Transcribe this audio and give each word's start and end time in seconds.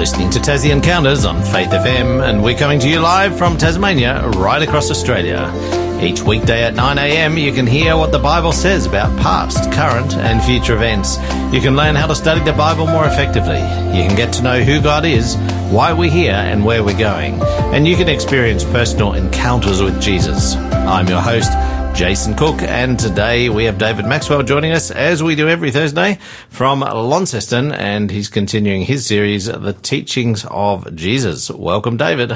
listening 0.00 0.30
to 0.30 0.38
Tassie 0.38 0.72
Encounters 0.72 1.26
on 1.26 1.42
Faith 1.42 1.68
FM, 1.68 2.26
and 2.26 2.42
we're 2.42 2.56
coming 2.56 2.80
to 2.80 2.88
you 2.88 3.00
live 3.00 3.36
from 3.36 3.58
Tasmania, 3.58 4.26
right 4.30 4.62
across 4.62 4.90
Australia. 4.90 5.52
Each 6.00 6.22
weekday 6.22 6.64
at 6.64 6.72
9am, 6.72 7.38
you 7.38 7.52
can 7.52 7.66
hear 7.66 7.98
what 7.98 8.10
the 8.10 8.18
Bible 8.18 8.52
says 8.52 8.86
about 8.86 9.14
past, 9.20 9.70
current, 9.72 10.14
and 10.14 10.42
future 10.42 10.74
events. 10.74 11.18
You 11.52 11.60
can 11.60 11.76
learn 11.76 11.96
how 11.96 12.06
to 12.06 12.14
study 12.14 12.42
the 12.42 12.54
Bible 12.54 12.86
more 12.86 13.04
effectively. 13.04 13.58
You 13.58 14.08
can 14.08 14.16
get 14.16 14.32
to 14.32 14.42
know 14.42 14.62
who 14.62 14.80
God 14.80 15.04
is, 15.04 15.36
why 15.70 15.92
we're 15.92 16.10
here, 16.10 16.32
and 16.32 16.64
where 16.64 16.82
we're 16.82 16.98
going. 16.98 17.38
And 17.74 17.86
you 17.86 17.94
can 17.94 18.08
experience 18.08 18.64
personal 18.64 19.12
encounters 19.12 19.82
with 19.82 20.00
Jesus. 20.00 20.54
I'm 20.54 21.08
your 21.08 21.20
host, 21.20 21.52
Jason 21.94 22.34
Cook, 22.34 22.62
and 22.62 22.98
today 22.98 23.48
we 23.50 23.64
have 23.64 23.76
David 23.76 24.06
Maxwell 24.06 24.42
joining 24.42 24.72
us 24.72 24.90
as 24.90 25.22
we 25.22 25.34
do 25.34 25.48
every 25.48 25.70
Thursday 25.70 26.18
from 26.48 26.80
Launceston, 26.80 27.72
and 27.72 28.10
he's 28.10 28.28
continuing 28.28 28.82
his 28.82 29.04
series, 29.04 29.46
The 29.46 29.74
Teachings 29.74 30.46
of 30.50 30.94
Jesus. 30.96 31.50
Welcome, 31.50 31.98
David. 31.98 32.32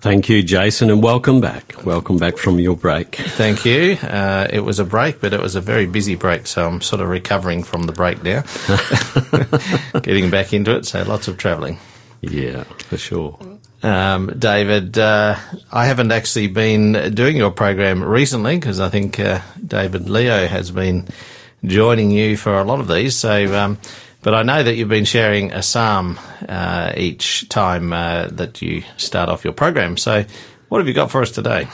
Thank 0.00 0.28
you, 0.28 0.42
Jason, 0.42 0.90
and 0.90 1.02
welcome 1.02 1.40
back. 1.40 1.84
Welcome 1.84 2.18
back 2.18 2.36
from 2.36 2.58
your 2.58 2.76
break. 2.76 3.14
Thank 3.16 3.64
you. 3.64 3.96
Uh, 4.02 4.48
it 4.50 4.60
was 4.60 4.78
a 4.78 4.84
break, 4.84 5.20
but 5.20 5.32
it 5.32 5.40
was 5.40 5.54
a 5.56 5.60
very 5.60 5.86
busy 5.86 6.14
break, 6.16 6.46
so 6.46 6.66
I'm 6.66 6.80
sort 6.80 7.00
of 7.00 7.08
recovering 7.08 7.62
from 7.62 7.84
the 7.84 7.92
break 7.92 8.22
now. 8.22 8.42
Getting 10.02 10.30
back 10.30 10.52
into 10.52 10.76
it, 10.76 10.86
so 10.86 11.02
lots 11.04 11.28
of 11.28 11.36
travelling. 11.36 11.78
Yeah, 12.22 12.64
for 12.64 12.96
sure. 12.98 13.38
Um, 13.82 14.26
David, 14.38 14.98
uh, 14.98 15.36
I 15.70 15.86
haven't 15.86 16.10
actually 16.10 16.48
been 16.48 17.14
doing 17.14 17.36
your 17.36 17.50
program 17.50 18.02
recently 18.02 18.56
because 18.56 18.80
I 18.80 18.88
think 18.88 19.20
uh, 19.20 19.40
David 19.64 20.08
Leo 20.08 20.46
has 20.46 20.70
been 20.70 21.06
joining 21.64 22.10
you 22.10 22.36
for 22.36 22.58
a 22.58 22.64
lot 22.64 22.80
of 22.80 22.88
these. 22.88 23.14
So, 23.14 23.54
um, 23.56 23.78
but 24.22 24.34
I 24.34 24.42
know 24.42 24.62
that 24.62 24.74
you've 24.74 24.88
been 24.88 25.04
sharing 25.04 25.52
a 25.52 25.62
psalm 25.62 26.18
uh, 26.48 26.92
each 26.96 27.48
time 27.48 27.92
uh, 27.92 28.28
that 28.32 28.60
you 28.62 28.82
start 28.96 29.28
off 29.28 29.44
your 29.44 29.52
program. 29.52 29.96
So, 29.96 30.24
what 30.68 30.78
have 30.78 30.88
you 30.88 30.94
got 30.94 31.10
for 31.10 31.22
us 31.22 31.30
today? 31.30 31.68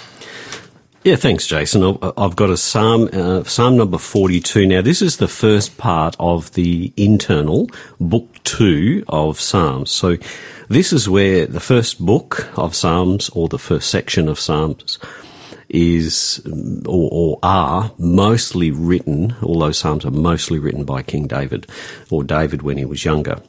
Yeah, 1.05 1.16
thanks, 1.16 1.47
Jason. 1.47 1.98
I've 2.16 2.34
got 2.34 2.48
a 2.48 2.56
psalm, 2.56 3.10
uh, 3.12 3.44
psalm 3.44 3.77
number 3.77 3.98
42. 3.98 4.64
Now, 4.64 4.80
this 4.80 5.02
is 5.02 5.19
the 5.19 5.28
first 5.28 5.77
part 5.77 6.16
of 6.19 6.50
the 6.55 6.94
internal 6.96 7.69
book 8.00 8.42
two 8.44 9.05
of 9.06 9.38
Psalms. 9.38 9.91
So, 9.91 10.16
this 10.70 10.94
is 10.94 11.06
where 11.06 11.44
the 11.44 11.61
first 11.61 12.02
book 12.02 12.48
of 12.56 12.74
Psalms 12.74 13.28
or 13.34 13.48
the 13.48 13.58
first 13.58 13.91
section 13.91 14.30
of 14.30 14.41
Psalms 14.41 14.98
is 15.75 16.41
or, 16.86 17.08
or, 17.12 17.39
are 17.42 17.92
mostly 17.98 18.70
written, 18.70 19.34
although 19.42 19.72
Psalms 19.72 20.05
are 20.05 20.11
mostly 20.11 20.58
written 20.58 20.84
by 20.84 21.03
King 21.03 21.27
David 21.27 21.67
or 22.11 22.22
David 22.22 22.62
when 22.62 22.78
he 22.78 22.84
was 22.84 23.05
younger. 23.05 23.42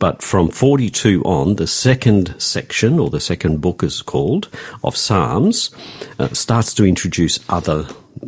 But 0.00 0.20
from 0.20 0.48
42 0.48 1.22
on, 1.22 1.54
the 1.54 1.68
second 1.68 2.34
section 2.40 2.98
or 2.98 3.10
the 3.10 3.20
second 3.20 3.60
book 3.60 3.82
is 3.82 4.02
called 4.02 4.48
of 4.82 4.96
Psalms 4.96 5.70
uh, 6.18 6.28
starts 6.30 6.74
to 6.74 6.84
introduce 6.84 7.38
other 7.48 7.86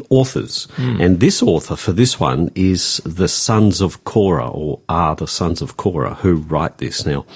authors. 0.08 0.68
Mm. 0.76 1.04
And 1.04 1.20
this 1.20 1.42
author 1.42 1.74
for 1.74 1.92
this 1.92 2.20
one 2.20 2.50
is 2.54 2.98
the 3.04 3.28
sons 3.28 3.80
of 3.80 4.04
Korah 4.04 4.50
or 4.50 4.80
are 4.88 5.16
the 5.16 5.26
sons 5.26 5.60
of 5.60 5.76
Korah 5.76 6.14
who 6.14 6.36
write 6.36 6.78
this. 6.78 7.04
Now, 7.04 7.26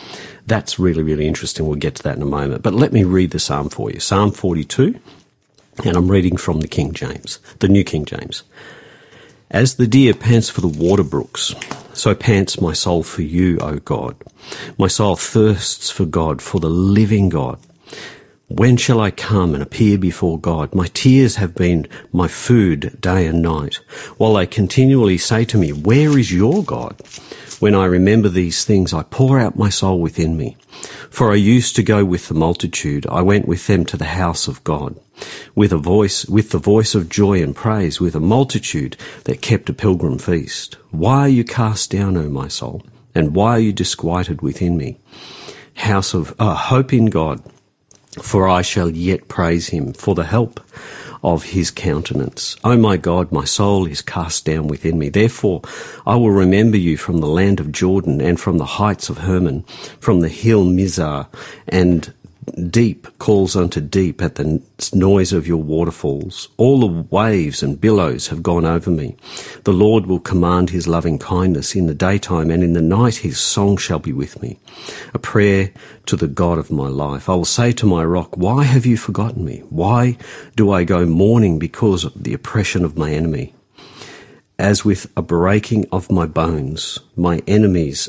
that's 0.46 0.78
really, 0.78 1.02
really 1.02 1.26
interesting. 1.26 1.66
We'll 1.66 1.76
get 1.76 1.96
to 1.96 2.02
that 2.04 2.16
in 2.16 2.22
a 2.22 2.26
moment. 2.26 2.62
But 2.62 2.74
let 2.74 2.92
me 2.92 3.02
read 3.02 3.32
the 3.32 3.38
psalm 3.38 3.68
for 3.68 3.90
you. 3.90 3.98
Psalm 3.98 4.30
42, 4.30 4.98
and 5.84 5.96
I'm 5.96 6.10
reading 6.10 6.36
from 6.36 6.60
the 6.60 6.68
King 6.68 6.92
James, 6.92 7.38
the 7.58 7.68
New 7.68 7.84
King 7.84 8.04
James. 8.04 8.42
As 9.50 9.76
the 9.76 9.86
deer 9.86 10.14
pants 10.14 10.50
for 10.50 10.60
the 10.60 10.68
water 10.68 11.02
brooks, 11.02 11.54
so 11.92 12.14
pants 12.14 12.60
my 12.60 12.72
soul 12.72 13.02
for 13.02 13.22
you, 13.22 13.58
O 13.58 13.76
God. 13.76 14.16
My 14.78 14.88
soul 14.88 15.16
thirsts 15.16 15.90
for 15.90 16.04
God, 16.04 16.42
for 16.42 16.60
the 16.60 16.70
living 16.70 17.28
God. 17.28 17.58
When 18.48 18.76
shall 18.76 19.00
I 19.00 19.10
come 19.10 19.54
and 19.54 19.62
appear 19.62 19.96
before 19.96 20.38
God? 20.38 20.74
My 20.74 20.86
tears 20.88 21.36
have 21.36 21.54
been 21.54 21.88
my 22.12 22.28
food 22.28 23.00
day 23.00 23.26
and 23.26 23.40
night, 23.40 23.76
while 24.18 24.34
they 24.34 24.46
continually 24.46 25.16
say 25.16 25.46
to 25.46 25.56
me, 25.56 25.72
Where 25.72 26.18
is 26.18 26.30
your 26.30 26.62
God? 26.62 27.00
When 27.58 27.74
I 27.74 27.86
remember 27.86 28.28
these 28.28 28.62
things, 28.62 28.92
I 28.92 29.02
pour 29.02 29.40
out 29.40 29.56
my 29.56 29.70
soul 29.70 29.98
within 29.98 30.36
me. 30.36 30.58
For 31.08 31.32
I 31.32 31.36
used 31.36 31.74
to 31.76 31.82
go 31.82 32.04
with 32.04 32.28
the 32.28 32.34
multitude. 32.34 33.06
I 33.06 33.22
went 33.22 33.48
with 33.48 33.66
them 33.66 33.86
to 33.86 33.96
the 33.96 34.04
house 34.04 34.46
of 34.46 34.62
God. 34.62 35.00
With 35.54 35.72
a 35.72 35.78
voice, 35.78 36.26
with 36.26 36.50
the 36.50 36.58
voice 36.58 36.94
of 36.94 37.08
joy 37.08 37.42
and 37.42 37.56
praise, 37.56 37.98
with 37.98 38.14
a 38.14 38.20
multitude 38.20 38.98
that 39.24 39.40
kept 39.40 39.70
a 39.70 39.72
pilgrim 39.72 40.18
feast. 40.18 40.76
Why 40.90 41.20
are 41.20 41.28
you 41.28 41.44
cast 41.44 41.90
down, 41.90 42.18
O 42.18 42.28
my 42.28 42.48
soul? 42.48 42.82
And 43.14 43.34
why 43.34 43.52
are 43.52 43.60
you 43.60 43.72
disquieted 43.72 44.42
within 44.42 44.76
me? 44.76 44.98
House 45.76 46.12
of 46.12 46.34
uh, 46.38 46.54
hope 46.54 46.92
in 46.92 47.06
God, 47.06 47.42
for 48.22 48.48
I 48.48 48.62
shall 48.62 48.90
yet 48.90 49.28
praise 49.28 49.68
him 49.68 49.92
for 49.92 50.14
the 50.14 50.24
help 50.24 50.60
of 51.22 51.44
his 51.44 51.70
countenance. 51.70 52.56
O 52.64 52.72
oh 52.72 52.76
my 52.76 52.98
God, 52.98 53.32
my 53.32 53.44
soul 53.44 53.86
is 53.86 54.02
cast 54.02 54.44
down 54.44 54.68
within 54.68 54.98
me. 54.98 55.08
Therefore, 55.08 55.62
I 56.06 56.16
will 56.16 56.30
remember 56.30 56.76
you 56.76 56.98
from 56.98 57.18
the 57.18 57.26
land 57.26 57.60
of 57.60 57.72
Jordan 57.72 58.20
and 58.20 58.38
from 58.38 58.58
the 58.58 58.66
heights 58.66 59.08
of 59.08 59.18
Hermon, 59.18 59.62
from 60.00 60.20
the 60.20 60.28
hill 60.28 60.64
Mizar 60.64 61.26
and 61.66 62.12
Deep 62.70 63.06
calls 63.18 63.56
unto 63.56 63.80
deep 63.80 64.20
at 64.20 64.34
the 64.34 64.60
noise 64.92 65.32
of 65.32 65.46
your 65.46 65.62
waterfalls. 65.62 66.48
All 66.56 66.80
the 66.80 67.06
waves 67.10 67.62
and 67.62 67.80
billows 67.80 68.28
have 68.28 68.42
gone 68.42 68.64
over 68.64 68.90
me. 68.90 69.16
The 69.64 69.72
Lord 69.72 70.06
will 70.06 70.20
command 70.20 70.70
his 70.70 70.86
loving 70.86 71.18
kindness 71.18 71.74
in 71.74 71.86
the 71.86 71.94
daytime, 71.94 72.50
and 72.50 72.62
in 72.62 72.74
the 72.74 72.82
night 72.82 73.16
his 73.16 73.38
song 73.38 73.76
shall 73.76 73.98
be 73.98 74.12
with 74.12 74.42
me. 74.42 74.58
A 75.14 75.18
prayer 75.18 75.72
to 76.06 76.16
the 76.16 76.28
God 76.28 76.58
of 76.58 76.70
my 76.70 76.88
life. 76.88 77.28
I 77.28 77.34
will 77.34 77.44
say 77.44 77.72
to 77.72 77.86
my 77.86 78.04
rock, 78.04 78.36
Why 78.36 78.64
have 78.64 78.84
you 78.84 78.96
forgotten 78.96 79.44
me? 79.44 79.62
Why 79.70 80.18
do 80.56 80.70
I 80.70 80.84
go 80.84 81.06
mourning 81.06 81.58
because 81.58 82.04
of 82.04 82.22
the 82.22 82.34
oppression 82.34 82.84
of 82.84 82.98
my 82.98 83.10
enemy? 83.12 83.54
As 84.58 84.84
with 84.84 85.10
a 85.16 85.22
breaking 85.22 85.86
of 85.90 86.12
my 86.12 86.26
bones, 86.26 87.00
my 87.16 87.42
enemies 87.46 88.08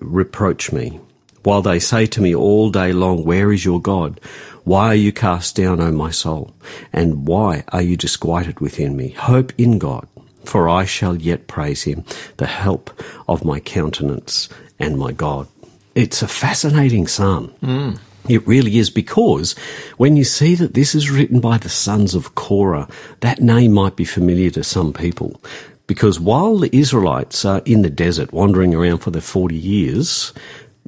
reproach 0.00 0.72
me 0.72 1.00
while 1.44 1.62
they 1.62 1.78
say 1.78 2.06
to 2.06 2.20
me 2.20 2.34
all 2.34 2.70
day 2.70 2.92
long, 2.92 3.24
Where 3.24 3.52
is 3.52 3.64
your 3.64 3.80
God? 3.80 4.20
Why 4.64 4.88
are 4.88 4.94
you 4.94 5.12
cast 5.12 5.56
down, 5.56 5.80
O 5.80 5.92
my 5.92 6.10
soul? 6.10 6.54
And 6.92 7.26
why 7.26 7.64
are 7.68 7.82
you 7.82 7.96
disquieted 7.96 8.60
within 8.60 8.96
me? 8.96 9.10
Hope 9.10 9.52
in 9.58 9.78
God, 9.78 10.08
for 10.44 10.68
I 10.68 10.86
shall 10.86 11.16
yet 11.16 11.46
praise 11.46 11.82
him, 11.82 12.04
the 12.38 12.46
help 12.46 12.90
of 13.28 13.44
my 13.44 13.60
countenance 13.60 14.48
and 14.78 14.98
my 14.98 15.12
God. 15.12 15.46
It's 15.94 16.22
a 16.22 16.28
fascinating 16.28 17.06
psalm. 17.06 17.52
Mm. 17.62 17.98
It 18.26 18.46
really 18.46 18.78
is 18.78 18.88
because 18.88 19.52
when 19.98 20.16
you 20.16 20.24
see 20.24 20.54
that 20.54 20.72
this 20.72 20.94
is 20.94 21.10
written 21.10 21.40
by 21.40 21.58
the 21.58 21.68
sons 21.68 22.14
of 22.14 22.34
Korah, 22.34 22.88
that 23.20 23.42
name 23.42 23.72
might 23.72 23.96
be 23.96 24.06
familiar 24.06 24.50
to 24.50 24.64
some 24.64 24.94
people. 24.94 25.40
Because 25.86 26.18
while 26.18 26.56
the 26.56 26.74
Israelites 26.74 27.44
are 27.44 27.60
in 27.66 27.82
the 27.82 27.90
desert 27.90 28.32
wandering 28.32 28.74
around 28.74 28.98
for 28.98 29.10
their 29.10 29.20
40 29.20 29.54
years, 29.54 30.32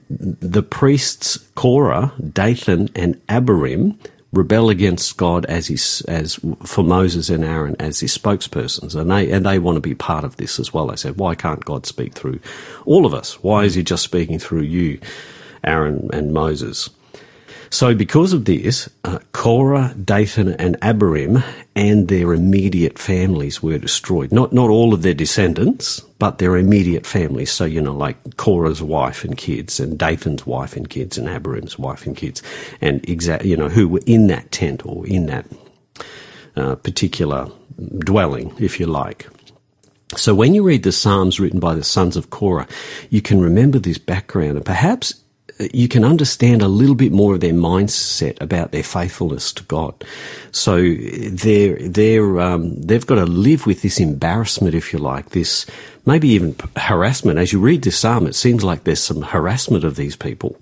the 0.09 0.63
priests 0.63 1.39
Korah, 1.55 2.13
Dathan, 2.33 2.91
and 2.95 3.21
Abiram 3.29 3.99
rebel 4.33 4.69
against 4.69 5.17
God 5.17 5.47
as 5.47 5.69
his, 5.69 6.03
as 6.03 6.39
for 6.65 6.85
Moses 6.85 7.31
and 7.31 7.45
Aaron 7.45 7.77
as 7.79 8.01
his 8.01 8.17
spokespersons, 8.17 8.95
and 8.95 9.11
they 9.11 9.31
and 9.31 9.47
they 9.47 9.59
want 9.59 9.77
to 9.77 9.81
be 9.81 9.95
part 9.95 10.25
of 10.25 10.37
this 10.37 10.61
as 10.61 10.73
well. 10.73 10.89
They 10.89 10.97
said, 10.97 11.17
"Why 11.17 11.35
can't 11.35 11.65
God 11.65 11.87
speak 11.87 12.15
through 12.15 12.41
all 12.85 13.07
of 13.07 13.15
us? 13.15 13.43
Why 13.43 13.65
is 13.65 13.75
He 13.75 13.83
just 13.83 14.05
speaking 14.05 14.39
through 14.39 14.63
you, 14.63 14.99
Aaron 15.65 16.11
and 16.13 16.33
Moses?" 16.33 16.91
So, 17.71 17.95
because 17.95 18.33
of 18.33 18.45
this, 18.45 18.89
uh, 19.05 19.19
Korah, 19.33 19.95
Dathan, 20.03 20.55
and 20.55 20.77
Abiram 20.83 21.43
and 21.75 22.09
their 22.09 22.33
immediate 22.33 22.99
families 22.99 23.63
were 23.63 23.79
destroyed. 23.79 24.33
Not 24.33 24.53
not 24.53 24.71
all 24.71 24.95
of 24.95 25.03
their 25.03 25.15
descendants, 25.15 26.01
but 26.19 26.39
their 26.39 26.57
immediate 26.57 27.07
families. 27.07 27.51
So, 27.51 27.65
you 27.65 27.81
know, 27.81 27.95
like 27.95 28.37
Korah's 28.37 28.83
wife 28.83 29.25
and 29.25 29.37
kids, 29.37 29.81
and 29.81 29.99
Dathan's 29.99 30.47
wife 30.47 30.77
and 30.77 30.89
kids, 30.89 31.19
and 31.19 31.29
Abiram's 31.29 31.79
wife 31.79 32.07
and 32.07 32.17
kids, 32.17 32.43
and 32.81 33.07
exact, 33.09 33.45
you 33.45 33.57
know, 33.57 33.69
who 33.69 33.89
were 33.89 34.03
in 34.07 34.29
that 34.29 34.51
tent 34.53 34.87
or 34.87 35.07
in 35.07 35.27
that 35.27 35.47
uh, 36.57 36.77
particular 36.77 37.49
dwelling, 37.99 38.55
if 38.59 38.81
you 38.81 38.87
like. 38.87 39.27
So, 40.17 40.35
when 40.35 40.55
you 40.55 40.63
read 40.63 40.85
the 40.85 40.93
Psalms 40.93 41.41
written 41.41 41.59
by 41.59 41.75
the 41.75 41.85
sons 41.85 42.17
of 42.17 42.31
Korah, 42.31 42.69
you 43.11 43.21
can 43.21 43.41
remember 43.41 43.79
this 43.79 43.99
background, 43.99 44.57
and 44.57 44.65
perhaps 44.65 45.15
you 45.59 45.89
can 45.89 46.05
understand 46.05 46.63
a 46.63 46.69
little 46.69 46.95
bit 46.95 47.13
more 47.13 47.35
of 47.35 47.41
their 47.41 47.53
mindset 47.53 48.41
about 48.41 48.73
their 48.73 48.83
faithfulness 48.83 49.53
to 49.55 49.63
God. 49.65 49.95
So 50.53 50.77
they're 50.77 51.77
they're 51.89 52.41
um, 52.41 52.81
they've 52.81 53.07
got 53.07 53.17
to 53.17 53.27
live 53.27 53.67
with 53.67 53.83
this 53.83 53.99
embarrassment, 53.99 54.75
if 54.75 54.93
you 54.93 54.99
like, 54.99 55.31
this 55.31 55.67
maybe 56.05 56.29
even 56.29 56.57
harassment. 56.77 57.39
As 57.39 57.53
you 57.53 57.61
read 57.61 57.83
this 57.83 57.99
psalm, 57.99 58.27
it 58.27 58.35
seems 58.35 58.65
like 58.65 58.85
there's 58.85 59.01
some 59.01 59.23
harassment 59.23 59.85
of 59.85 59.97
these 59.97 60.17
people. 60.17 60.57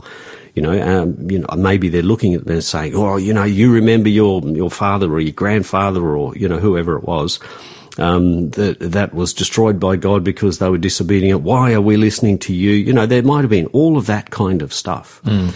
You 0.54 0.62
know, 0.62 0.80
um, 0.80 1.28
you 1.28 1.40
know, 1.40 1.48
maybe 1.56 1.88
they're 1.88 2.02
looking 2.02 2.34
at 2.34 2.44
them 2.44 2.54
and 2.54 2.64
saying, 2.64 2.94
"Oh, 2.94 3.16
you 3.16 3.32
know, 3.32 3.42
you 3.42 3.72
remember 3.72 4.08
your 4.08 4.40
your 4.46 4.70
father 4.70 5.12
or 5.12 5.20
your 5.20 5.32
grandfather 5.32 6.02
or 6.02 6.36
you 6.36 6.48
know 6.48 6.58
whoever 6.58 6.96
it 6.96 7.04
was." 7.04 7.40
Um, 7.98 8.50
that 8.50 8.78
that 8.80 9.14
was 9.14 9.32
destroyed 9.32 9.78
by 9.78 9.96
God 9.96 10.24
because 10.24 10.58
they 10.58 10.68
were 10.68 10.78
disobedient. 10.78 11.42
Why 11.42 11.72
are 11.72 11.80
we 11.80 11.96
listening 11.96 12.38
to 12.40 12.54
you? 12.54 12.72
You 12.72 12.92
know, 12.92 13.06
there 13.06 13.22
might 13.22 13.42
have 13.42 13.50
been 13.50 13.66
all 13.66 13.96
of 13.96 14.06
that 14.06 14.30
kind 14.30 14.62
of 14.62 14.72
stuff. 14.72 15.20
Mm. 15.24 15.54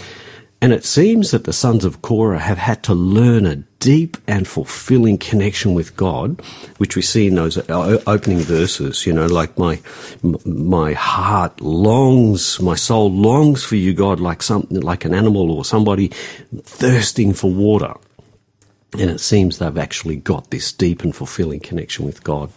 And 0.61 0.73
it 0.73 0.85
seems 0.85 1.31
that 1.31 1.45
the 1.45 1.53
sons 1.53 1.85
of 1.85 2.03
Korah 2.03 2.41
have 2.41 2.59
had 2.59 2.83
to 2.85 2.95
learn 2.95 3.47
a 3.47 3.57
deep 3.79 4.17
and 4.27 4.47
fulfilling 4.47 5.17
connection 5.17 5.73
with 5.73 5.97
God, 5.97 6.43
which 6.79 6.97
we 6.97 7.03
see 7.03 7.29
in 7.29 7.37
those 7.37 7.59
opening 7.69 8.41
verses. 8.41 9.07
You 9.07 9.13
know, 9.13 9.27
like 9.27 9.57
my 9.57 9.81
my 10.45 10.95
heart 10.95 11.61
longs, 11.61 12.61
my 12.61 12.75
soul 12.75 13.13
longs 13.13 13.63
for 13.63 13.77
you, 13.77 13.95
God, 13.95 14.19
like 14.19 14.43
something 14.43 14.81
like 14.81 15.05
an 15.05 15.15
animal 15.15 15.53
or 15.53 15.65
somebody 15.65 16.09
thirsting 16.63 17.35
for 17.35 17.53
water. 17.53 17.95
And 18.93 19.11
it 19.11 19.21
seems 19.21 19.59
they've 19.59 19.77
actually 19.77 20.17
got 20.17 20.51
this 20.51 20.73
deep 20.73 21.03
and 21.03 21.15
fulfilling 21.15 21.61
connection 21.61 22.07
with 22.07 22.25
God. 22.25 22.51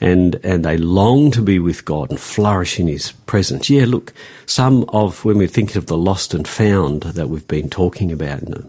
And, 0.00 0.36
and 0.44 0.64
they 0.64 0.76
long 0.76 1.30
to 1.32 1.42
be 1.42 1.58
with 1.58 1.84
God 1.84 2.10
and 2.10 2.20
flourish 2.20 2.78
in 2.78 2.86
His 2.86 3.12
presence. 3.12 3.68
Yeah, 3.70 3.86
look, 3.86 4.12
some 4.44 4.84
of, 4.90 5.24
when 5.24 5.38
we're 5.38 5.48
thinking 5.48 5.78
of 5.78 5.86
the 5.86 5.96
lost 5.96 6.34
and 6.34 6.46
found 6.46 7.02
that 7.02 7.28
we've 7.28 7.48
been 7.48 7.70
talking 7.70 8.12
about 8.12 8.42
in 8.42 8.50
the, 8.50 8.66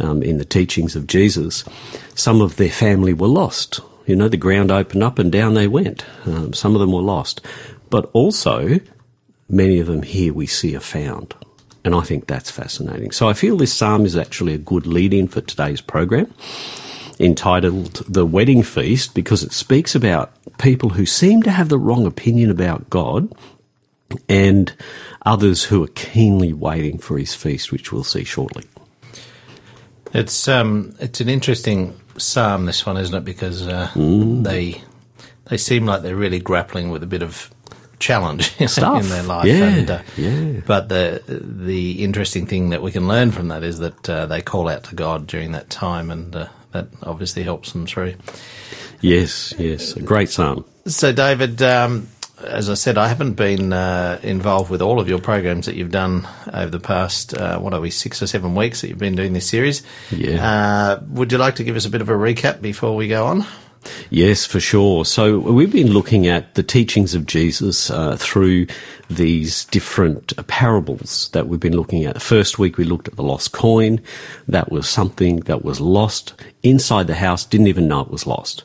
um, 0.00 0.22
in 0.22 0.38
the 0.38 0.44
teachings 0.44 0.96
of 0.96 1.06
Jesus, 1.06 1.64
some 2.14 2.42
of 2.42 2.56
their 2.56 2.70
family 2.70 3.14
were 3.14 3.28
lost. 3.28 3.80
You 4.06 4.16
know, 4.16 4.28
the 4.28 4.36
ground 4.36 4.70
opened 4.70 5.02
up 5.02 5.18
and 5.18 5.32
down 5.32 5.54
they 5.54 5.68
went. 5.68 6.04
Um, 6.26 6.52
some 6.52 6.74
of 6.74 6.80
them 6.80 6.92
were 6.92 7.00
lost. 7.00 7.40
But 7.88 8.10
also, 8.12 8.80
many 9.48 9.78
of 9.78 9.86
them 9.86 10.02
here 10.02 10.34
we 10.34 10.46
see 10.46 10.76
are 10.76 10.80
found. 10.80 11.34
And 11.84 11.94
I 11.94 12.00
think 12.00 12.26
that's 12.26 12.50
fascinating. 12.50 13.10
So 13.10 13.28
I 13.28 13.34
feel 13.34 13.56
this 13.56 13.72
psalm 13.72 14.06
is 14.06 14.16
actually 14.16 14.54
a 14.54 14.58
good 14.58 14.86
lead 14.86 15.12
in 15.12 15.28
for 15.28 15.42
today's 15.42 15.82
program, 15.82 16.32
entitled 17.20 18.04
The 18.08 18.24
Wedding 18.24 18.62
Feast, 18.62 19.14
because 19.14 19.42
it 19.42 19.52
speaks 19.52 19.94
about 19.94 20.32
people 20.58 20.90
who 20.90 21.04
seem 21.04 21.42
to 21.42 21.50
have 21.50 21.68
the 21.68 21.78
wrong 21.78 22.06
opinion 22.06 22.50
about 22.50 22.88
God 22.88 23.32
and 24.28 24.72
others 25.26 25.64
who 25.64 25.84
are 25.84 25.88
keenly 25.88 26.52
waiting 26.52 26.98
for 26.98 27.18
his 27.18 27.34
feast, 27.34 27.70
which 27.70 27.92
we'll 27.92 28.04
see 28.04 28.24
shortly. 28.24 28.64
It's 30.12 30.46
um, 30.48 30.94
it's 31.00 31.20
an 31.20 31.28
interesting 31.28 31.98
psalm, 32.16 32.66
this 32.66 32.86
one, 32.86 32.96
isn't 32.96 33.14
it? 33.14 33.24
Because 33.24 33.66
uh, 33.66 33.90
mm. 33.94 34.44
they 34.44 34.82
they 35.46 35.56
seem 35.56 35.86
like 35.86 36.02
they're 36.02 36.16
really 36.16 36.38
grappling 36.38 36.90
with 36.90 37.02
a 37.02 37.06
bit 37.06 37.22
of 37.22 37.50
challenge 37.98 38.54
Stuff. 38.68 39.02
in 39.02 39.08
their 39.08 39.22
life. 39.22 39.46
Yeah, 39.46 39.64
and, 39.64 39.90
uh, 39.90 40.02
yeah. 40.16 40.60
But 40.66 40.88
the 40.88 41.22
the 41.28 42.04
interesting 42.04 42.46
thing 42.46 42.70
that 42.70 42.82
we 42.82 42.92
can 42.92 43.08
learn 43.08 43.30
from 43.30 43.48
that 43.48 43.62
is 43.62 43.78
that 43.78 44.08
uh, 44.08 44.26
they 44.26 44.42
call 44.42 44.68
out 44.68 44.84
to 44.84 44.94
God 44.94 45.26
during 45.26 45.52
that 45.52 45.70
time, 45.70 46.10
and 46.10 46.34
uh, 46.34 46.48
that 46.72 46.88
obviously 47.02 47.42
helps 47.42 47.72
them 47.72 47.86
through. 47.86 48.14
Yes, 49.00 49.54
yes, 49.58 49.96
a 49.96 50.02
great 50.02 50.30
psalm. 50.30 50.64
So, 50.86 51.12
David, 51.12 51.60
um, 51.62 52.08
as 52.42 52.68
I 52.68 52.74
said, 52.74 52.98
I 52.98 53.08
haven't 53.08 53.34
been 53.34 53.72
uh, 53.72 54.18
involved 54.22 54.70
with 54.70 54.82
all 54.82 55.00
of 55.00 55.08
your 55.08 55.18
programs 55.18 55.66
that 55.66 55.76
you've 55.76 55.90
done 55.90 56.26
over 56.52 56.70
the 56.70 56.80
past, 56.80 57.34
uh, 57.36 57.58
what 57.58 57.74
are 57.74 57.80
we, 57.80 57.90
six 57.90 58.22
or 58.22 58.26
seven 58.26 58.54
weeks 58.54 58.80
that 58.80 58.88
you've 58.88 58.98
been 58.98 59.14
doing 59.14 59.32
this 59.32 59.48
series. 59.48 59.82
Yeah. 60.10 60.46
Uh, 60.46 61.02
would 61.08 61.32
you 61.32 61.38
like 61.38 61.56
to 61.56 61.64
give 61.64 61.76
us 61.76 61.86
a 61.86 61.90
bit 61.90 62.00
of 62.00 62.08
a 62.08 62.14
recap 62.14 62.60
before 62.60 62.96
we 62.96 63.08
go 63.08 63.26
on? 63.26 63.46
Yes, 64.10 64.44
for 64.44 64.60
sure. 64.60 65.04
So 65.04 65.38
we've 65.38 65.72
been 65.72 65.92
looking 65.92 66.26
at 66.26 66.54
the 66.54 66.62
teachings 66.62 67.14
of 67.14 67.26
Jesus 67.26 67.90
uh, 67.90 68.16
through 68.16 68.66
these 69.10 69.64
different 69.66 70.34
parables 70.46 71.28
that 71.32 71.48
we've 71.48 71.60
been 71.60 71.76
looking 71.76 72.04
at. 72.04 72.14
The 72.14 72.20
first 72.20 72.58
week 72.58 72.78
we 72.78 72.84
looked 72.84 73.08
at 73.08 73.16
the 73.16 73.22
lost 73.22 73.52
coin. 73.52 74.00
That 74.48 74.70
was 74.70 74.88
something 74.88 75.40
that 75.40 75.64
was 75.64 75.80
lost 75.80 76.34
inside 76.64 77.06
the 77.06 77.14
house, 77.14 77.44
didn't 77.44 77.68
even 77.68 77.86
know 77.86 78.00
it 78.00 78.10
was 78.10 78.26
lost. 78.26 78.64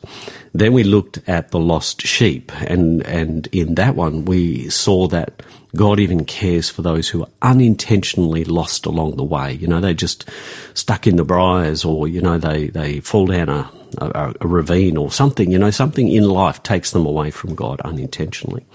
Then 0.52 0.72
we 0.72 0.82
looked 0.82 1.20
at 1.28 1.50
the 1.50 1.60
lost 1.60 2.02
sheep, 2.02 2.50
and, 2.62 3.06
and 3.06 3.46
in 3.52 3.76
that 3.76 3.94
one 3.94 4.24
we 4.24 4.68
saw 4.68 5.06
that 5.08 5.42
God 5.76 6.00
even 6.00 6.24
cares 6.24 6.68
for 6.68 6.82
those 6.82 7.08
who 7.08 7.22
are 7.22 7.28
unintentionally 7.42 8.44
lost 8.44 8.86
along 8.86 9.16
the 9.16 9.24
way. 9.24 9.52
You 9.52 9.68
know, 9.68 9.80
they 9.80 9.94
just 9.94 10.28
stuck 10.74 11.06
in 11.06 11.16
the 11.16 11.24
briars 11.24 11.84
or, 11.84 12.08
you 12.08 12.20
know, 12.20 12.38
they, 12.38 12.68
they 12.68 13.00
fall 13.00 13.26
down 13.26 13.48
a, 13.48 13.70
a, 13.98 14.34
a 14.40 14.48
ravine 14.48 14.96
or 14.96 15.12
something, 15.12 15.52
you 15.52 15.58
know, 15.58 15.70
something 15.70 16.08
in 16.08 16.24
life 16.24 16.62
takes 16.62 16.90
them 16.90 17.06
away 17.06 17.30
from 17.30 17.54
God 17.54 17.80
unintentionally. 17.82 18.66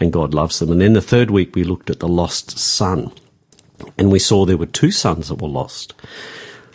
And 0.00 0.12
God 0.12 0.34
loves 0.34 0.58
them. 0.58 0.72
And 0.72 0.80
then 0.80 0.94
the 0.94 1.00
third 1.00 1.30
week 1.30 1.54
we 1.54 1.62
looked 1.62 1.90
at 1.90 2.00
the 2.00 2.08
lost 2.08 2.58
son. 2.58 3.12
And 3.96 4.10
we 4.10 4.18
saw 4.18 4.44
there 4.44 4.56
were 4.56 4.66
two 4.66 4.90
sons 4.90 5.28
that 5.28 5.40
were 5.40 5.48
lost. 5.48 5.94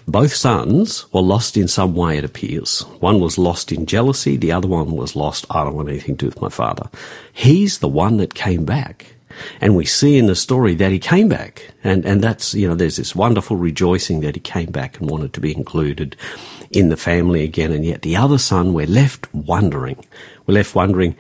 Both 0.10 0.34
sons 0.34 1.06
were 1.12 1.22
lost 1.22 1.58
in 1.58 1.68
some 1.68 1.94
way, 1.94 2.18
it 2.18 2.24
appears. 2.24 2.82
One 3.00 3.20
was 3.20 3.38
lost 3.38 3.74
in 3.74 3.86
jealousy, 3.86 4.38
the 4.38 4.54
other 4.54 4.68
one 4.68 4.92
was 4.92 5.18
lost, 5.18 5.46
I 5.50 5.66
don't 5.66 5.76
want 5.76 5.90
anything 5.90 6.16
to 6.18 6.26
do 6.26 6.28
with 6.28 6.42
my 6.42 6.48
father. 6.48 6.90
He's 7.34 7.80
the 7.80 7.90
one 7.90 8.16
that 8.18 8.34
came 8.34 8.64
back. 8.64 9.16
And 9.60 9.76
we 9.76 9.86
see 9.86 10.18
in 10.18 10.28
the 10.28 10.36
story 10.36 10.76
that 10.76 10.94
he 10.94 10.98
came 10.98 11.28
back. 11.28 11.74
And, 11.84 12.06
and 12.06 12.24
that's, 12.24 12.54
you 12.54 12.68
know, 12.68 12.74
there's 12.74 12.96
this 12.96 13.16
wonderful 13.16 13.58
rejoicing 13.58 14.22
that 14.22 14.36
he 14.36 14.42
came 14.42 14.72
back 14.72 14.98
and 14.98 15.10
wanted 15.10 15.34
to 15.34 15.42
be 15.42 15.56
included 15.56 16.16
in 16.72 16.88
the 16.88 16.98
family 16.98 17.44
again. 17.44 17.74
And 17.74 17.86
yet 17.86 18.02
the 18.02 18.16
other 18.16 18.38
son, 18.38 18.74
we're 18.74 18.88
left 18.88 19.32
wondering. 19.34 20.04
We're 20.46 20.56
left 20.56 20.74
wondering, 20.74 21.18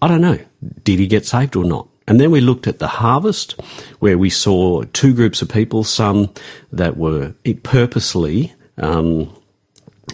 I 0.00 0.06
don't 0.06 0.20
know, 0.20 0.38
did 0.84 1.00
he 1.00 1.08
get 1.08 1.26
saved 1.26 1.56
or 1.56 1.64
not? 1.64 1.88
And 2.06 2.20
then 2.20 2.30
we 2.30 2.40
looked 2.40 2.66
at 2.66 2.78
the 2.78 2.88
harvest, 2.88 3.60
where 3.98 4.18
we 4.18 4.30
saw 4.30 4.82
two 4.92 5.14
groups 5.14 5.40
of 5.40 5.48
people, 5.48 5.84
some 5.84 6.30
that 6.72 6.96
were 6.96 7.34
purposely, 7.62 8.52
um, 8.76 9.34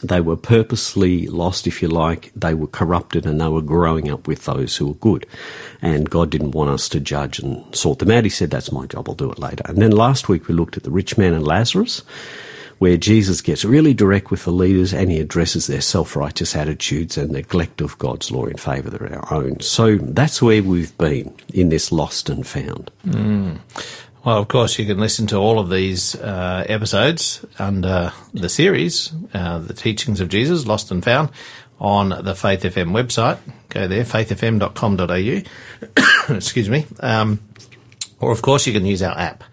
they 0.02 0.20
were 0.20 0.36
purposely 0.36 1.26
lost, 1.26 1.66
if 1.66 1.82
you 1.82 1.88
like. 1.88 2.32
They 2.34 2.54
were 2.54 2.68
corrupted 2.68 3.26
and 3.26 3.40
they 3.40 3.48
were 3.48 3.60
growing 3.60 4.10
up 4.10 4.26
with 4.26 4.44
those 4.44 4.76
who 4.76 4.86
were 4.88 4.94
good. 4.94 5.26
And 5.82 6.08
God 6.08 6.30
didn't 6.30 6.52
want 6.52 6.70
us 6.70 6.88
to 6.90 7.00
judge 7.00 7.38
and 7.38 7.74
sort 7.74 7.98
them 7.98 8.10
out. 8.10 8.24
He 8.24 8.30
said, 8.30 8.50
that's 8.50 8.72
my 8.72 8.86
job, 8.86 9.08
I'll 9.08 9.14
do 9.14 9.30
it 9.30 9.38
later. 9.38 9.64
And 9.66 9.78
then 9.78 9.90
last 9.90 10.28
week 10.28 10.48
we 10.48 10.54
looked 10.54 10.76
at 10.76 10.84
the 10.84 10.90
rich 10.90 11.18
man 11.18 11.34
and 11.34 11.46
Lazarus 11.46 12.02
where 12.80 12.96
Jesus 12.96 13.40
gets 13.42 13.62
really 13.62 13.92
direct 13.92 14.30
with 14.30 14.44
the 14.44 14.50
leaders 14.50 14.94
and 14.94 15.10
he 15.10 15.20
addresses 15.20 15.66
their 15.66 15.82
self-righteous 15.82 16.56
attitudes 16.56 17.18
and 17.18 17.30
neglect 17.30 17.82
of 17.82 17.98
God's 17.98 18.30
law 18.30 18.46
in 18.46 18.56
favour 18.56 19.04
of 19.04 19.12
our 19.12 19.34
own. 19.34 19.60
So 19.60 19.98
that's 19.98 20.40
where 20.40 20.62
we've 20.62 20.96
been 20.96 21.34
in 21.52 21.68
this 21.68 21.92
lost 21.92 22.30
and 22.30 22.46
found. 22.46 22.90
Mm. 23.04 23.58
Well, 24.24 24.38
of 24.38 24.48
course, 24.48 24.78
you 24.78 24.86
can 24.86 24.98
listen 24.98 25.26
to 25.26 25.36
all 25.36 25.58
of 25.58 25.68
these 25.68 26.14
uh, 26.14 26.64
episodes 26.66 27.44
under 27.58 28.14
the 28.32 28.48
series, 28.48 29.12
uh, 29.34 29.58
The 29.58 29.74
Teachings 29.74 30.22
of 30.22 30.30
Jesus, 30.30 30.66
Lost 30.66 30.90
and 30.90 31.04
Found, 31.04 31.28
on 31.78 32.08
the 32.08 32.34
Faith 32.34 32.62
FM 32.62 32.92
website. 32.92 33.36
Go 33.68 33.88
there, 33.88 34.04
faithfm.com.au. 34.04 36.34
Excuse 36.34 36.70
me. 36.70 36.86
Um, 37.00 37.40
or, 38.20 38.32
of 38.32 38.40
course, 38.40 38.66
you 38.66 38.72
can 38.72 38.86
use 38.86 39.02
our 39.02 39.18
app 39.18 39.44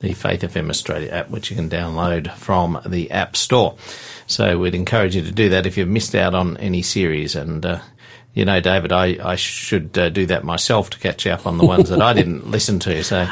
the 0.00 0.14
Faith 0.14 0.40
FM 0.40 0.70
Australia 0.70 1.10
app, 1.10 1.30
which 1.30 1.50
you 1.50 1.56
can 1.56 1.68
download 1.68 2.32
from 2.32 2.80
the 2.86 3.10
App 3.10 3.36
Store. 3.36 3.76
So 4.26 4.58
we'd 4.58 4.74
encourage 4.74 5.14
you 5.14 5.22
to 5.22 5.32
do 5.32 5.50
that 5.50 5.66
if 5.66 5.76
you've 5.76 5.88
missed 5.88 6.14
out 6.14 6.34
on 6.34 6.56
any 6.56 6.82
series. 6.82 7.36
And, 7.36 7.64
uh, 7.64 7.80
you 8.32 8.44
know, 8.44 8.60
David, 8.60 8.92
I, 8.92 9.18
I 9.22 9.36
should 9.36 9.96
uh, 9.98 10.08
do 10.08 10.26
that 10.26 10.42
myself 10.42 10.90
to 10.90 10.98
catch 10.98 11.26
up 11.26 11.46
on 11.46 11.58
the 11.58 11.66
ones 11.66 11.90
that 11.90 12.00
I 12.00 12.14
didn't 12.14 12.46
listen 12.50 12.78
to. 12.80 13.04
So 13.04 13.26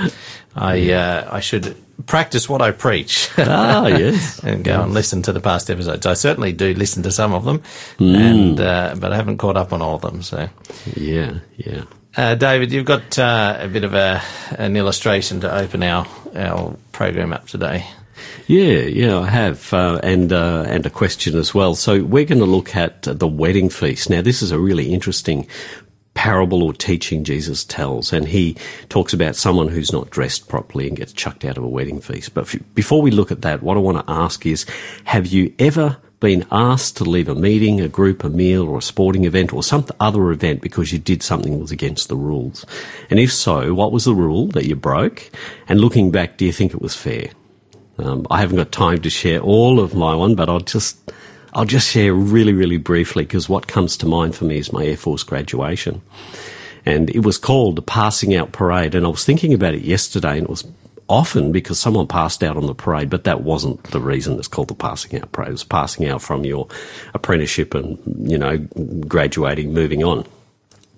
I, 0.55 0.93
uh, 0.93 1.29
I 1.33 1.41
should 1.41 1.77
practice 2.07 2.49
what 2.49 2.61
I 2.61 2.73
preach. 2.73 3.31
ah, 3.39 3.87
yes. 3.87 4.39
and 4.45 4.63
go 4.63 4.73
yes. 4.73 4.85
and 4.85 4.95
listen 4.95 5.23
to 5.23 5.33
the 5.33 5.41
past 5.41 5.71
episodes. 5.71 6.05
I 6.05 6.15
certainly 6.15 6.53
do 6.53 6.75
listen 6.75 7.03
to 7.05 7.11
some 7.11 7.33
of 7.33 7.45
them, 7.45 7.61
mm. 7.99 8.15
and, 8.15 8.61
uh, 8.61 8.95
but 8.99 9.13
I 9.13 9.17
haven't 9.17 9.39
caught 9.39 9.57
up 9.57 9.73
on 9.73 9.81
all 9.81 9.95
of 9.95 10.03
them. 10.03 10.23
So, 10.23 10.49
yeah, 10.95 11.39
yeah. 11.57 11.85
Uh, 12.17 12.35
David, 12.35 12.73
you've 12.73 12.85
got 12.85 13.17
uh, 13.19 13.59
a 13.61 13.69
bit 13.69 13.85
of 13.85 13.95
a, 13.95 14.21
an 14.59 14.77
illustration 14.77 15.41
to 15.41 15.55
open 15.55 15.83
our, 15.83 16.05
our 16.39 16.77
program 16.93 17.33
up 17.33 17.47
today. 17.47 17.87
Yeah, 18.47 18.81
yeah, 18.81 19.19
I 19.19 19.29
have, 19.29 19.73
uh, 19.73 20.01
and 20.03 20.33
uh, 20.33 20.65
and 20.67 20.85
a 20.87 20.91
question 20.91 21.37
as 21.37 21.55
well. 21.55 21.75
So 21.75 22.03
we're 22.03 22.25
going 22.25 22.41
to 22.41 22.47
look 22.47 22.75
at 22.75 23.03
the 23.03 23.29
wedding 23.29 23.69
feast. 23.69 24.11
Now, 24.11 24.23
this 24.23 24.43
is 24.43 24.51
a 24.51 24.59
really 24.59 24.93
interesting 24.93 25.47
parable 26.15 26.65
or 26.65 26.73
teaching 26.73 27.23
Jesus 27.23 27.65
tells, 27.65 28.13
and 28.13 28.27
he 28.27 28.57
talks 28.89 29.13
about 29.13 29.37
someone 29.37 29.69
who's 29.69 29.93
not 29.93 30.11
dressed 30.11 30.49
properly 30.49 30.89
and 30.89 30.97
gets 30.97 31.13
chucked 31.13 31.45
out 31.45 31.57
of 31.57 31.63
a 31.63 31.69
wedding 31.69 32.01
feast. 32.01 32.35
But 32.35 32.53
f- 32.53 32.61
before 32.75 33.03
we 33.03 33.13
look 33.13 33.31
at 33.31 33.43
that, 33.43 33.63
what 33.63 33.77
I 33.77 33.81
want 33.81 34.05
to 34.05 34.13
ask 34.13 34.45
is, 34.45 34.67
have 35.05 35.29
you 35.29 35.55
ever 35.61 35.97
been 36.21 36.47
asked 36.51 36.97
to 36.97 37.05
leave 37.05 37.29
a 37.29 37.35
meeting, 37.35 37.81
a 37.81 37.89
group, 37.89 38.25
a 38.25 38.29
meal, 38.29 38.69
or 38.69 38.79
a 38.79 38.83
sporting 38.83 39.25
event, 39.25 39.53
or 39.53 39.63
some 39.63 39.87
other 40.01 40.31
event 40.31 40.61
because 40.61 40.93
you 40.93 40.99
did 40.99 41.23
something 41.23 41.53
that 41.53 41.59
was 41.59 41.71
against 41.71 42.09
the 42.09 42.17
rules? 42.17 42.67
And 43.11 43.21
if 43.21 43.33
so, 43.33 43.75
what 43.75 43.93
was 43.93 44.05
the 44.05 44.15
rule 44.15 44.49
that 44.49 44.67
you 44.67 44.75
broke? 44.75 45.31
And 45.69 45.81
looking 45.81 46.11
back, 46.11 46.37
do 46.37 46.45
you 46.45 46.53
think 46.53 46.75
it 46.75 46.83
was 46.83 46.97
fair? 46.97 47.31
Um, 47.99 48.27
I 48.31 48.41
haven't 48.41 48.57
got 48.57 48.73
time 48.73 49.01
to 49.03 49.11
share 49.11 49.41
all 49.41 49.81
of 49.81 49.95
my 49.95 50.15
one, 50.15 50.35
but 50.35 50.49
I'll 50.49 50.61
just 50.61 50.99
I'll 51.53 51.65
just 51.65 51.91
share 51.91 52.15
really, 52.15 52.53
really 52.53 52.77
briefly 52.77 53.25
because 53.25 53.49
what 53.49 53.67
comes 53.67 53.97
to 53.99 54.07
mind 54.07 54.37
for 54.37 54.45
me 54.45 54.59
is 54.59 54.73
my 54.73 54.85
Air 54.85 54.97
Force 54.97 55.23
graduation. 55.23 56.03
And 56.87 57.11
it 57.11 57.25
was 57.25 57.39
called 57.39 57.77
the 57.77 57.83
passing 57.83 58.35
out 58.35 58.53
parade. 58.53 58.95
And 58.95 59.05
I 59.05 59.09
was 59.09 59.25
thinking 59.25 59.53
about 59.53 59.75
it 59.75 59.83
yesterday 59.83 60.39
and 60.39 60.45
it 60.45 60.51
was 60.51 60.65
often 61.09 61.53
because 61.53 61.79
someone 61.79 62.07
passed 62.07 62.43
out 62.43 62.57
on 62.57 62.67
the 62.67 62.75
parade, 62.75 63.11
but 63.11 63.25
that 63.25 63.43
wasn't 63.43 63.83
the 63.85 64.01
reason 64.01 64.39
it's 64.39 64.49
called 64.49 64.69
the 64.69 64.75
passing 64.75 65.21
out 65.21 65.33
parade. 65.33 65.49
It 65.49 65.53
was 65.53 65.65
passing 65.65 66.07
out 66.07 66.23
from 66.23 66.45
your 66.45 66.69
apprenticeship 67.15 67.75
and, 67.75 67.99
you 68.31 68.39
know, 68.39 68.59
graduating, 69.07 69.73
moving 69.73 70.05
on. 70.05 70.27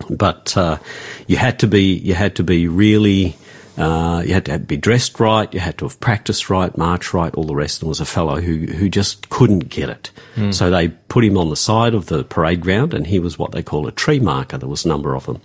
But 0.09 0.57
uh, 0.57 0.79
you 1.26 1.37
had 1.37 1.59
to 1.61 1.67
be 1.67 1.93
you 1.93 2.14
had 2.14 2.37
to 2.37 2.43
be 2.43 2.69
really 2.69 3.37
uh, 3.81 4.23
you 4.26 4.35
had 4.35 4.45
to 4.47 4.59
be 4.59 4.76
dressed 4.76 5.21
right, 5.21 5.52
you 5.55 5.61
had 5.61 5.79
to 5.79 5.87
have 5.87 5.99
practiced 6.00 6.50
right, 6.50 6.76
marched 6.76 7.14
right, 7.14 7.35
all 7.35 7.45
the 7.45 7.55
rest. 7.55 7.81
And 7.81 7.88
was 7.88 8.00
a 8.00 8.05
fellow 8.05 8.40
who, 8.40 8.67
who 8.67 8.88
just 8.88 9.31
couldn't 9.31 9.71
get 9.71 9.88
it. 9.88 10.11
Mm. 10.37 10.52
So 10.52 10.71
they 10.71 10.88
put 10.88 11.25
him 11.25 11.38
on 11.38 11.49
the 11.49 11.57
side 11.57 11.95
of 11.95 12.07
the 12.07 12.25
parade 12.25 12.61
ground 12.61 12.93
and 12.93 13.07
he 13.07 13.19
was 13.19 13.38
what 13.38 13.52
they 13.52 13.62
call 13.62 13.87
a 13.87 13.93
tree 13.93 14.21
marker. 14.21 14.59
There 14.59 14.69
was 14.69 14.85
a 14.85 14.88
number 14.88 15.14
of 15.14 15.26
them. 15.26 15.40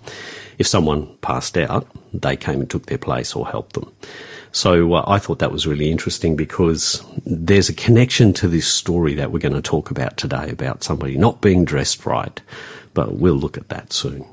If 0.58 0.66
someone 0.66 1.16
passed 1.18 1.56
out, 1.56 1.86
they 2.12 2.36
came 2.36 2.60
and 2.60 2.68
took 2.68 2.86
their 2.86 2.98
place 2.98 3.34
or 3.34 3.46
helped 3.46 3.74
them. 3.74 3.90
So 4.56 4.94
uh, 4.94 5.04
I 5.06 5.18
thought 5.18 5.40
that 5.40 5.52
was 5.52 5.66
really 5.66 5.90
interesting 5.90 6.34
because 6.34 7.04
there's 7.26 7.68
a 7.68 7.74
connection 7.74 8.32
to 8.32 8.48
this 8.48 8.66
story 8.66 9.12
that 9.12 9.30
we're 9.30 9.38
going 9.38 9.52
to 9.52 9.60
talk 9.60 9.90
about 9.90 10.16
today 10.16 10.48
about 10.48 10.82
somebody 10.82 11.18
not 11.18 11.42
being 11.42 11.66
dressed 11.66 12.06
right, 12.06 12.40
but 12.94 13.16
we'll 13.16 13.34
look 13.34 13.58
at 13.58 13.68
that 13.68 13.92
soon. 13.92 14.24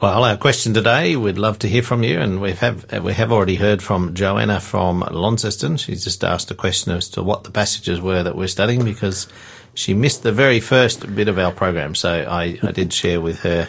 Well, 0.00 0.22
our 0.22 0.36
question 0.36 0.74
today, 0.74 1.16
we'd 1.16 1.38
love 1.38 1.58
to 1.60 1.68
hear 1.68 1.82
from 1.82 2.04
you, 2.04 2.20
and 2.20 2.40
we 2.40 2.52
have 2.52 3.02
we 3.02 3.14
have 3.14 3.32
already 3.32 3.56
heard 3.56 3.82
from 3.82 4.14
Joanna 4.14 4.60
from 4.60 5.00
Launceston. 5.00 5.76
She's 5.76 6.04
just 6.04 6.22
asked 6.22 6.52
a 6.52 6.54
question 6.54 6.92
as 6.92 7.08
to 7.08 7.22
what 7.24 7.42
the 7.42 7.50
passages 7.50 8.00
were 8.00 8.22
that 8.22 8.36
we're 8.36 8.46
studying 8.46 8.84
because 8.84 9.26
she 9.74 9.92
missed 9.92 10.22
the 10.22 10.30
very 10.30 10.60
first 10.60 11.16
bit 11.16 11.26
of 11.26 11.36
our 11.36 11.50
program. 11.50 11.96
So 11.96 12.10
I, 12.12 12.60
I 12.62 12.70
did 12.70 12.92
share 12.92 13.20
with 13.20 13.40
her 13.40 13.66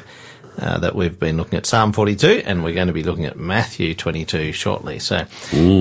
uh, 0.57 0.79
that 0.79 0.95
we've 0.95 1.19
been 1.19 1.37
looking 1.37 1.57
at 1.57 1.65
Psalm 1.65 1.93
42 1.93 2.43
and 2.45 2.63
we're 2.63 2.73
going 2.73 2.87
to 2.87 2.93
be 2.93 3.03
looking 3.03 3.25
at 3.25 3.37
Matthew 3.37 3.93
22 3.93 4.51
shortly. 4.51 4.99
So 4.99 5.25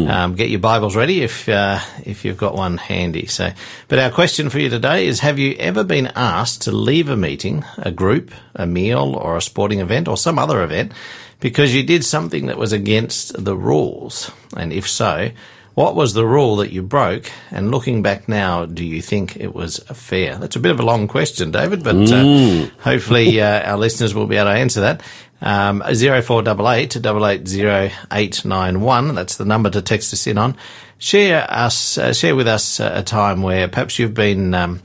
um, 0.09 0.35
get 0.35 0.51
your 0.51 0.61
Bibles 0.61 0.95
ready 0.95 1.23
if 1.23 1.49
uh, 1.49 1.81
if 2.05 2.25
you've 2.25 2.37
got 2.37 2.55
one 2.55 2.77
handy. 2.77 3.27
So, 3.27 3.51
but 3.89 3.99
our 3.99 4.11
question 4.11 4.51
for 4.51 4.59
you 4.59 4.69
today 4.69 5.07
is: 5.07 5.21
Have 5.21 5.39
you 5.39 5.55
ever 5.59 5.85
been 5.85 6.09
asked 6.15 6.63
to 6.63 6.73
leave 6.73 7.09
a 7.09 7.17
meeting, 7.17 7.65
a 7.79 7.91
group, 7.91 8.33
a 8.55 8.67
meal, 8.67 9.15
or 9.15 9.37
a 9.37 9.43
sporting 9.43 9.81
event, 9.81 10.09
or 10.09 10.17
some 10.17 10.39
other 10.39 10.63
event 10.63 10.93
because 11.39 11.75
you 11.75 11.83
did 11.83 12.05
something 12.05 12.47
that 12.47 12.59
was 12.59 12.73
against 12.73 13.45
the 13.45 13.57
rules? 13.57 14.31
And 14.57 14.73
if 14.73 14.89
so, 14.89 15.31
what 15.77 15.95
was 15.95 16.15
the 16.15 16.27
rule 16.27 16.57
that 16.57 16.73
you 16.73 16.81
broke? 16.81 17.31
And 17.51 17.71
looking 17.71 18.03
back 18.03 18.31
now, 18.31 18.65
do 18.65 18.83
you 18.83 19.03
think 19.03 19.37
it 19.37 19.55
was 19.55 19.77
fair? 19.93 20.37
That's 20.37 20.57
a 20.57 20.59
bit 20.59 20.71
of 20.71 20.81
a 20.81 20.83
long 20.83 21.07
question, 21.07 21.51
David, 21.51 21.85
but 21.85 21.97
uh, 21.97 22.25
mm. 22.25 22.71
hopefully 22.79 23.43
uh, 23.43 23.71
our 23.71 23.77
listeners 23.77 24.15
will 24.15 24.27
be 24.27 24.37
able 24.37 24.47
to 24.47 24.53
answer 24.53 24.81
that. 24.81 25.03
Um, 25.43 25.83
0488 25.83 26.97
880891, 26.97 29.15
that's 29.15 29.37
the 29.37 29.45
number 29.45 29.69
to 29.69 29.83
text 29.83 30.15
us 30.15 30.27
in 30.27 30.39
on. 30.39 30.57
Share 30.97 31.45
us, 31.47 31.99
uh, 31.99 32.15
share 32.15 32.35
with 32.35 32.49
us 32.49 32.81
a 32.81 33.03
time 33.03 33.43
where 33.43 33.69
perhaps 33.69 33.99
you've 33.99 34.15
been 34.15 34.55
um, 34.55 34.81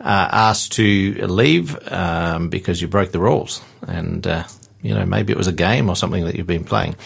uh, 0.00 0.28
asked 0.32 0.72
to 0.72 1.24
leave 1.28 1.78
um, 1.92 2.48
because 2.48 2.82
you 2.82 2.88
broke 2.88 3.12
the 3.12 3.20
rules. 3.20 3.62
And, 3.86 4.26
uh, 4.26 4.42
you 4.82 4.92
know, 4.92 5.06
maybe 5.06 5.32
it 5.32 5.38
was 5.38 5.46
a 5.46 5.52
game 5.52 5.88
or 5.88 5.94
something 5.94 6.24
that 6.24 6.34
you've 6.34 6.48
been 6.48 6.64
playing. 6.64 6.96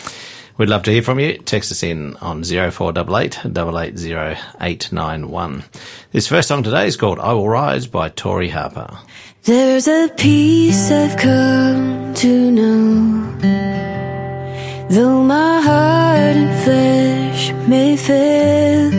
We'd 0.58 0.70
love 0.70 0.84
to 0.84 0.90
hear 0.90 1.02
from 1.02 1.20
you. 1.20 1.36
Text 1.36 1.70
us 1.70 1.82
in 1.82 2.16
on 2.16 2.42
0488 2.42 3.44
880891. 3.44 5.64
This 6.12 6.28
first 6.28 6.48
song 6.48 6.62
today 6.62 6.86
is 6.86 6.96
called 6.96 7.18
I 7.18 7.34
Will 7.34 7.46
Rise 7.46 7.86
by 7.86 8.08
Tori 8.08 8.48
Harper. 8.48 8.96
There's 9.42 9.86
a 9.86 10.08
peace 10.16 10.90
I've 10.90 11.18
come 11.18 12.14
to 12.14 12.50
know. 12.50 13.36
Though 14.88 15.22
my 15.22 15.60
heart 15.60 16.36
and 16.36 16.64
flesh 16.64 17.52
may 17.68 17.98
fail, 17.98 18.90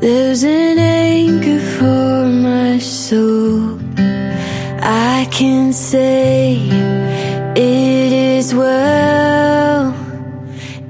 there's 0.00 0.44
an 0.44 0.78
anchor 0.78 1.58
for 1.78 2.26
my 2.28 2.78
soul. 2.78 3.80
I 3.98 5.26
can 5.32 5.72
say 5.72 6.58
it 7.56 8.12
is 8.12 8.54
well. 8.54 9.61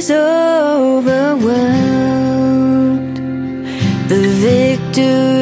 is 0.00 0.10
overwhelmed. 0.10 1.46
The 4.08 4.22
victory 4.46 5.39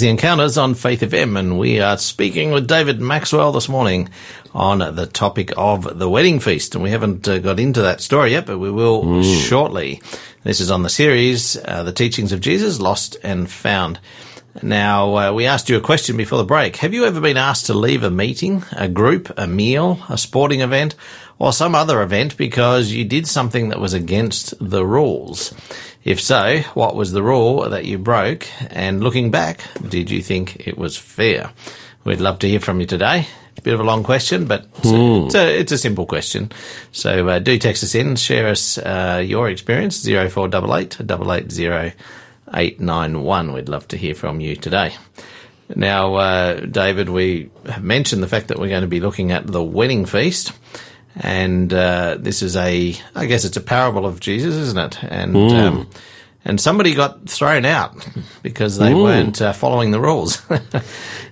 to 0.00 0.08
Encounters 0.08 0.56
on 0.56 0.74
Faith 0.74 1.00
FM, 1.00 1.36
and 1.36 1.58
we 1.58 1.80
are 1.80 1.98
speaking 1.98 2.52
with 2.52 2.68
David 2.68 3.00
Maxwell 3.00 3.50
this 3.50 3.68
morning 3.68 4.08
on 4.54 4.78
the 4.94 5.06
topic 5.06 5.52
of 5.56 5.98
the 5.98 6.08
wedding 6.08 6.38
feast. 6.38 6.74
And 6.74 6.84
we 6.84 6.90
haven't 6.90 7.26
uh, 7.26 7.38
got 7.38 7.58
into 7.58 7.82
that 7.82 8.00
story 8.00 8.32
yet, 8.32 8.46
but 8.46 8.58
we 8.58 8.70
will 8.70 9.22
shortly. 9.22 10.00
This 10.44 10.60
is 10.60 10.70
on 10.70 10.82
the 10.82 10.88
series, 10.88 11.56
uh, 11.64 11.82
The 11.82 11.92
Teachings 11.92 12.32
of 12.32 12.40
Jesus, 12.40 12.78
Lost 12.78 13.16
and 13.24 13.50
Found. 13.50 13.98
Now, 14.62 15.16
uh, 15.16 15.32
we 15.32 15.46
asked 15.46 15.68
you 15.68 15.76
a 15.76 15.80
question 15.80 16.16
before 16.16 16.38
the 16.38 16.44
break. 16.44 16.76
Have 16.76 16.94
you 16.94 17.04
ever 17.04 17.20
been 17.20 17.36
asked 17.36 17.66
to 17.66 17.74
leave 17.74 18.04
a 18.04 18.10
meeting, 18.10 18.64
a 18.72 18.88
group, 18.88 19.32
a 19.36 19.46
meal, 19.46 20.00
a 20.08 20.18
sporting 20.18 20.60
event, 20.60 20.94
or 21.38 21.52
some 21.52 21.74
other 21.74 22.02
event 22.02 22.36
because 22.36 22.92
you 22.92 23.04
did 23.04 23.26
something 23.26 23.68
that 23.68 23.80
was 23.80 23.94
against 23.94 24.54
the 24.60 24.84
rules? 24.84 25.54
If 26.08 26.22
so, 26.22 26.60
what 26.72 26.96
was 26.96 27.12
the 27.12 27.22
rule 27.22 27.68
that 27.68 27.84
you 27.84 27.98
broke? 27.98 28.48
And 28.72 29.04
looking 29.04 29.30
back, 29.30 29.60
did 29.90 30.10
you 30.10 30.22
think 30.22 30.66
it 30.66 30.78
was 30.78 30.96
fair? 30.96 31.50
We'd 32.04 32.18
love 32.18 32.38
to 32.38 32.48
hear 32.48 32.60
from 32.60 32.80
you 32.80 32.86
today. 32.86 33.26
It's 33.50 33.58
a 33.58 33.62
bit 33.62 33.74
of 33.74 33.80
a 33.80 33.84
long 33.84 34.04
question, 34.04 34.46
but 34.46 34.66
it's, 34.78 34.86
a, 34.86 35.26
it's, 35.26 35.34
a, 35.34 35.60
it's 35.60 35.72
a 35.72 35.76
simple 35.76 36.06
question. 36.06 36.50
So 36.92 37.28
uh, 37.28 37.40
do 37.40 37.58
text 37.58 37.84
us 37.84 37.94
in, 37.94 38.16
share 38.16 38.48
us 38.48 38.78
uh, 38.78 39.22
your 39.22 39.50
experience, 39.50 40.02
0488 40.02 40.98
880 41.02 41.94
891. 42.54 43.52
We'd 43.52 43.68
love 43.68 43.86
to 43.88 43.98
hear 43.98 44.14
from 44.14 44.40
you 44.40 44.56
today. 44.56 44.94
Now, 45.76 46.14
uh, 46.14 46.60
David, 46.60 47.10
we 47.10 47.50
have 47.66 47.84
mentioned 47.84 48.22
the 48.22 48.28
fact 48.28 48.48
that 48.48 48.58
we're 48.58 48.70
going 48.70 48.80
to 48.80 48.88
be 48.88 49.00
looking 49.00 49.30
at 49.30 49.46
the 49.46 49.62
wedding 49.62 50.06
feast. 50.06 50.52
And 51.20 51.72
uh, 51.72 52.16
this 52.20 52.42
is 52.42 52.54
a, 52.56 52.94
I 53.14 53.26
guess 53.26 53.44
it's 53.44 53.56
a 53.56 53.60
parable 53.60 54.06
of 54.06 54.20
Jesus, 54.20 54.54
isn't 54.54 54.78
it? 54.78 55.02
And 55.04 55.36
um, 55.36 55.88
and 56.44 56.60
somebody 56.60 56.94
got 56.94 57.28
thrown 57.28 57.64
out 57.64 58.06
because 58.42 58.78
they 58.78 58.94
weren't 58.94 59.42
uh, 59.42 59.52
following 59.52 59.90
the 59.90 60.00
rules. 60.00 60.40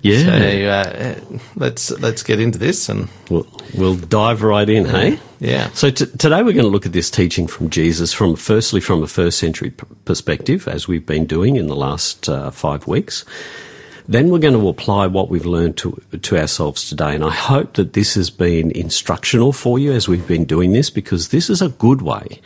Yeah. 0.03 0.23
So 0.23 0.67
uh, 0.69 1.37
let's 1.55 1.89
let's 1.99 2.21
get 2.21 2.39
into 2.39 2.59
this 2.59 2.87
and 2.87 3.09
We'll, 3.31 3.47
we'll 3.75 3.95
dive 3.95 4.43
right 4.43 4.69
in, 4.69 4.85
hey? 4.85 5.19
yeah. 5.39 5.69
So 5.71 5.89
t- 5.89 6.05
today 6.05 6.43
we're 6.43 6.53
going 6.53 6.65
to 6.65 6.71
look 6.71 6.85
at 6.85 6.93
this 6.93 7.09
teaching 7.09 7.47
from 7.47 7.71
Jesus 7.71 8.13
from 8.13 8.35
firstly 8.35 8.79
from 8.79 9.01
a 9.01 9.07
first 9.07 9.39
century 9.39 9.71
p- 9.71 9.87
perspective, 10.05 10.67
as 10.67 10.87
we've 10.87 11.05
been 11.05 11.25
doing 11.25 11.55
in 11.55 11.65
the 11.67 11.75
last 11.75 12.29
uh, 12.29 12.51
five 12.51 12.85
weeks. 12.87 13.25
Then 14.07 14.29
we're 14.29 14.39
going 14.39 14.53
to 14.53 14.69
apply 14.69 15.07
what 15.07 15.29
we've 15.29 15.45
learned 15.45 15.77
to 15.77 16.01
to 16.21 16.37
ourselves 16.37 16.87
today, 16.87 17.13
and 17.13 17.23
I 17.23 17.31
hope 17.31 17.73
that 17.73 17.93
this 17.93 18.15
has 18.15 18.29
been 18.29 18.71
instructional 18.71 19.51
for 19.51 19.77
you 19.77 19.91
as 19.91 20.07
we've 20.07 20.27
been 20.27 20.45
doing 20.45 20.71
this, 20.71 20.89
because 20.89 21.29
this 21.29 21.49
is 21.49 21.61
a 21.61 21.69
good 21.69 22.01
way 22.01 22.39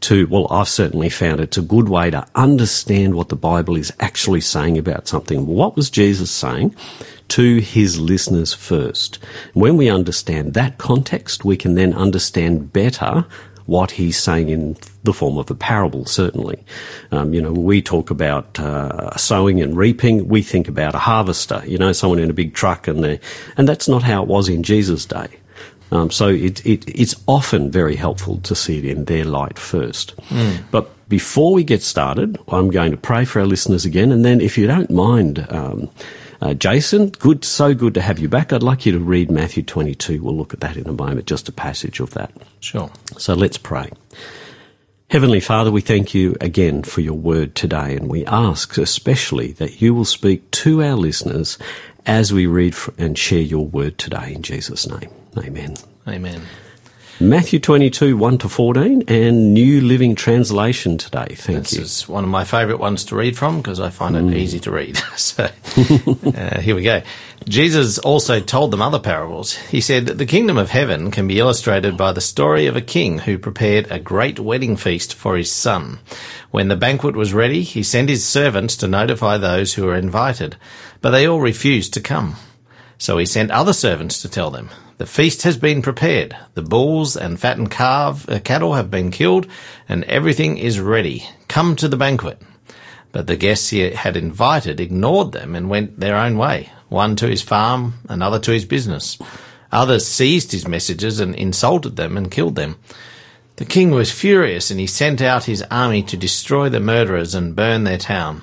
to. 0.00 0.26
Well, 0.26 0.46
I've 0.50 0.68
certainly 0.68 1.08
found 1.08 1.40
it's 1.40 1.56
a 1.56 1.62
good 1.62 1.88
way 1.88 2.10
to 2.10 2.26
understand 2.34 3.14
what 3.14 3.30
the 3.30 3.36
Bible 3.36 3.76
is 3.76 3.92
actually 4.00 4.42
saying 4.42 4.76
about 4.76 5.08
something. 5.08 5.46
What 5.46 5.76
was 5.76 5.88
Jesus 5.88 6.30
saying? 6.30 6.74
to 7.28 7.58
his 7.58 8.00
listeners 8.00 8.54
first. 8.54 9.18
When 9.52 9.76
we 9.76 9.90
understand 9.90 10.54
that 10.54 10.78
context, 10.78 11.44
we 11.44 11.56
can 11.56 11.74
then 11.74 11.92
understand 11.92 12.72
better 12.72 13.26
what 13.68 13.90
he's 13.90 14.18
saying 14.18 14.48
in 14.48 14.74
the 15.04 15.12
form 15.12 15.36
of 15.36 15.50
a 15.50 15.54
parable, 15.54 16.06
certainly. 16.06 16.64
Um, 17.12 17.34
you 17.34 17.42
know, 17.42 17.52
we 17.52 17.82
talk 17.82 18.10
about 18.10 18.58
uh, 18.58 19.14
sowing 19.18 19.60
and 19.60 19.76
reaping, 19.76 20.26
we 20.26 20.40
think 20.40 20.68
about 20.68 20.94
a 20.94 20.98
harvester, 20.98 21.62
you 21.66 21.76
know, 21.76 21.92
someone 21.92 22.18
in 22.18 22.30
a 22.30 22.32
big 22.32 22.54
truck 22.54 22.88
and 22.88 23.04
they 23.04 23.20
and 23.58 23.68
that's 23.68 23.86
not 23.86 24.02
how 24.02 24.22
it 24.22 24.28
was 24.28 24.48
in 24.48 24.62
Jesus' 24.62 25.04
day. 25.04 25.28
Um, 25.92 26.10
so 26.10 26.28
it, 26.28 26.64
it, 26.64 26.88
it's 26.88 27.14
often 27.26 27.70
very 27.70 27.94
helpful 27.94 28.38
to 28.38 28.54
see 28.54 28.78
it 28.78 28.86
in 28.86 29.04
their 29.04 29.26
light 29.26 29.58
first. 29.58 30.14
But 30.70 30.90
before 31.10 31.52
we 31.52 31.62
get 31.62 31.82
started, 31.82 32.38
I'm 32.48 32.70
going 32.70 32.90
to 32.92 32.96
pray 32.96 33.26
for 33.26 33.40
our 33.40 33.46
listeners 33.46 33.84
again, 33.84 34.12
and 34.12 34.24
then 34.24 34.40
if 34.40 34.56
you 34.56 34.66
don't 34.66 34.90
mind, 34.90 35.46
um, 35.50 35.90
uh, 36.40 36.54
Jason, 36.54 37.10
good, 37.10 37.44
so 37.44 37.74
good 37.74 37.94
to 37.94 38.00
have 38.00 38.18
you 38.18 38.28
back. 38.28 38.52
I'd 38.52 38.62
like 38.62 38.86
you 38.86 38.92
to 38.92 38.98
read 38.98 39.30
Matthew 39.30 39.62
22. 39.62 40.22
We'll 40.22 40.36
look 40.36 40.54
at 40.54 40.60
that 40.60 40.76
in 40.76 40.88
a 40.88 40.92
moment, 40.92 41.26
just 41.26 41.48
a 41.48 41.52
passage 41.52 42.00
of 42.00 42.10
that. 42.10 42.32
Sure. 42.60 42.90
So 43.16 43.34
let's 43.34 43.58
pray. 43.58 43.90
Heavenly 45.10 45.40
Father, 45.40 45.72
we 45.72 45.80
thank 45.80 46.14
you 46.14 46.36
again 46.40 46.82
for 46.82 47.00
your 47.00 47.14
word 47.14 47.54
today, 47.54 47.96
and 47.96 48.08
we 48.08 48.26
ask 48.26 48.76
especially 48.76 49.52
that 49.52 49.80
you 49.80 49.94
will 49.94 50.04
speak 50.04 50.50
to 50.50 50.82
our 50.82 50.96
listeners 50.96 51.56
as 52.04 52.32
we 52.32 52.46
read 52.46 52.74
and 52.98 53.16
share 53.16 53.40
your 53.40 53.66
word 53.66 53.96
today 53.98 54.34
in 54.34 54.42
Jesus' 54.42 54.86
name. 54.86 55.10
Amen. 55.38 55.76
Amen. 56.06 56.42
Matthew 57.20 57.58
22, 57.58 58.16
1 58.16 58.38
to 58.38 58.48
14, 58.48 59.02
and 59.08 59.52
New 59.52 59.80
Living 59.80 60.14
Translation 60.14 60.98
today. 60.98 61.26
Thank 61.34 61.58
This 61.64 61.72
you. 61.72 61.82
is 61.82 62.08
one 62.08 62.22
of 62.22 62.30
my 62.30 62.44
favourite 62.44 62.78
ones 62.78 63.04
to 63.06 63.16
read 63.16 63.36
from 63.36 63.56
because 63.56 63.80
I 63.80 63.90
find 63.90 64.14
it 64.14 64.36
easy 64.36 64.60
to 64.60 64.70
read. 64.70 64.96
so 65.16 65.42
uh, 65.76 66.60
here 66.60 66.76
we 66.76 66.84
go. 66.84 67.02
Jesus 67.48 67.98
also 67.98 68.38
told 68.38 68.70
them 68.70 68.80
other 68.80 69.00
parables. 69.00 69.54
He 69.54 69.80
said, 69.80 70.06
The 70.06 70.26
kingdom 70.26 70.58
of 70.58 70.70
heaven 70.70 71.10
can 71.10 71.26
be 71.26 71.40
illustrated 71.40 71.96
by 71.96 72.12
the 72.12 72.20
story 72.20 72.66
of 72.66 72.76
a 72.76 72.80
king 72.80 73.18
who 73.18 73.36
prepared 73.36 73.90
a 73.90 73.98
great 73.98 74.38
wedding 74.38 74.76
feast 74.76 75.12
for 75.12 75.36
his 75.36 75.50
son. 75.50 75.98
When 76.52 76.68
the 76.68 76.76
banquet 76.76 77.16
was 77.16 77.34
ready, 77.34 77.62
he 77.64 77.82
sent 77.82 78.10
his 78.10 78.24
servants 78.24 78.76
to 78.76 78.86
notify 78.86 79.38
those 79.38 79.74
who 79.74 79.86
were 79.86 79.96
invited, 79.96 80.54
but 81.00 81.10
they 81.10 81.26
all 81.26 81.40
refused 81.40 81.94
to 81.94 82.00
come. 82.00 82.36
So 82.96 83.18
he 83.18 83.26
sent 83.26 83.50
other 83.50 83.72
servants 83.72 84.22
to 84.22 84.28
tell 84.28 84.52
them, 84.52 84.70
The 84.98 85.06
feast 85.06 85.44
has 85.44 85.56
been 85.56 85.80
prepared, 85.80 86.36
the 86.54 86.62
bulls 86.62 87.16
and 87.16 87.38
fattened 87.38 87.70
calf, 87.70 88.28
uh, 88.28 88.40
cattle 88.40 88.74
have 88.74 88.90
been 88.90 89.12
killed, 89.12 89.46
and 89.88 90.02
everything 90.04 90.58
is 90.58 90.80
ready. 90.80 91.24
Come 91.46 91.76
to 91.76 91.86
the 91.86 91.96
banquet. 91.96 92.42
But 93.12 93.28
the 93.28 93.36
guests 93.36 93.70
he 93.70 93.78
had 93.92 94.16
invited 94.16 94.80
ignored 94.80 95.30
them 95.30 95.54
and 95.54 95.70
went 95.70 96.00
their 96.00 96.16
own 96.16 96.36
way, 96.36 96.72
one 96.88 97.14
to 97.16 97.28
his 97.28 97.42
farm, 97.42 97.94
another 98.08 98.40
to 98.40 98.50
his 98.50 98.64
business. 98.64 99.16
Others 99.70 100.04
seized 100.04 100.50
his 100.50 100.66
messages 100.66 101.20
and 101.20 101.32
insulted 101.36 101.94
them 101.94 102.16
and 102.16 102.28
killed 102.28 102.56
them. 102.56 102.76
The 103.54 103.66
king 103.66 103.92
was 103.92 104.10
furious 104.10 104.68
and 104.68 104.80
he 104.80 104.88
sent 104.88 105.22
out 105.22 105.44
his 105.44 105.62
army 105.70 106.02
to 106.04 106.16
destroy 106.16 106.68
the 106.68 106.80
murderers 106.80 107.36
and 107.36 107.54
burn 107.54 107.84
their 107.84 107.98
town. 107.98 108.42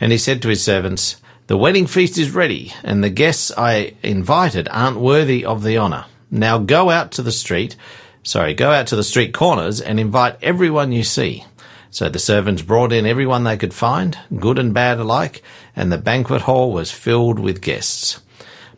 And 0.00 0.10
he 0.10 0.18
said 0.18 0.42
to 0.42 0.48
his 0.48 0.64
servants, 0.64 1.21
The 1.48 1.56
wedding 1.56 1.88
feast 1.88 2.18
is 2.18 2.30
ready, 2.30 2.72
and 2.84 3.02
the 3.02 3.10
guests 3.10 3.50
I 3.58 3.94
invited 4.02 4.68
aren't 4.70 5.00
worthy 5.00 5.44
of 5.44 5.64
the 5.64 5.76
honour. 5.76 6.04
Now 6.30 6.58
go 6.58 6.88
out 6.88 7.12
to 7.12 7.22
the 7.22 7.32
street, 7.32 7.74
sorry, 8.22 8.54
go 8.54 8.70
out 8.70 8.86
to 8.88 8.96
the 8.96 9.02
street 9.02 9.34
corners 9.34 9.80
and 9.80 9.98
invite 9.98 10.38
everyone 10.40 10.92
you 10.92 11.02
see. 11.02 11.44
So 11.90 12.08
the 12.08 12.20
servants 12.20 12.62
brought 12.62 12.92
in 12.92 13.06
everyone 13.06 13.42
they 13.42 13.56
could 13.56 13.74
find, 13.74 14.16
good 14.36 14.56
and 14.56 14.72
bad 14.72 15.00
alike, 15.00 15.42
and 15.74 15.90
the 15.90 15.98
banquet 15.98 16.42
hall 16.42 16.72
was 16.72 16.92
filled 16.92 17.40
with 17.40 17.60
guests. 17.60 18.22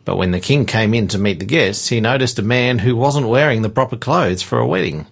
But 0.03 0.17
when 0.17 0.31
the 0.31 0.39
king 0.39 0.65
came 0.65 0.95
in 0.95 1.07
to 1.09 1.19
meet 1.19 1.39
the 1.39 1.45
guests, 1.45 1.89
he 1.89 2.01
noticed 2.01 2.39
a 2.39 2.43
man 2.43 2.79
who 2.79 2.95
wasn't 2.95 3.27
wearing 3.27 3.61
the 3.61 3.69
proper 3.69 3.95
clothes 3.95 4.41
for 4.41 4.57
a 4.57 4.67
wedding. 4.67 5.05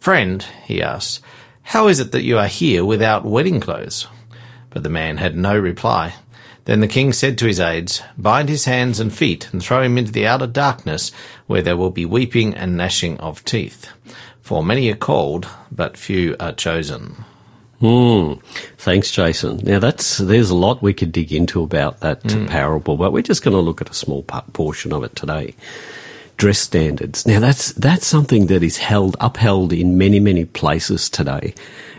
Friend, 0.00 0.42
he 0.64 0.82
asked, 0.82 1.22
how 1.62 1.86
is 1.86 2.00
it 2.00 2.10
that 2.12 2.24
you 2.24 2.36
are 2.36 2.48
here 2.48 2.84
without 2.84 3.24
wedding 3.24 3.60
clothes? 3.60 4.08
But 4.70 4.82
the 4.82 4.88
man 4.88 5.18
had 5.18 5.36
no 5.36 5.56
reply. 5.56 6.14
Then 6.64 6.80
the 6.80 6.88
king 6.88 7.12
said 7.12 7.38
to 7.38 7.46
his 7.46 7.60
aides, 7.60 8.02
Bind 8.18 8.48
his 8.48 8.64
hands 8.64 9.00
and 9.00 9.12
feet 9.12 9.48
and 9.52 9.62
throw 9.62 9.82
him 9.82 9.98
into 9.98 10.12
the 10.12 10.26
outer 10.26 10.46
darkness, 10.46 11.10
where 11.46 11.62
there 11.62 11.76
will 11.76 11.90
be 11.90 12.04
weeping 12.04 12.54
and 12.54 12.76
gnashing 12.76 13.18
of 13.18 13.44
teeth. 13.44 13.88
For 14.40 14.62
many 14.64 14.90
are 14.90 14.96
called, 14.96 15.48
but 15.70 15.96
few 15.96 16.36
are 16.40 16.52
chosen. 16.52 17.24
Hmm. 17.80 18.34
Thanks, 18.76 19.10
Jason. 19.10 19.58
Now 19.62 19.78
that's 19.78 20.18
there's 20.18 20.50
a 20.50 20.54
lot 20.54 20.82
we 20.82 20.92
could 20.92 21.12
dig 21.12 21.32
into 21.32 21.62
about 21.62 22.00
that 22.00 22.22
parable, 22.48 22.98
but 22.98 23.12
we're 23.12 23.22
just 23.22 23.42
going 23.42 23.56
to 23.56 23.60
look 23.60 23.80
at 23.80 23.88
a 23.88 23.94
small 23.94 24.22
portion 24.22 24.92
of 24.92 25.02
it 25.02 25.16
today. 25.16 25.54
Dress 26.40 26.58
standards. 26.58 27.26
Now 27.26 27.38
that's 27.38 27.72
that's 27.72 28.06
something 28.06 28.46
that 28.46 28.62
is 28.62 28.78
held 28.78 29.14
upheld 29.20 29.74
in 29.74 29.98
many 29.98 30.18
many 30.18 30.46
places 30.46 31.10
today. 31.10 31.52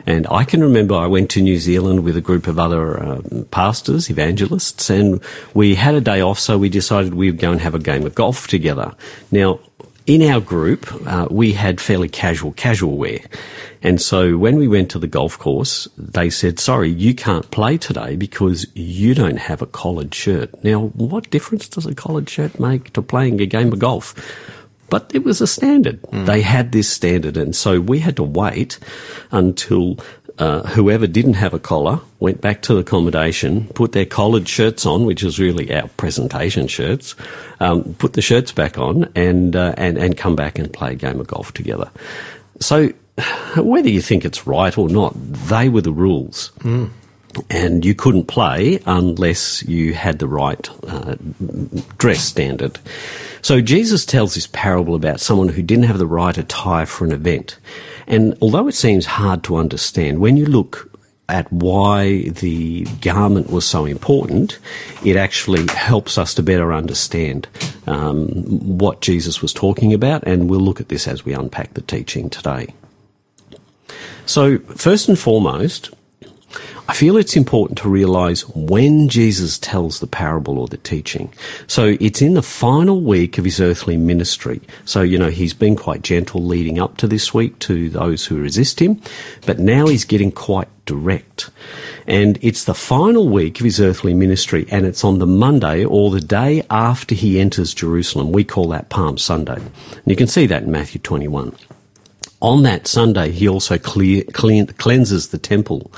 And 0.07 0.25
I 0.31 0.45
can 0.45 0.63
remember 0.63 0.95
I 0.95 1.05
went 1.05 1.29
to 1.31 1.43
New 1.43 1.59
Zealand 1.59 2.03
with 2.03 2.17
a 2.17 2.21
group 2.21 2.47
of 2.47 2.57
other 2.57 2.99
um, 3.03 3.45
pastors, 3.51 4.09
evangelists, 4.09 4.89
and 4.89 5.21
we 5.53 5.75
had 5.75 5.93
a 5.93 6.01
day 6.01 6.21
off, 6.21 6.39
so 6.39 6.57
we 6.57 6.69
decided 6.69 7.13
we 7.13 7.29
would 7.29 7.39
go 7.39 7.51
and 7.51 7.61
have 7.61 7.75
a 7.75 7.79
game 7.79 8.03
of 8.03 8.15
golf 8.15 8.47
together. 8.47 8.95
Now, 9.29 9.59
in 10.05 10.21
our 10.23 10.39
group, 10.39 10.91
uh, 11.05 11.27
we 11.29 11.53
had 11.53 11.79
fairly 11.79 12.09
casual, 12.09 12.53
casual 12.53 12.97
wear. 12.97 13.19
And 13.83 14.01
so 14.01 14.37
when 14.37 14.57
we 14.57 14.67
went 14.67 14.91
to 14.91 14.99
the 14.99 15.07
golf 15.07 15.37
course, 15.37 15.87
they 15.97 16.29
said, 16.29 16.59
sorry, 16.59 16.89
you 16.89 17.15
can't 17.15 17.49
play 17.51 17.77
today 17.77 18.15
because 18.15 18.67
you 18.75 19.13
don't 19.13 19.37
have 19.37 19.61
a 19.61 19.65
collared 19.65 20.13
shirt. 20.13 20.63
Now, 20.63 20.87
what 20.93 21.29
difference 21.29 21.67
does 21.67 21.85
a 21.85 21.95
collared 21.95 22.29
shirt 22.29 22.59
make 22.59 22.93
to 22.93 23.01
playing 23.01 23.41
a 23.41 23.45
game 23.45 23.73
of 23.73 23.79
golf? 23.79 24.13
But 24.89 25.09
it 25.15 25.23
was 25.23 25.39
a 25.39 25.47
standard. 25.47 26.01
Mm. 26.03 26.25
They 26.25 26.41
had 26.41 26.73
this 26.73 26.89
standard. 26.89 27.37
And 27.37 27.55
so 27.55 27.79
we 27.79 27.99
had 27.99 28.17
to 28.17 28.23
wait 28.23 28.77
until 29.31 29.97
uh, 30.41 30.63
whoever 30.63 31.05
didn't 31.05 31.35
have 31.35 31.53
a 31.53 31.59
collar 31.59 31.99
went 32.19 32.41
back 32.41 32.63
to 32.63 32.73
the 32.73 32.79
accommodation, 32.79 33.67
put 33.75 33.91
their 33.91 34.07
collared 34.07 34.49
shirts 34.49 34.87
on, 34.87 35.05
which 35.05 35.21
is 35.21 35.37
really 35.37 35.71
our 35.71 35.87
presentation 35.89 36.65
shirts, 36.65 37.13
um, 37.59 37.93
put 37.99 38.13
the 38.13 38.23
shirts 38.23 38.51
back 38.51 38.79
on, 38.79 39.07
and, 39.15 39.55
uh, 39.55 39.75
and 39.77 39.99
and 39.99 40.17
come 40.17 40.35
back 40.35 40.57
and 40.57 40.73
play 40.73 40.93
a 40.93 40.95
game 40.95 41.19
of 41.19 41.27
golf 41.27 41.53
together. 41.53 41.91
So, 42.59 42.87
whether 43.55 43.87
you 43.87 44.01
think 44.01 44.25
it's 44.25 44.47
right 44.47 44.75
or 44.75 44.89
not, 44.89 45.13
they 45.15 45.69
were 45.69 45.81
the 45.81 45.93
rules. 45.93 46.51
Mm. 46.61 46.89
And 47.51 47.85
you 47.85 47.93
couldn't 47.93 48.25
play 48.25 48.79
unless 48.87 49.61
you 49.63 49.93
had 49.93 50.17
the 50.17 50.27
right 50.27 50.67
uh, 50.87 51.17
dress 51.99 52.23
standard. 52.23 52.79
So 53.43 53.61
Jesus 53.61 54.05
tells 54.05 54.33
this 54.33 54.47
parable 54.47 54.95
about 54.95 55.19
someone 55.19 55.49
who 55.49 55.61
didn't 55.61 55.85
have 55.85 55.97
the 55.97 56.07
right 56.07 56.37
attire 56.37 56.85
for 56.87 57.05
an 57.05 57.11
event. 57.11 57.57
And 58.11 58.37
although 58.41 58.67
it 58.67 58.73
seems 58.73 59.05
hard 59.05 59.41
to 59.45 59.55
understand, 59.55 60.19
when 60.19 60.35
you 60.35 60.45
look 60.45 60.91
at 61.29 61.51
why 61.51 62.23
the 62.23 62.83
garment 62.99 63.49
was 63.49 63.65
so 63.65 63.85
important, 63.85 64.59
it 65.05 65.15
actually 65.15 65.65
helps 65.67 66.17
us 66.17 66.33
to 66.33 66.43
better 66.43 66.73
understand 66.73 67.47
um, 67.87 68.27
what 68.77 68.99
Jesus 68.99 69.41
was 69.41 69.53
talking 69.53 69.93
about, 69.93 70.23
and 70.27 70.49
we'll 70.49 70.59
look 70.59 70.81
at 70.81 70.89
this 70.89 71.07
as 71.07 71.23
we 71.23 71.33
unpack 71.33 71.73
the 71.73 71.81
teaching 71.81 72.29
today. 72.29 72.73
So, 74.25 74.59
first 74.59 75.07
and 75.07 75.17
foremost, 75.17 75.91
I 76.87 76.93
feel 76.93 77.17
it's 77.17 77.37
important 77.37 77.77
to 77.79 77.89
realize 77.89 78.47
when 78.49 79.07
Jesus 79.07 79.57
tells 79.57 79.99
the 79.99 80.07
parable 80.07 80.59
or 80.59 80.67
the 80.67 80.77
teaching. 80.77 81.31
So 81.67 81.95
it's 81.99 82.21
in 82.21 82.33
the 82.33 82.41
final 82.41 83.01
week 83.01 83.37
of 83.37 83.45
his 83.45 83.61
earthly 83.61 83.97
ministry. 83.97 84.61
So, 84.85 85.01
you 85.01 85.17
know, 85.17 85.29
he's 85.29 85.53
been 85.53 85.75
quite 85.75 86.01
gentle 86.01 86.43
leading 86.43 86.79
up 86.79 86.97
to 86.97 87.07
this 87.07 87.33
week 87.33 87.57
to 87.59 87.89
those 87.89 88.25
who 88.25 88.41
resist 88.41 88.81
him, 88.81 89.01
but 89.45 89.59
now 89.59 89.87
he's 89.87 90.05
getting 90.05 90.31
quite 90.31 90.67
direct. 90.85 91.49
And 92.07 92.37
it's 92.41 92.65
the 92.65 92.73
final 92.73 93.29
week 93.29 93.59
of 93.59 93.63
his 93.63 93.79
earthly 93.79 94.13
ministry, 94.13 94.65
and 94.69 94.85
it's 94.85 95.03
on 95.03 95.19
the 95.19 95.27
Monday 95.27 95.85
or 95.85 96.11
the 96.11 96.19
day 96.19 96.63
after 96.69 97.15
he 97.15 97.39
enters 97.39 97.73
Jerusalem. 97.73 98.31
We 98.31 98.43
call 98.43 98.67
that 98.69 98.89
Palm 98.89 99.17
Sunday. 99.17 99.55
And 99.55 100.07
you 100.07 100.15
can 100.15 100.27
see 100.27 100.45
that 100.47 100.63
in 100.63 100.71
Matthew 100.71 100.99
21 100.99 101.55
on 102.41 102.63
that 102.63 102.87
Sunday, 102.87 103.31
he 103.31 103.47
also 103.47 103.77
clear, 103.77 104.23
clean, 104.33 104.67
cleanses 104.67 105.29
the 105.29 105.37
temple. 105.37 105.91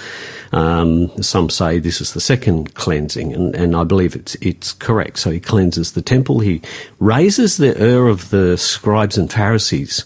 Um, 0.52 1.10
some 1.24 1.50
say 1.50 1.80
this 1.80 2.02
is 2.02 2.14
the 2.14 2.22
second 2.22 2.76
cleansing, 2.76 3.34
and, 3.34 3.56
and 3.56 3.76
I 3.76 3.84
believe 3.84 4.16
it's 4.16 4.36
it's 4.36 4.74
correct. 4.74 5.18
So 5.18 5.32
he 5.32 5.40
cleanses 5.40 5.94
the 5.94 6.02
temple. 6.02 6.40
He 6.40 6.62
raises 7.00 7.58
the 7.58 7.76
ire 7.82 8.08
of 8.08 8.30
the 8.30 8.58
scribes 8.58 9.18
and 9.18 9.32
Pharisees, 9.32 10.06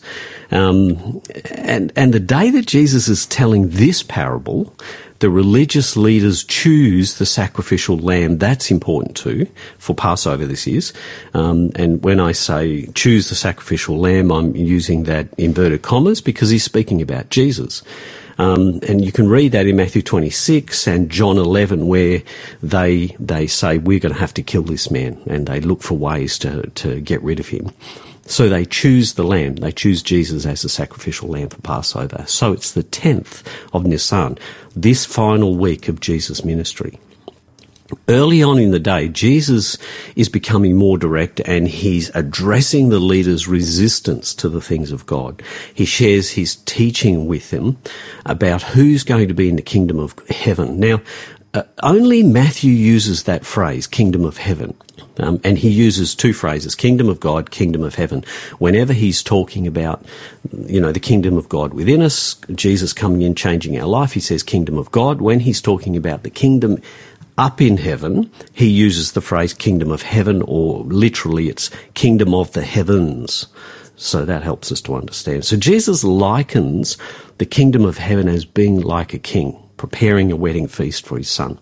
um, 0.51 1.21
and 1.51 1.91
and 1.95 2.13
the 2.13 2.19
day 2.19 2.49
that 2.51 2.65
Jesus 2.65 3.09
is 3.09 3.25
telling 3.25 3.69
this 3.69 4.03
parable, 4.03 4.73
the 5.19 5.29
religious 5.29 5.97
leaders 5.97 6.43
choose 6.43 7.17
the 7.17 7.25
sacrificial 7.25 7.97
lamb. 7.97 8.37
That's 8.37 8.71
important 8.71 9.15
too 9.15 9.47
for 9.77 9.95
Passover. 9.95 10.45
This 10.45 10.67
is, 10.67 10.93
um, 11.33 11.71
and 11.75 12.03
when 12.03 12.19
I 12.19 12.31
say 12.31 12.87
choose 12.93 13.29
the 13.29 13.35
sacrificial 13.35 13.97
lamb, 13.97 14.31
I'm 14.31 14.55
using 14.55 15.03
that 15.03 15.27
inverted 15.37 15.81
commas 15.81 16.21
because 16.21 16.49
he's 16.49 16.63
speaking 16.63 17.01
about 17.01 17.29
Jesus. 17.29 17.83
Um, 18.39 18.79
and 18.87 19.03
you 19.03 19.11
can 19.11 19.27
read 19.27 19.51
that 19.53 19.65
in 19.65 19.75
Matthew 19.75 20.03
26 20.03 20.87
and 20.87 21.09
John 21.09 21.37
11, 21.37 21.87
where 21.87 22.21
they 22.61 23.15
they 23.19 23.47
say 23.47 23.79
we're 23.79 23.99
going 23.99 24.13
to 24.13 24.19
have 24.19 24.33
to 24.35 24.43
kill 24.43 24.61
this 24.61 24.91
man, 24.91 25.19
and 25.25 25.47
they 25.47 25.59
look 25.59 25.81
for 25.81 25.97
ways 25.97 26.37
to 26.39 26.67
to 26.75 27.01
get 27.01 27.21
rid 27.23 27.39
of 27.39 27.47
him. 27.47 27.71
So 28.27 28.49
they 28.49 28.65
choose 28.65 29.13
the 29.13 29.23
lamb. 29.23 29.55
They 29.55 29.71
choose 29.71 30.03
Jesus 30.03 30.45
as 30.45 30.61
the 30.61 30.69
sacrificial 30.69 31.29
lamb 31.29 31.49
for 31.49 31.61
Passover. 31.61 32.25
So 32.27 32.51
it's 32.51 32.73
the 32.73 32.83
10th 32.83 33.43
of 33.73 33.85
Nisan, 33.85 34.37
this 34.75 35.05
final 35.05 35.55
week 35.55 35.87
of 35.87 36.01
Jesus' 36.01 36.43
ministry. 36.43 36.99
Early 38.09 38.43
on 38.43 38.59
in 38.59 38.71
the 38.71 38.79
day, 38.79 39.07
Jesus 39.07 39.77
is 40.17 40.27
becoming 40.27 40.75
more 40.75 40.97
direct 40.97 41.39
and 41.45 41.69
he's 41.69 42.13
addressing 42.13 42.89
the 42.89 42.99
leaders' 42.99 43.47
resistance 43.47 44.35
to 44.35 44.49
the 44.49 44.59
things 44.59 44.91
of 44.91 45.05
God. 45.05 45.41
He 45.73 45.85
shares 45.85 46.31
his 46.31 46.57
teaching 46.57 47.27
with 47.27 47.49
them 47.49 47.77
about 48.25 48.61
who's 48.61 49.03
going 49.03 49.29
to 49.29 49.33
be 49.33 49.47
in 49.47 49.55
the 49.55 49.61
kingdom 49.61 49.99
of 49.99 50.15
heaven. 50.27 50.81
Now, 50.81 51.01
uh, 51.53 51.63
only 51.81 52.23
Matthew 52.23 52.73
uses 52.73 53.23
that 53.23 53.45
phrase, 53.45 53.87
kingdom 53.87 54.25
of 54.25 54.37
heaven. 54.37 54.75
Um, 55.17 55.39
and 55.43 55.57
he 55.57 55.69
uses 55.69 56.15
two 56.15 56.33
phrases, 56.33 56.75
kingdom 56.75 57.09
of 57.09 57.19
God, 57.19 57.51
kingdom 57.51 57.83
of 57.83 57.95
heaven. 57.95 58.23
Whenever 58.59 58.93
he's 58.93 59.23
talking 59.23 59.65
about, 59.65 60.05
you 60.65 60.79
know, 60.79 60.91
the 60.91 60.99
kingdom 60.99 61.37
of 61.37 61.49
God 61.49 61.73
within 61.73 62.01
us, 62.01 62.35
Jesus 62.53 62.93
coming 62.93 63.21
in, 63.21 63.35
changing 63.35 63.79
our 63.79 63.87
life, 63.87 64.13
he 64.13 64.19
says 64.19 64.43
kingdom 64.43 64.77
of 64.77 64.91
God. 64.91 65.21
When 65.21 65.39
he's 65.39 65.61
talking 65.61 65.97
about 65.97 66.23
the 66.23 66.29
kingdom 66.29 66.81
up 67.37 67.61
in 67.61 67.77
heaven, 67.77 68.31
he 68.53 68.67
uses 68.67 69.11
the 69.11 69.21
phrase 69.21 69.53
kingdom 69.53 69.91
of 69.91 70.01
heaven, 70.01 70.41
or 70.47 70.79
literally 70.83 71.49
it's 71.49 71.69
kingdom 71.93 72.33
of 72.33 72.51
the 72.53 72.63
heavens. 72.63 73.47
So 73.95 74.25
that 74.25 74.43
helps 74.43 74.71
us 74.71 74.81
to 74.81 74.95
understand. 74.95 75.45
So 75.45 75.57
Jesus 75.57 76.03
likens 76.03 76.97
the 77.39 77.45
kingdom 77.45 77.83
of 77.83 77.97
heaven 77.97 78.27
as 78.27 78.45
being 78.45 78.81
like 78.81 79.13
a 79.13 79.19
king, 79.19 79.57
preparing 79.77 80.31
a 80.31 80.35
wedding 80.35 80.67
feast 80.67 81.05
for 81.05 81.17
his 81.17 81.29
son. 81.29 81.59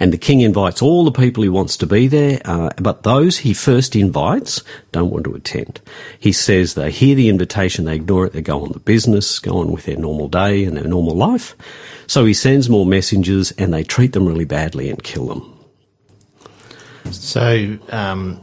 And 0.00 0.12
the 0.12 0.18
king 0.18 0.40
invites 0.40 0.82
all 0.82 1.04
the 1.04 1.12
people 1.12 1.42
he 1.42 1.48
wants 1.48 1.76
to 1.78 1.86
be 1.86 2.06
there, 2.08 2.40
uh, 2.44 2.70
but 2.76 3.02
those 3.02 3.38
he 3.38 3.54
first 3.54 3.96
invites 3.96 4.62
don't 4.92 5.10
want 5.10 5.24
to 5.24 5.34
attend. 5.34 5.80
He 6.18 6.32
says 6.32 6.74
they 6.74 6.90
hear 6.90 7.14
the 7.14 7.28
invitation, 7.28 7.84
they 7.84 7.96
ignore 7.96 8.26
it, 8.26 8.32
they 8.32 8.42
go 8.42 8.62
on 8.62 8.72
the 8.72 8.78
business, 8.78 9.38
go 9.38 9.58
on 9.58 9.72
with 9.72 9.84
their 9.84 9.96
normal 9.96 10.28
day 10.28 10.64
and 10.64 10.76
their 10.76 10.84
normal 10.84 11.14
life. 11.14 11.56
So 12.06 12.24
he 12.24 12.34
sends 12.34 12.70
more 12.70 12.86
messengers 12.86 13.52
and 13.52 13.72
they 13.72 13.84
treat 13.84 14.12
them 14.12 14.26
really 14.26 14.44
badly 14.44 14.88
and 14.88 15.02
kill 15.02 15.26
them. 15.26 15.54
So, 17.10 17.78
um, 17.90 18.40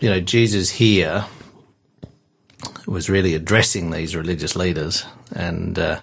you 0.00 0.10
know, 0.10 0.20
Jesus 0.20 0.70
here 0.70 1.24
was 2.86 3.08
really 3.08 3.34
addressing 3.34 3.90
these 3.90 4.16
religious 4.16 4.56
leaders 4.56 5.04
and 5.34 5.78
uh, 5.78 6.00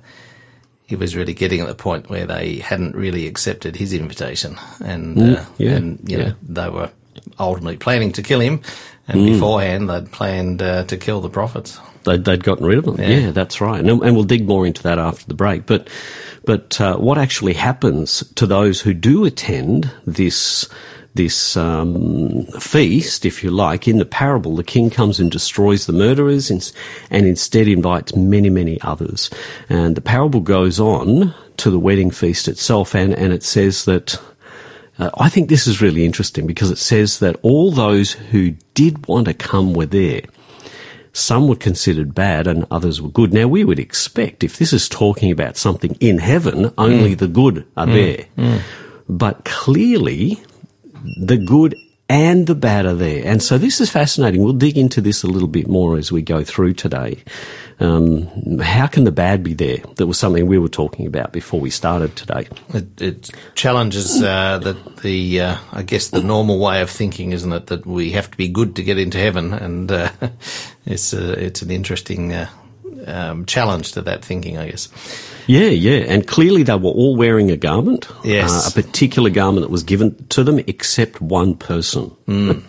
he 0.90 0.96
was 0.96 1.16
really 1.16 1.36
getting 1.36 1.62
at 1.62 1.68
the 1.68 1.76
point 1.76 2.10
where 2.10 2.26
they 2.26 2.56
hadn't 2.56 2.96
really 2.96 3.28
accepted 3.28 3.76
his 3.76 3.94
invitation, 3.94 4.58
and 4.84 5.18
mm, 5.18 5.38
uh, 5.38 5.46
yeah, 5.60 5.76
and 5.76 6.10
you 6.10 6.18
yeah. 6.18 6.24
know 6.30 6.36
they 6.42 6.70
were 6.70 6.90
ultimately 7.38 7.78
planning 7.78 8.12
to 8.14 8.24
kill 8.24 8.40
him, 8.40 8.60
and 9.08 9.22
mm. 9.22 9.34
beforehand 9.34 9.88
they'd 9.88 10.12
planned 10.12 10.64
uh, 10.64 10.84
to 10.86 10.98
kill 10.98 11.22
the 11.22 11.30
prophets. 11.30 11.80
They'd, 12.06 12.26
they'd 12.26 12.44
gotten 12.44 12.66
rid 12.66 12.80
of 12.80 12.86
them. 12.86 13.00
Yeah, 13.00 13.08
yeah 13.08 13.32
that's 13.32 13.62
right, 13.62 13.80
and, 13.80 14.02
and, 14.02 14.16
we'll 14.16 14.24
dig 14.24 14.48
more 14.48 14.66
into 14.66 14.82
that 14.82 14.98
after 14.98 15.28
the 15.28 15.36
break. 15.36 15.68
But 15.68 15.88
but 16.44 16.82
uh, 16.82 16.98
what 16.98 17.20
actually 17.20 17.54
happens 17.54 18.24
to 18.34 18.48
those 18.48 18.82
who 18.82 18.96
do 18.96 19.26
attend 19.26 19.92
this? 20.08 20.68
This 21.16 21.58
um, 21.58 22.46
feast, 22.60 23.26
if 23.26 23.44
you 23.44 23.52
like, 23.52 23.88
in 23.88 23.98
the 23.98 24.06
parable, 24.06 24.56
the 24.56 24.64
king 24.64 24.90
comes 24.90 25.20
and 25.20 25.32
destroys 25.32 25.86
the 25.86 25.94
murderers 25.94 26.50
and, 26.50 26.72
and 27.10 27.26
instead 27.26 27.68
invites 27.68 28.16
many, 28.16 28.50
many 28.50 28.80
others. 28.82 29.30
And 29.70 29.96
the 29.96 30.02
parable 30.02 30.40
goes 30.40 30.80
on 30.80 31.34
to 31.58 31.70
the 31.70 31.80
wedding 31.80 32.12
feast 32.12 32.48
itself, 32.48 32.96
and, 32.96 33.14
and 33.14 33.34
it 33.34 33.44
says 33.44 33.86
that. 33.86 34.20
Uh, 34.98 35.10
I 35.18 35.30
think 35.30 35.48
this 35.48 35.66
is 35.66 35.82
really 35.82 36.04
interesting 36.04 36.46
because 36.46 36.72
it 36.72 36.78
says 36.78 37.20
that 37.20 37.38
all 37.42 37.72
those 37.72 38.12
who 38.12 38.52
did 38.74 39.08
want 39.08 39.28
to 39.28 39.34
come 39.34 39.74
were 39.74 39.86
there. 39.86 40.24
Some 41.14 41.48
were 41.48 41.56
considered 41.56 42.14
bad 42.14 42.48
and 42.48 42.66
others 42.70 43.02
were 43.02 43.10
good. 43.10 43.34
Now, 43.34 43.48
we 43.48 43.64
would 43.64 43.80
expect 43.80 44.44
if 44.44 44.58
this 44.58 44.74
is 44.74 44.90
talking 44.90 45.32
about 45.32 45.56
something 45.56 45.96
in 46.02 46.18
heaven, 46.18 46.74
only 46.78 47.16
mm. 47.16 47.20
the 47.20 47.28
good 47.30 47.66
are 47.78 47.88
mm. 47.88 47.94
there. 47.94 48.26
Mm. 48.38 48.62
But 49.08 49.46
clearly, 49.46 50.42
the 51.18 51.38
good 51.38 51.76
and 52.10 52.48
the 52.48 52.56
bad 52.56 52.88
are 52.88 52.96
there. 52.96 53.24
And 53.24 53.42
so 53.42 53.60
this 53.60 53.80
is 53.80 53.92
fascinating. 53.92 54.44
We'll 54.44 54.54
dig 54.54 54.78
into 54.78 55.00
this 55.00 55.22
a 55.22 55.28
little 55.28 55.48
bit 55.48 55.68
more 55.68 55.96
as 55.96 56.12
we 56.12 56.24
go 56.24 56.44
through 56.44 56.74
today. 56.74 57.24
Um, 57.80 58.58
how 58.60 58.88
can 58.88 59.04
the 59.04 59.12
bad 59.12 59.44
be 59.44 59.54
there? 59.54 59.78
That 59.96 60.08
was 60.08 60.18
something 60.18 60.48
we 60.48 60.58
were 60.58 60.70
talking 60.70 61.06
about 61.06 61.32
before 61.32 61.60
we 61.62 61.70
started 61.70 62.16
today. 62.16 62.48
It, 62.74 63.02
it 63.02 63.30
challenges 63.54 64.22
uh, 64.24 64.58
that 64.58 64.98
the, 64.98 65.42
uh, 65.42 65.58
I 65.72 65.84
guess, 65.84 66.10
the 66.10 66.24
normal 66.24 66.60
way 66.60 66.82
of 66.82 66.90
thinking, 66.90 67.32
isn't 67.32 67.54
it? 67.54 67.68
That 67.68 67.86
we 67.86 68.12
have 68.12 68.32
to 68.32 68.38
be 68.38 68.50
good 68.50 68.76
to 68.78 68.84
get 68.84 68.98
into 68.98 69.20
heaven, 69.20 69.54
and 69.54 69.92
uh, 69.92 70.10
it's 70.86 71.14
a, 71.14 71.32
uh, 71.32 71.36
it's 71.36 71.62
an 71.62 71.70
interesting 71.70 72.34
uh, 72.34 72.50
um, 73.08 73.46
challenge 73.46 73.92
to 73.94 74.02
that 74.04 74.24
thinking, 74.24 74.58
I 74.58 74.70
guess. 74.70 74.90
Yeah, 75.48 75.70
yeah, 75.70 76.06
and 76.08 76.28
clearly 76.28 76.62
they 76.64 76.76
were 76.76 76.92
all 76.92 77.16
wearing 77.16 77.50
a 77.50 77.58
garment, 77.58 78.08
Yes. 78.24 78.68
uh, 78.68 78.70
a 78.70 78.84
particular 78.84 79.30
garment 79.32 79.62
that 79.66 79.72
was 79.72 79.82
given 79.84 80.16
to 80.30 80.44
them, 80.44 80.60
except 80.68 81.22
one 81.22 81.56
person. 81.56 82.12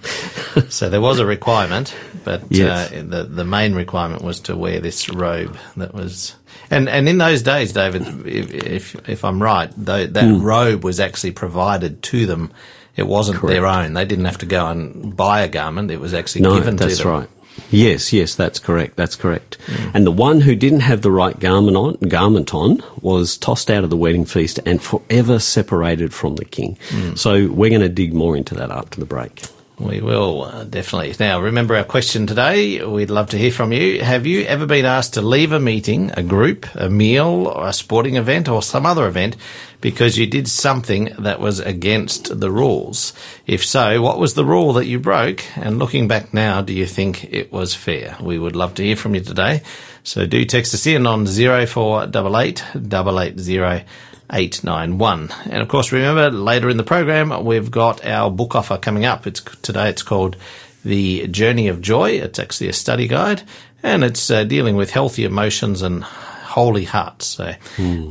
So 0.69 0.89
there 0.91 1.01
was 1.01 1.19
a 1.21 1.27
requirement, 1.27 1.95
but 2.25 2.43
Yes. 2.51 2.91
uh, 2.93 3.03
the 3.07 3.25
the 3.25 3.45
main 3.45 3.75
requirement 3.75 4.23
was 4.23 4.41
to 4.41 4.57
wear 4.57 4.81
this 4.81 5.09
robe 5.09 5.57
that 5.77 5.95
was. 5.95 6.35
And, 6.73 6.89
and 6.89 7.09
in 7.09 7.19
those 7.19 7.43
days, 7.43 7.73
David, 7.73 8.03
if 8.27 8.53
if, 8.55 9.09
if 9.09 9.25
I'm 9.25 9.41
right, 9.43 9.71
tho- 9.77 10.07
that 10.07 10.25
Hmm. 10.25 10.43
robe 10.43 10.83
was 10.85 10.99
actually 11.01 11.33
provided 11.33 12.03
to 12.05 12.27
them. 12.27 12.51
It 12.97 13.07
wasn't 13.07 13.47
their 13.47 13.67
own. 13.67 13.95
They 13.95 14.05
didn't 14.05 14.25
have 14.27 14.39
to 14.39 14.47
go 14.47 14.67
and 14.67 15.17
buy 15.17 15.43
a 15.43 15.49
garment. 15.49 15.91
It 15.91 16.01
was 16.01 16.13
actually 16.13 16.43
No, 16.43 16.55
given 16.57 16.77
to 16.79 16.85
that's 16.87 16.99
them. 16.99 17.09
right. 17.09 17.29
Yes, 17.71 18.13
yes, 18.13 18.35
that's 18.35 18.59
correct. 18.59 18.97
That's 18.97 19.17
correct. 19.17 19.59
Mm. 19.67 19.91
And 19.95 20.07
the 20.07 20.13
one 20.13 20.41
who 20.41 20.55
didn't 20.55 20.81
have 20.81 21.03
the 21.03 21.11
right 21.11 21.39
garment 21.39 21.77
on, 21.77 21.95
garment 22.09 22.55
on 22.55 22.83
was 23.01 23.37
tossed 23.37 23.71
out 23.71 23.85
of 23.85 23.91
the 23.91 23.97
wedding 23.97 24.25
feast 24.25 24.59
and 24.67 24.83
forever 24.83 25.39
separated 25.39 26.13
from 26.13 26.37
the 26.37 26.45
king. 26.45 26.79
Mm. 26.89 27.19
So 27.19 27.49
we're 27.49 27.71
going 27.71 27.83
to 27.83 27.89
dig 27.89 28.15
more 28.15 28.37
into 28.37 28.55
that 28.55 28.71
after 28.71 28.99
the 28.99 29.07
break. 29.07 29.43
We 29.81 30.03
will, 30.03 30.45
uh, 30.45 30.65
definitely. 30.65 31.15
Now, 31.19 31.41
remember 31.41 31.75
our 31.75 31.85
question 31.85 32.27
today. 32.27 32.85
We'd 32.85 33.09
love 33.09 33.31
to 33.31 33.39
hear 33.39 33.51
from 33.51 33.73
you. 33.73 34.05
Have 34.05 34.27
you 34.27 34.43
ever 34.43 34.67
been 34.67 34.85
asked 34.85 35.15
to 35.15 35.23
leave 35.23 35.53
a 35.53 35.59
meeting, 35.59 36.11
a 36.19 36.23
group, 36.23 36.67
a 36.75 36.91
meal, 36.91 37.51
a 37.59 37.73
sporting 37.73 38.17
event, 38.17 38.47
or 38.47 38.63
some 38.63 38.85
other 38.85 39.07
event 39.07 39.39
because 39.81 40.19
you 40.19 40.27
did 40.27 40.49
something 40.49 41.07
that 41.19 41.41
was 41.41 41.61
against 41.61 42.41
the 42.41 42.51
rules? 42.51 43.15
If 43.47 43.65
so, 43.65 44.03
what 44.03 44.19
was 44.19 44.35
the 44.35 44.45
rule 44.45 44.75
that 44.75 44.85
you 44.85 44.99
broke? 44.99 45.43
And 45.57 45.79
looking 45.79 46.07
back 46.07 46.35
now, 46.35 46.61
do 46.61 46.75
you 46.75 46.85
think 46.85 47.33
it 47.33 47.51
was 47.51 47.75
fair? 47.75 48.19
We 48.21 48.39
would 48.39 48.57
love 48.57 48.75
to 48.75 48.85
hear 48.85 48.97
from 48.97 49.15
you 49.15 49.23
today. 49.23 49.63
So 50.03 50.27
do 50.27 50.45
text 50.45 50.75
us 50.75 50.87
in 50.87 51.07
on 51.07 51.27
0488 51.27 52.65
880 52.75 53.87
891. 54.33 55.31
And 55.51 55.63
of 55.63 55.69
course, 55.69 55.93
remember 55.93 56.31
later 56.31 56.69
in 56.69 56.77
the 56.77 56.83
program, 56.83 57.45
we've 57.45 57.71
got 57.71 58.05
our 58.07 58.31
book 58.31 58.55
offer 58.55 58.77
coming 58.77 59.05
up. 59.05 59.27
It's 59.27 59.41
today. 59.41 59.89
It's 59.91 60.03
called 60.03 60.37
The 60.85 61.27
Journey 61.29 61.69
of 61.69 61.81
Joy. 61.81 62.13
It's 62.13 62.39
actually 62.39 62.69
a 62.69 62.73
study 62.73 63.07
guide 63.09 63.43
and 63.83 64.05
it's 64.05 64.31
uh, 64.31 64.45
dealing 64.45 64.77
with 64.77 64.91
healthy 64.91 65.25
emotions 65.25 65.83
and 65.83 66.03
holy 66.03 66.85
hearts. 66.85 67.27
So 67.27 67.55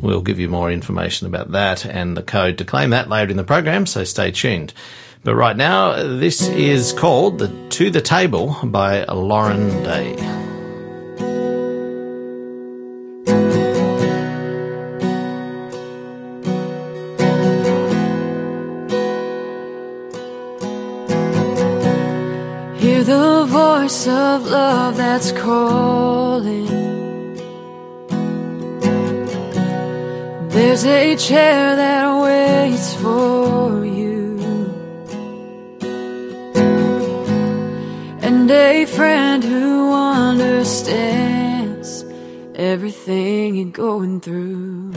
we'll 0.02 0.22
give 0.22 0.40
you 0.40 0.50
more 0.50 0.72
information 0.72 1.28
about 1.28 1.52
that 1.52 1.86
and 1.86 2.16
the 2.16 2.24
code 2.24 2.58
to 2.60 2.66
claim 2.66 2.92
that 2.92 3.10
later 3.10 3.32
in 3.32 3.38
the 3.38 3.44
program. 3.44 3.86
So 3.86 4.04
stay 4.04 4.32
tuned. 4.32 4.74
But 5.24 5.36
right 5.36 5.58
now, 5.58 6.02
this 6.02 6.48
is 6.48 6.94
called 6.94 7.40
the 7.40 7.50
To 7.72 7.92
the 7.92 8.02
Table 8.02 8.56
by 8.64 9.04
Lauren 9.06 9.68
Day. 9.84 10.59
Voice 24.00 24.08
of 24.08 24.46
love 24.48 24.96
that's 24.98 25.32
calling. 25.34 26.68
There's 30.50 30.86
a 30.86 31.16
chair 31.18 31.76
that 31.76 32.22
waits 32.22 32.94
for 32.96 33.86
you, 33.86 34.40
and 38.22 38.50
a 38.50 38.86
friend 38.86 39.44
who 39.44 39.92
understands 39.94 40.46
everything 42.56 43.56
you're 43.56 43.72
going 43.72 44.22
through. 44.22 44.89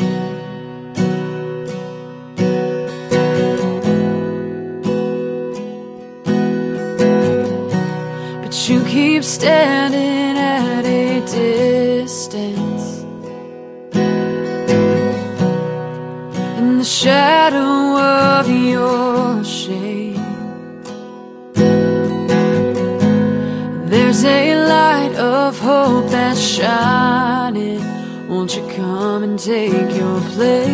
You 8.69 8.85
keep 8.85 9.25
standing 9.25 10.39
at 10.39 10.85
a 10.85 11.21
distance 11.27 13.01
in 16.59 16.79
the 16.79 16.85
shadow 16.85 17.99
of 17.99 18.49
your 18.49 19.43
shame. 19.43 20.15
There's 23.89 24.25
a 24.25 24.55
light 24.55 25.17
of 25.17 25.59
hope 25.59 26.09
that's 26.11 26.41
shining. 26.41 27.83
Won't 28.29 28.55
you 28.57 28.65
come 28.77 29.25
and 29.25 29.37
take 29.41 29.97
your 29.97 30.21
place 30.21 30.71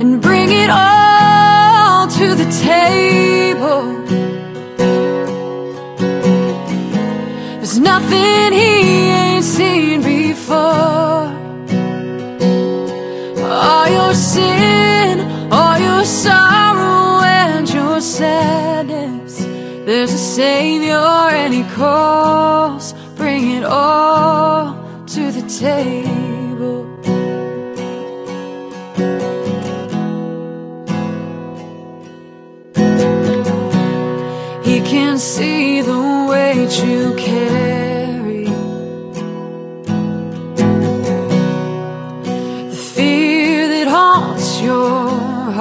and 0.00 0.22
bring 0.22 0.50
it 0.50 0.70
all 0.70 2.06
to 2.08 2.34
the 2.34 2.50
table? 2.64 3.23
Nothing 7.84 8.52
he 8.52 8.72
ain't 9.22 9.44
seen 9.44 10.02
before. 10.02 11.28
All 13.66 13.88
your 13.98 14.14
sin, 14.14 15.20
all 15.52 15.78
your 15.78 16.04
sorrow, 16.04 17.22
and 17.22 17.68
your 17.72 18.00
sadness. 18.00 19.44
There's 19.86 20.12
a 20.12 20.18
Savior, 20.38 21.06
and 21.40 21.52
He 21.52 21.64
calls. 21.74 22.94
Bring 23.16 23.50
it 23.52 23.64
all 23.64 25.04
to 25.14 25.30
the 25.30 25.42
table. 25.48 26.03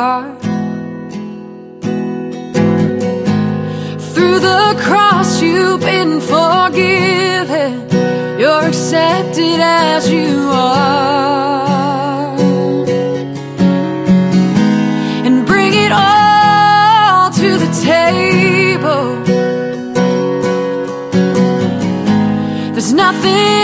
Heart. 0.04 0.42
Through 4.14 4.40
the 4.50 4.66
cross, 4.86 5.42
you've 5.42 5.82
been 5.92 6.14
forgiven. 6.34 7.72
You're 8.42 8.66
accepted 8.72 9.60
as 9.92 10.10
you 10.18 10.34
are. 10.52 12.36
And 15.26 15.36
bring 15.52 15.74
it 15.86 15.92
all 15.92 17.32
to 17.42 17.50
the 17.64 17.72
table. 17.94 19.06
There's 22.74 22.94
nothing 23.06 23.63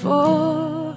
before. 0.00 0.96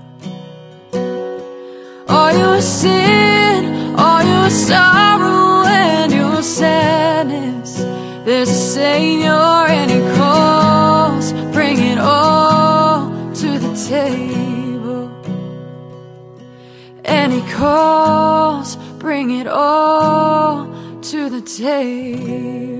All 2.07 2.31
your 2.37 2.61
sin, 2.61 3.95
all 3.97 4.23
your 4.23 4.49
sorrow 4.49 5.65
and 5.67 6.13
your 6.13 6.41
sadness. 6.41 7.83
There's 8.25 8.49
a 8.49 8.53
Savior 8.53 9.31
and 9.31 9.91
he 9.91 9.99
calls, 10.17 11.33
bring 11.51 11.79
it 11.79 11.97
all 11.97 13.09
to 13.35 13.59
the 13.59 13.75
table. 13.89 15.11
And 17.03 17.33
he 17.33 17.41
calls, 17.51 18.77
bring 18.99 19.31
it 19.31 19.47
all 19.47 21.01
to 21.01 21.29
the 21.29 21.41
table. 21.41 22.72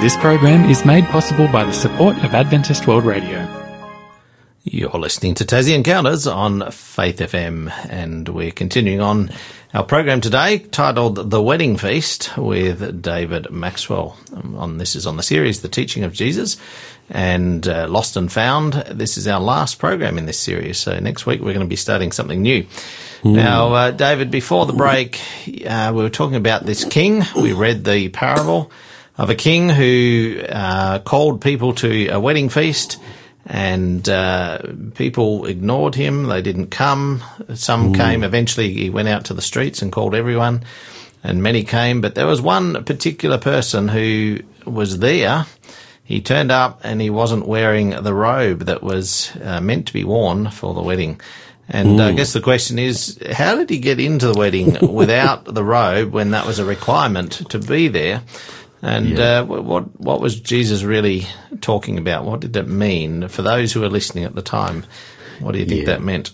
This 0.00 0.16
program 0.18 0.68
is 0.68 0.84
made 0.84 1.04
possible 1.06 1.48
by 1.48 1.64
the 1.64 1.72
support 1.72 2.16
of 2.18 2.34
Adventist 2.34 2.86
World 2.86 3.04
Radio. 3.04 3.48
You're 4.62 4.90
listening 4.90 5.34
to 5.36 5.44
Tassie 5.44 5.74
Encounters 5.74 6.26
on 6.26 6.70
Faith 6.70 7.18
FM, 7.18 7.72
and 7.88 8.28
we're 8.28 8.52
continuing 8.52 9.00
on 9.00 9.30
our 9.72 9.84
program 9.84 10.20
today 10.20 10.58
titled 10.58 11.30
The 11.30 11.42
Wedding 11.42 11.76
Feast 11.76 12.36
with 12.36 13.00
David 13.00 13.50
Maxwell. 13.50 14.16
Um, 14.34 14.56
on 14.56 14.78
This 14.78 14.96
is 14.96 15.06
on 15.06 15.16
the 15.16 15.22
series 15.22 15.62
The 15.62 15.68
Teaching 15.68 16.04
of 16.04 16.12
Jesus 16.12 16.58
and 17.08 17.66
uh, 17.66 17.88
Lost 17.88 18.16
and 18.16 18.30
Found. 18.30 18.74
This 18.74 19.16
is 19.16 19.26
our 19.26 19.40
last 19.40 19.78
program 19.78 20.18
in 20.18 20.26
this 20.26 20.38
series, 20.38 20.78
so 20.78 20.98
next 20.98 21.24
week 21.24 21.40
we're 21.40 21.54
going 21.54 21.60
to 21.60 21.66
be 21.66 21.74
starting 21.74 22.12
something 22.12 22.42
new. 22.42 22.64
Mm. 23.22 23.34
Now, 23.34 23.72
uh, 23.72 23.90
David, 23.92 24.30
before 24.30 24.66
the 24.66 24.74
break, 24.74 25.20
uh, 25.66 25.90
we 25.94 26.02
were 26.02 26.10
talking 26.10 26.36
about 26.36 26.64
this 26.64 26.84
king. 26.84 27.22
We 27.34 27.54
read 27.54 27.84
the 27.84 28.10
parable 28.10 28.70
of 29.18 29.30
a 29.30 29.34
king 29.34 29.68
who 29.68 30.40
uh, 30.48 30.98
called 31.00 31.40
people 31.40 31.74
to 31.74 32.08
a 32.08 32.20
wedding 32.20 32.48
feast 32.48 32.98
and 33.46 34.08
uh, 34.08 34.58
people 34.94 35.46
ignored 35.46 35.94
him. 35.94 36.24
They 36.24 36.42
didn't 36.42 36.68
come. 36.68 37.22
Some 37.54 37.92
mm. 37.92 37.96
came. 37.96 38.24
Eventually, 38.24 38.72
he 38.72 38.90
went 38.90 39.08
out 39.08 39.26
to 39.26 39.34
the 39.34 39.42
streets 39.42 39.82
and 39.82 39.92
called 39.92 40.14
everyone, 40.14 40.64
and 41.22 41.42
many 41.42 41.62
came. 41.62 42.00
But 42.00 42.16
there 42.16 42.26
was 42.26 42.40
one 42.40 42.84
particular 42.84 43.38
person 43.38 43.88
who 43.88 44.40
was 44.64 44.98
there. 44.98 45.46
He 46.02 46.20
turned 46.20 46.52
up 46.52 46.80
and 46.84 47.00
he 47.00 47.10
wasn't 47.10 47.46
wearing 47.46 47.90
the 47.90 48.14
robe 48.14 48.60
that 48.60 48.82
was 48.82 49.32
uh, 49.42 49.60
meant 49.60 49.88
to 49.88 49.92
be 49.92 50.04
worn 50.04 50.50
for 50.50 50.74
the 50.74 50.82
wedding. 50.82 51.20
And 51.68 51.98
mm. 51.98 52.00
I 52.00 52.12
guess 52.12 52.32
the 52.32 52.40
question 52.40 52.78
is, 52.78 53.18
how 53.32 53.56
did 53.56 53.70
he 53.70 53.78
get 53.78 53.98
into 53.98 54.28
the 54.28 54.38
wedding 54.38 54.76
without 54.92 55.44
the 55.44 55.64
robe 55.64 56.12
when 56.12 56.30
that 56.30 56.46
was 56.46 56.60
a 56.60 56.64
requirement 56.64 57.50
to 57.50 57.58
be 57.58 57.88
there? 57.88 58.22
And 58.86 59.18
yeah. 59.18 59.40
uh, 59.40 59.44
what 59.44 60.00
what 60.00 60.20
was 60.20 60.38
Jesus 60.38 60.84
really 60.84 61.26
talking 61.60 61.98
about? 61.98 62.24
What 62.24 62.38
did 62.38 62.56
it 62.56 62.68
mean 62.68 63.26
for 63.26 63.42
those 63.42 63.72
who 63.72 63.80
were 63.80 63.88
listening 63.88 64.22
at 64.22 64.36
the 64.36 64.42
time? 64.42 64.84
What 65.40 65.52
do 65.52 65.58
you 65.58 65.66
think 65.66 65.80
yeah. 65.80 65.86
that 65.86 66.02
meant? 66.02 66.30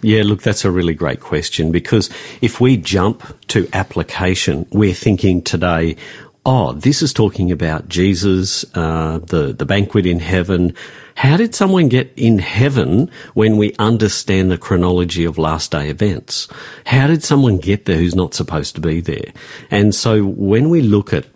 Yeah, 0.00 0.22
look, 0.24 0.40
that's 0.40 0.64
a 0.64 0.70
really 0.70 0.94
great 0.94 1.20
question 1.20 1.70
because 1.70 2.08
if 2.40 2.62
we 2.62 2.78
jump 2.78 3.22
to 3.48 3.68
application, 3.74 4.66
we're 4.72 4.94
thinking 4.94 5.42
today, 5.42 5.96
oh, 6.44 6.72
this 6.72 7.02
is 7.02 7.12
talking 7.12 7.52
about 7.52 7.88
Jesus, 7.88 8.64
uh, 8.74 9.18
the 9.18 9.52
the 9.52 9.66
banquet 9.66 10.06
in 10.06 10.20
heaven, 10.20 10.74
how 11.14 11.36
did 11.36 11.54
someone 11.54 11.88
get 11.88 12.12
in 12.16 12.38
heaven 12.38 13.10
when 13.34 13.56
we 13.56 13.74
understand 13.78 14.50
the 14.50 14.58
chronology 14.58 15.24
of 15.24 15.38
last 15.38 15.70
day 15.70 15.88
events? 15.88 16.48
How 16.86 17.06
did 17.06 17.22
someone 17.22 17.58
get 17.58 17.84
there 17.84 17.98
who's 17.98 18.14
not 18.14 18.34
supposed 18.34 18.74
to 18.76 18.80
be 18.80 19.00
there? 19.00 19.32
And 19.70 19.94
so 19.94 20.24
when 20.24 20.70
we 20.70 20.80
look 20.80 21.12
at 21.12 21.26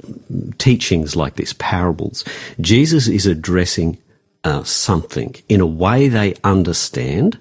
teachings 0.58 1.14
like 1.14 1.36
this, 1.36 1.52
parables, 1.52 2.24
Jesus 2.60 3.06
is 3.06 3.26
addressing 3.26 3.98
uh, 4.44 4.62
something 4.62 5.34
in 5.48 5.60
a 5.60 5.66
way 5.66 6.08
they 6.08 6.34
understand 6.44 7.38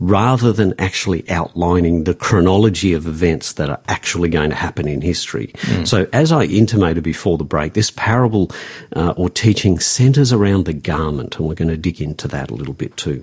rather 0.00 0.52
than 0.52 0.74
actually 0.78 1.28
outlining 1.30 2.04
the 2.04 2.14
chronology 2.14 2.92
of 2.92 3.06
events 3.06 3.54
that 3.54 3.70
are 3.70 3.80
actually 3.88 4.28
going 4.28 4.50
to 4.50 4.56
happen 4.56 4.88
in 4.88 5.00
history. 5.00 5.52
Mm. 5.62 5.86
So, 5.86 6.06
as 6.12 6.32
I 6.32 6.44
intimated 6.44 7.04
before 7.04 7.38
the 7.38 7.44
break, 7.44 7.74
this 7.74 7.90
parable 7.90 8.50
uh, 8.96 9.14
or 9.16 9.30
teaching 9.30 9.78
centers 9.78 10.32
around 10.32 10.64
the 10.64 10.72
garment, 10.72 11.38
and 11.38 11.48
we're 11.48 11.54
going 11.54 11.68
to 11.68 11.76
dig 11.76 12.00
into 12.00 12.28
that 12.28 12.50
a 12.50 12.54
little 12.54 12.74
bit 12.74 12.96
too. 12.96 13.22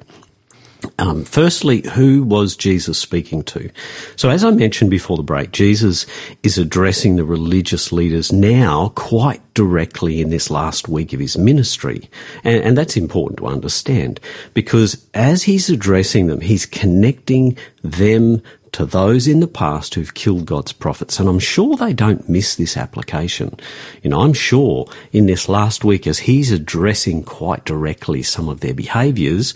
Um, 0.98 1.24
firstly, 1.26 1.88
who 1.94 2.24
was 2.24 2.56
Jesus 2.56 2.98
speaking 2.98 3.44
to? 3.44 3.70
So, 4.16 4.30
as 4.30 4.44
I 4.44 4.52
mentioned 4.52 4.90
before 4.90 5.18
the 5.18 5.24
break, 5.24 5.52
Jesus 5.52 6.06
is 6.44 6.58
addressing 6.58 7.16
the 7.16 7.26
religious 7.26 7.92
leaders 7.92 8.32
now 8.32 8.90
quite 8.96 9.42
directly 9.54 10.22
in 10.22 10.30
this 10.30 10.50
last 10.50 10.88
week 10.88 11.14
of 11.14 11.20
his 11.20 11.38
ministry. 11.38 12.10
And, 12.44 12.64
and 12.64 12.78
that's 12.78 12.98
important 12.98 13.40
to 13.40 13.48
understand 13.48 14.20
because 14.54 15.06
as 15.14 15.44
he's 15.44 15.70
addressing 15.70 16.28
them, 16.28 16.42
he's 16.42 16.66
connecting 16.66 17.58
them 17.84 18.42
to 18.72 18.86
those 18.86 19.28
in 19.28 19.42
the 19.42 19.48
past 19.48 19.96
who've 19.96 20.14
killed 20.14 20.46
God's 20.46 20.72
prophets. 20.72 21.20
And 21.20 21.28
I'm 21.28 21.40
sure 21.40 21.76
they 21.76 21.94
don't 21.94 22.30
miss 22.30 22.56
this 22.56 22.78
application. 22.78 23.60
You 24.02 24.10
know, 24.10 24.22
I'm 24.22 24.34
sure 24.34 24.88
in 25.12 25.26
this 25.26 25.50
last 25.50 25.84
week, 25.84 26.08
as 26.08 26.20
he's 26.20 26.52
addressing 26.52 27.24
quite 27.24 27.66
directly 27.66 28.24
some 28.24 28.48
of 28.48 28.62
their 28.62 28.74
behaviors, 28.74 29.54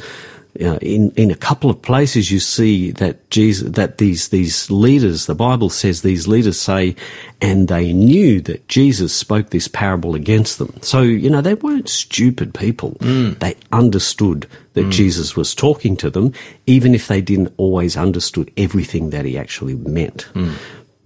uh, 0.62 0.78
in 0.82 1.12
in 1.12 1.32
a 1.32 1.36
couple 1.36 1.70
of 1.70 1.82
places 1.82 2.32
you 2.32 2.40
see 2.40 2.92
that 2.92 3.30
Jesus 3.30 3.72
that 3.72 3.98
these 3.98 4.30
these 4.30 4.70
leaders 4.72 5.26
the 5.26 5.36
Bible 5.36 5.70
says 5.70 6.02
these 6.02 6.28
leaders 6.28 6.60
say 6.60 6.96
and 7.42 7.68
they 7.68 7.92
knew 7.92 8.40
that 8.42 8.68
Jesus 8.68 9.14
spoke 9.14 9.50
this 9.50 9.68
parable 9.68 10.16
against 10.16 10.58
them 10.58 10.74
so 10.82 11.02
you 11.02 11.30
know 11.30 11.42
they 11.42 11.56
weren't 11.56 11.90
stupid 11.90 12.54
people 12.54 12.92
mm. 13.00 13.38
they 13.40 13.56
understood 13.72 14.48
that 14.74 14.86
mm. 14.86 14.92
Jesus 14.92 15.36
was 15.36 15.54
talking 15.54 15.98
to 15.98 16.10
them 16.10 16.34
even 16.66 16.96
if 16.96 17.08
they 17.08 17.22
didn't 17.22 17.54
always 17.58 17.98
understood 17.98 18.52
everything 18.56 19.10
that 19.10 19.26
he 19.26 19.38
actually 19.38 19.76
meant 19.76 20.28
mm. 20.34 20.54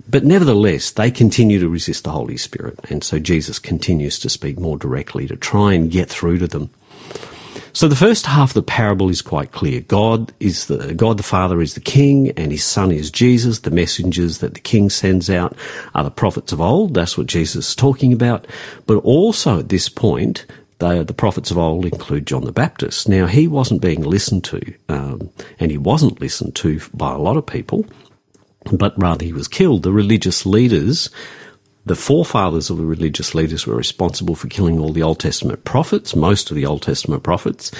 But 0.09 0.25
nevertheless, 0.25 0.89
they 0.89 1.11
continue 1.11 1.59
to 1.59 1.69
resist 1.69 2.03
the 2.03 2.09
Holy 2.09 2.35
Spirit. 2.35 2.79
And 2.89 3.03
so 3.03 3.19
Jesus 3.19 3.59
continues 3.59 4.17
to 4.19 4.29
speak 4.29 4.59
more 4.59 4.75
directly 4.75 5.27
to 5.27 5.37
try 5.37 5.73
and 5.73 5.91
get 5.91 6.09
through 6.09 6.39
to 6.39 6.47
them. 6.47 6.71
So 7.79 7.87
the 7.87 7.95
first 7.95 8.25
half 8.25 8.49
of 8.49 8.55
the 8.55 8.61
parable 8.61 9.07
is 9.07 9.21
quite 9.21 9.53
clear. 9.53 9.79
God 9.79 10.33
is 10.41 10.67
the, 10.67 10.93
God 10.93 11.15
the 11.15 11.23
Father 11.23 11.61
is 11.61 11.75
the 11.75 11.79
King 11.79 12.31
and 12.31 12.51
his 12.51 12.65
Son 12.65 12.91
is 12.91 13.09
Jesus. 13.09 13.59
The 13.59 13.71
messengers 13.71 14.39
that 14.39 14.53
the 14.53 14.59
King 14.59 14.89
sends 14.89 15.29
out 15.29 15.55
are 15.95 16.03
the 16.03 16.11
prophets 16.11 16.51
of 16.51 16.59
old. 16.59 16.93
That's 16.93 17.17
what 17.17 17.27
Jesus 17.27 17.69
is 17.69 17.75
talking 17.75 18.11
about. 18.11 18.45
But 18.85 18.97
also 18.97 19.59
at 19.59 19.69
this 19.69 19.87
point, 19.87 20.45
they, 20.79 21.01
the 21.03 21.13
prophets 21.13 21.51
of 21.51 21.57
old 21.57 21.85
include 21.85 22.27
John 22.27 22.43
the 22.43 22.51
Baptist. 22.51 23.07
Now, 23.07 23.27
he 23.27 23.47
wasn't 23.47 23.81
being 23.81 24.03
listened 24.03 24.43
to, 24.43 24.73
um, 24.89 25.29
and 25.57 25.71
he 25.71 25.77
wasn't 25.77 26.19
listened 26.19 26.57
to 26.57 26.81
by 26.93 27.13
a 27.13 27.17
lot 27.17 27.37
of 27.37 27.45
people, 27.45 27.85
but 28.73 28.93
rather 29.01 29.23
he 29.23 29.31
was 29.31 29.47
killed. 29.47 29.83
The 29.83 29.93
religious 29.93 30.45
leaders 30.45 31.09
the 31.85 31.95
forefathers 31.95 32.69
of 32.69 32.77
the 32.77 32.85
religious 32.85 33.33
leaders 33.33 33.65
were 33.65 33.75
responsible 33.75 34.35
for 34.35 34.47
killing 34.47 34.79
all 34.79 34.91
the 34.91 35.03
Old 35.03 35.19
Testament 35.19 35.63
prophets, 35.63 36.15
most 36.15 36.51
of 36.51 36.55
the 36.55 36.65
Old 36.65 36.81
Testament 36.81 37.23
prophets, 37.23 37.71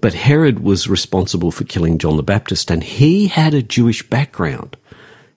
but 0.00 0.14
Herod 0.14 0.60
was 0.60 0.88
responsible 0.88 1.50
for 1.50 1.64
killing 1.64 1.98
John 1.98 2.16
the 2.16 2.22
Baptist, 2.22 2.70
and 2.70 2.82
he 2.82 3.26
had 3.26 3.54
a 3.54 3.62
Jewish 3.62 4.08
background. 4.08 4.76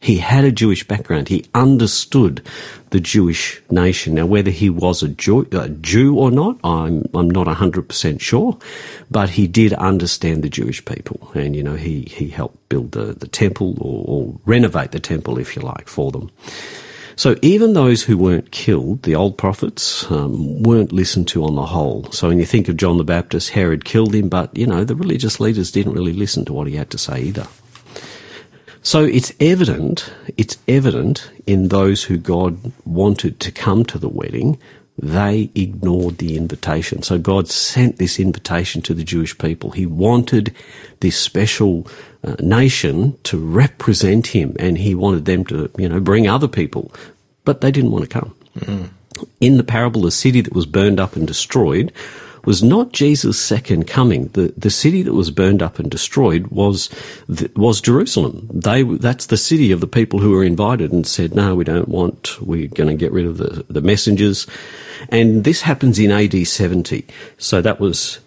He 0.02 0.18
had 0.18 0.44
a 0.44 0.52
Jewish 0.52 0.88
background. 0.88 1.28
He 1.28 1.46
understood 1.54 2.42
the 2.90 3.00
Jewish 3.00 3.62
nation. 3.70 4.16
Now, 4.16 4.26
whether 4.26 4.50
he 4.50 4.68
was 4.68 5.04
a 5.04 5.08
Jew, 5.08 5.48
a 5.52 5.70
Jew 5.70 6.18
or 6.18 6.32
not, 6.32 6.58
I'm, 6.64 7.08
I'm 7.14 7.30
not 7.30 7.46
100% 7.46 8.20
sure, 8.20 8.58
but 9.12 9.30
he 9.30 9.46
did 9.46 9.74
understand 9.74 10.42
the 10.42 10.50
Jewish 10.50 10.84
people. 10.86 11.32
And, 11.36 11.56
you 11.56 11.62
know, 11.62 11.76
he, 11.76 12.02
he 12.02 12.30
helped 12.30 12.68
build 12.68 12.94
the, 12.94 13.14
the 13.14 13.28
temple 13.28 13.78
or, 13.80 14.06
or 14.08 14.40
renovate 14.46 14.92
the 14.92 15.00
temple, 15.00 15.38
if 15.38 15.56
you 15.56 15.62
like, 15.62 15.88
for 15.88 16.12
them. 16.12 16.32
So 17.16 17.36
even 17.42 17.74
those 17.74 18.04
who 18.04 18.18
weren't 18.18 18.52
killed, 18.52 19.04
the 19.04 19.16
old 19.16 19.38
prophets, 19.38 20.10
um, 20.10 20.62
weren't 20.64 20.92
listened 20.92 21.28
to 21.30 21.44
on 21.44 21.56
the 21.56 21.66
whole. 21.68 22.06
So 22.12 22.28
when 22.28 22.40
you 22.40 22.46
think 22.46 22.68
of 22.68 22.78
John 22.78 22.98
the 22.98 23.04
Baptist, 23.04 23.52
Herod 23.52 23.86
killed 23.86 24.16
him, 24.16 24.30
but, 24.30 24.56
you 24.58 24.66
know, 24.66 24.84
the 24.84 24.96
religious 24.96 25.40
leaders 25.40 25.72
didn't 25.72 25.94
really 25.94 26.14
listen 26.14 26.46
to 26.46 26.54
what 26.54 26.68
he 26.68 26.76
had 26.76 26.90
to 26.92 26.98
say 26.98 27.22
either. 27.22 27.48
So 28.84 29.04
it's 29.04 29.32
evident, 29.40 30.12
it's 30.38 30.58
evident 30.68 31.30
in 31.46 31.68
those 31.68 32.04
who 32.06 32.18
God 32.18 32.72
wanted 32.84 33.40
to 33.42 33.52
come 33.52 33.86
to 33.86 34.00
the 34.00 34.10
wedding, 34.10 34.58
they 35.02 35.50
ignored 35.56 36.20
the 36.20 36.38
invitation. 36.38 37.02
So 37.02 37.18
God 37.18 37.50
sent 37.50 37.98
this 37.98 38.20
invitation 38.20 38.82
to 38.84 38.94
the 38.94 39.04
Jewish 39.04 39.38
people. 39.38 39.72
He 39.72 39.86
wanted 39.86 40.54
this 41.00 41.18
special 41.18 41.88
uh, 42.24 42.36
nation 42.40 43.18
to 43.24 43.38
represent 43.38 44.28
him 44.28 44.56
and 44.60 44.78
he 44.78 44.94
wanted 44.94 45.26
them 45.26 45.44
to, 45.46 45.72
you 45.78 45.90
know, 45.90 46.00
bring 46.00 46.28
other 46.28 46.48
people, 46.48 46.92
but 47.46 47.62
they 47.62 47.72
didn't 47.72 47.92
want 47.92 48.04
to 48.04 48.20
come. 48.20 48.36
Mm. 48.60 48.90
In 49.40 49.58
the 49.58 49.64
parable, 49.64 50.02
the 50.02 50.12
city 50.12 50.42
that 50.42 50.54
was 50.54 50.66
burned 50.66 51.00
up 51.00 51.16
and 51.16 51.28
destroyed 51.28 51.92
was 52.46 52.64
not 52.64 52.92
Jesus' 52.92 53.40
second 53.40 53.88
coming. 53.88 54.28
The, 54.30 54.54
the 54.58 54.70
city 54.70 55.02
that 55.04 55.14
was 55.14 55.32
burned 55.32 55.62
up 55.62 55.80
and 55.80 55.90
destroyed 55.90 56.48
was, 56.48 56.90
was 57.56 57.82
Jerusalem. 57.82 58.50
They, 58.54 58.84
that's 58.84 59.28
the 59.28 59.38
city 59.38 59.72
of 59.72 59.82
the 59.82 59.88
people 59.88 60.20
who 60.20 60.32
were 60.32 60.44
invited 60.44 60.92
and 60.92 61.06
said, 61.06 61.36
no, 61.36 61.56
we 61.56 61.64
don't 61.64 61.88
want, 61.88 62.42
we're 62.42 62.68
going 62.68 62.90
to 62.90 62.96
get 62.96 63.12
rid 63.12 63.26
of 63.26 63.38
the, 63.38 63.66
the 63.70 63.82
messengers. 63.82 64.48
And 65.10 65.44
this 65.44 65.62
happens 65.62 66.00
in 66.00 66.12
AD 66.12 66.48
70. 66.48 67.06
So 67.38 67.62
that 67.62 67.80
was 67.80 68.20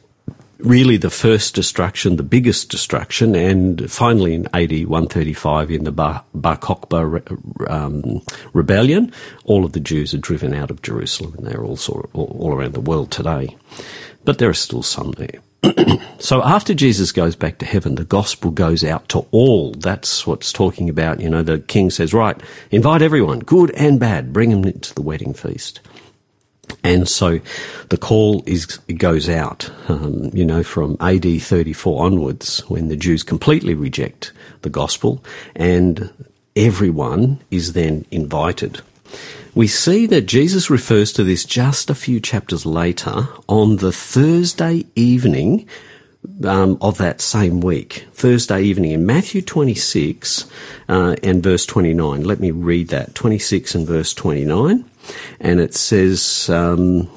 really 0.65 0.97
the 0.97 1.11
first 1.11 1.55
destruction, 1.55 2.17
the 2.17 2.23
biggest 2.23 2.71
destruction, 2.71 3.35
and 3.35 3.91
finally 3.91 4.35
in 4.35 4.47
AD 4.55 4.87
135 4.89 5.71
in 5.71 5.85
the 5.85 5.93
Bar, 5.93 6.25
Kokhba 6.35 7.71
um, 7.71 8.23
rebellion, 8.53 9.13
all 9.45 9.65
of 9.65 9.73
the 9.73 9.81
Jews 9.81 10.15
are 10.15 10.19
driven 10.19 10.55
out 10.55 10.71
of 10.71 10.83
Jerusalem, 10.83 11.35
and 11.37 11.47
they're 11.47 11.63
all, 11.65 11.77
sort 11.77 12.07
of, 12.07 12.15
all, 12.15 12.37
all 12.41 12.55
around 12.55 12.75
the 12.75 12.81
world 12.81 13.11
today. 13.11 13.57
But 14.25 14.39
there 14.39 14.49
are 14.49 14.55
still 14.55 14.83
some 14.83 15.13
there. 15.13 15.41
so 16.19 16.43
after 16.43 16.75
Jesus 16.75 17.13
goes 17.13 17.37
back 17.37 17.59
to 17.59 17.67
heaven, 17.67 17.95
the 17.95 18.05
gospel 18.05 18.51
goes 18.51 18.85
out 18.85 19.09
to 19.11 19.27
all. 19.31 19.73
That's 19.73 20.27
what's 20.27 20.53
talking 20.53 20.89
about. 20.89 21.21
You 21.21 21.31
know, 21.31 21.43
the 21.43 21.59
king 21.59 21.91
says, 21.91 22.13
right, 22.13 22.41
invite 22.71 23.03
everyone, 23.03 23.41
good 23.41 23.71
and 23.73 23.99
bad, 24.01 24.33
bring 24.33 24.51
them 24.51 24.65
into 24.65 24.95
the 24.95 25.03
wedding 25.03 25.35
feast. 25.35 25.81
And 26.83 27.09
so 27.09 27.41
the 27.89 27.97
call 27.97 28.43
is 28.47 28.67
goes 28.67 29.29
out, 29.29 29.71
um, 29.89 30.31
you 30.33 30.45
know, 30.45 30.63
from 30.63 30.97
AD 31.01 31.43
34 31.43 32.05
onwards, 32.05 32.61
when 32.69 32.89
the 32.89 32.97
Jews 32.97 33.23
completely 33.23 33.75
reject 33.75 34.33
the 34.63 34.71
gospel, 34.71 35.25
and 35.55 36.11
everyone 36.57 37.41
is 37.51 37.73
then 37.73 38.05
invited. 38.11 38.81
We 39.55 39.69
see 39.69 40.07
that 40.07 40.23
Jesus 40.23 40.69
refers 40.69 41.13
to 41.13 41.23
this 41.23 41.45
just 41.45 41.89
a 41.89 41.95
few 41.95 42.19
chapters 42.19 42.67
later 42.67 43.29
on 43.49 43.77
the 43.77 43.93
Thursday 43.93 44.85
evening 44.97 45.69
um, 46.45 46.79
of 46.81 46.99
that 46.99 47.21
same 47.21 47.61
week, 47.61 48.07
Thursday 48.13 48.63
evening, 48.63 48.93
in 48.93 49.07
Matthew 49.07 49.43
26 49.43 50.47
uh, 50.89 51.17
and 51.23 51.43
verse 51.43 51.67
29. 51.67 52.25
Let 52.25 52.41
me 52.41 52.51
read 52.51 52.89
that 52.89 53.15
26 53.15 53.75
and 53.75 53.87
verse 53.87 54.15
29 54.15 54.85
and 55.41 55.61
it 55.61 55.75
says, 55.75 56.49
um, 56.49 57.09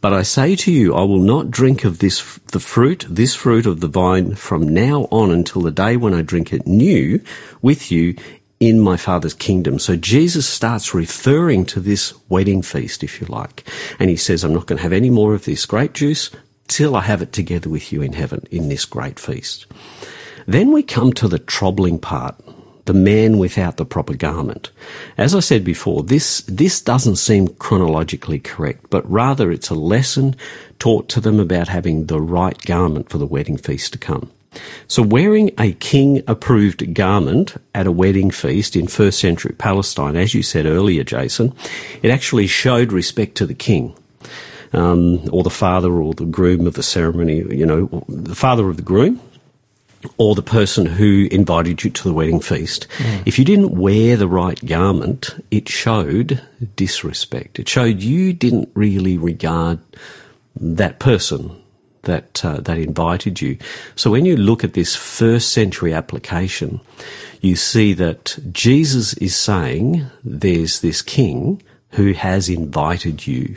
"But 0.00 0.12
I 0.12 0.22
say 0.22 0.56
to 0.56 0.72
you, 0.72 0.94
I 0.94 1.02
will 1.02 1.20
not 1.20 1.50
drink 1.50 1.84
of 1.84 1.98
this 1.98 2.38
the 2.50 2.60
fruit, 2.60 3.06
this 3.08 3.34
fruit 3.34 3.66
of 3.66 3.80
the 3.80 3.88
vine, 3.88 4.34
from 4.34 4.68
now 4.68 5.08
on 5.10 5.30
until 5.30 5.62
the 5.62 5.70
day 5.70 5.96
when 5.96 6.14
I 6.14 6.22
drink 6.22 6.52
it 6.52 6.66
new 6.66 7.20
with 7.60 7.90
you." 7.90 8.14
In 8.60 8.78
my 8.78 8.96
Father's 8.96 9.34
kingdom. 9.34 9.80
So 9.80 9.96
Jesus 9.96 10.46
starts 10.48 10.94
referring 10.94 11.66
to 11.66 11.80
this 11.80 12.14
wedding 12.28 12.62
feast, 12.62 13.02
if 13.02 13.20
you 13.20 13.26
like. 13.26 13.68
And 13.98 14.08
he 14.08 14.14
says, 14.14 14.44
I'm 14.44 14.54
not 14.54 14.66
going 14.66 14.76
to 14.76 14.84
have 14.84 14.92
any 14.92 15.10
more 15.10 15.34
of 15.34 15.46
this 15.46 15.66
grape 15.66 15.94
juice 15.94 16.30
till 16.68 16.96
I 16.96 17.02
have 17.02 17.22
it 17.22 17.32
together 17.32 17.68
with 17.68 17.92
you 17.92 18.02
in 18.02 18.12
heaven 18.12 18.46
in 18.50 18.68
this 18.68 18.84
great 18.84 19.18
feast. 19.18 19.66
Then 20.46 20.72
we 20.72 20.82
come 20.82 21.12
to 21.14 21.28
the 21.28 21.38
troubling 21.38 21.98
part 21.98 22.36
the 22.84 22.92
man 22.92 23.38
without 23.38 23.76
the 23.76 23.84
proper 23.84 24.14
garment. 24.14 24.70
As 25.16 25.34
I 25.34 25.40
said 25.40 25.64
before, 25.64 26.02
this, 26.02 26.40
this 26.42 26.80
doesn't 26.80 27.16
seem 27.16 27.48
chronologically 27.48 28.40
correct, 28.40 28.90
but 28.90 29.08
rather 29.10 29.52
it's 29.52 29.70
a 29.70 29.74
lesson 29.74 30.34
taught 30.78 31.08
to 31.10 31.20
them 31.20 31.38
about 31.38 31.68
having 31.68 32.06
the 32.06 32.20
right 32.20 32.60
garment 32.62 33.08
for 33.08 33.18
the 33.18 33.26
wedding 33.26 33.56
feast 33.56 33.92
to 33.92 33.98
come. 33.98 34.30
So 34.86 35.02
wearing 35.02 35.52
a 35.58 35.72
king 35.72 36.22
approved 36.26 36.92
garment 36.92 37.54
at 37.74 37.86
a 37.86 37.92
wedding 37.92 38.30
feast 38.30 38.76
in 38.76 38.86
first 38.86 39.18
century 39.18 39.54
Palestine, 39.56 40.16
as 40.16 40.34
you 40.34 40.42
said 40.42 40.66
earlier, 40.66 41.04
Jason, 41.04 41.54
it 42.02 42.10
actually 42.10 42.46
showed 42.46 42.92
respect 42.92 43.36
to 43.36 43.46
the 43.46 43.54
king. 43.54 43.94
Um, 44.72 45.28
or 45.30 45.42
the 45.42 45.50
father 45.50 45.92
or 45.92 46.14
the 46.14 46.24
groom 46.24 46.66
of 46.66 46.74
the 46.74 46.82
ceremony, 46.82 47.44
you 47.54 47.66
know, 47.66 48.04
the 48.08 48.34
father 48.34 48.70
of 48.70 48.78
the 48.78 48.82
groom, 48.82 49.20
or 50.16 50.34
the 50.34 50.42
person 50.42 50.86
who 50.86 51.28
invited 51.30 51.84
you 51.84 51.90
to 51.90 52.04
the 52.04 52.14
wedding 52.14 52.40
feast, 52.40 52.86
mm. 52.98 53.22
if 53.26 53.38
you 53.38 53.44
didn't 53.44 53.72
wear 53.72 54.16
the 54.16 54.28
right 54.28 54.64
garment, 54.64 55.30
it 55.50 55.68
showed 55.68 56.42
disrespect. 56.76 57.58
It 57.58 57.68
showed 57.68 58.00
you 58.00 58.32
didn't 58.32 58.70
really 58.74 59.18
regard 59.18 59.78
that 60.56 60.98
person 60.98 61.62
that 62.02 62.44
uh, 62.44 62.60
that 62.60 62.78
invited 62.78 63.40
you. 63.40 63.58
So 63.94 64.10
when 64.10 64.24
you 64.24 64.36
look 64.36 64.64
at 64.64 64.74
this 64.74 64.96
first 64.96 65.52
century 65.52 65.92
application, 65.92 66.80
you 67.40 67.56
see 67.56 67.92
that 67.94 68.38
Jesus 68.50 69.14
is 69.14 69.36
saying 69.36 70.06
there's 70.24 70.80
this 70.80 71.00
king 71.00 71.62
who 71.90 72.12
has 72.12 72.48
invited 72.48 73.26
you 73.26 73.56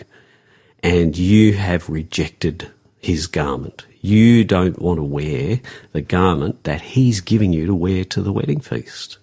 and 0.86 1.18
you 1.18 1.54
have 1.54 1.90
rejected 1.90 2.72
his 3.00 3.26
garment. 3.26 3.88
You 4.02 4.44
don't 4.44 4.80
want 4.80 5.00
to 5.00 5.04
wear 5.04 5.60
the 5.94 6.02
garment 6.02 6.64
that 6.64 6.80
he's 6.82 7.22
giving 7.22 7.52
you 7.52 7.66
to 7.66 7.74
wear 7.74 8.06
to 8.06 8.22
the 8.22 8.32
wedding 8.32 8.60
feast. 8.60 9.18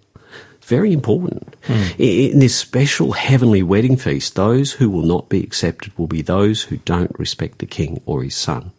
Very 0.63 0.93
important. 0.93 1.55
Mm. 1.69 2.33
In 2.33 2.39
this 2.41 2.57
special 2.57 3.13
heavenly 3.13 3.63
wedding 3.63 3.97
feast, 3.97 4.35
those 4.35 4.73
who 4.73 4.91
will 4.91 5.05
not 5.05 5.29
be 5.29 5.41
accepted 5.41 5.97
will 5.97 6.09
be 6.09 6.21
those 6.21 6.65
who 6.65 6.79
don't 6.79 7.17
respect 7.17 7.59
the 7.59 7.67
king 7.67 8.03
or 8.07 8.25
his 8.25 8.35
son. 8.35 8.73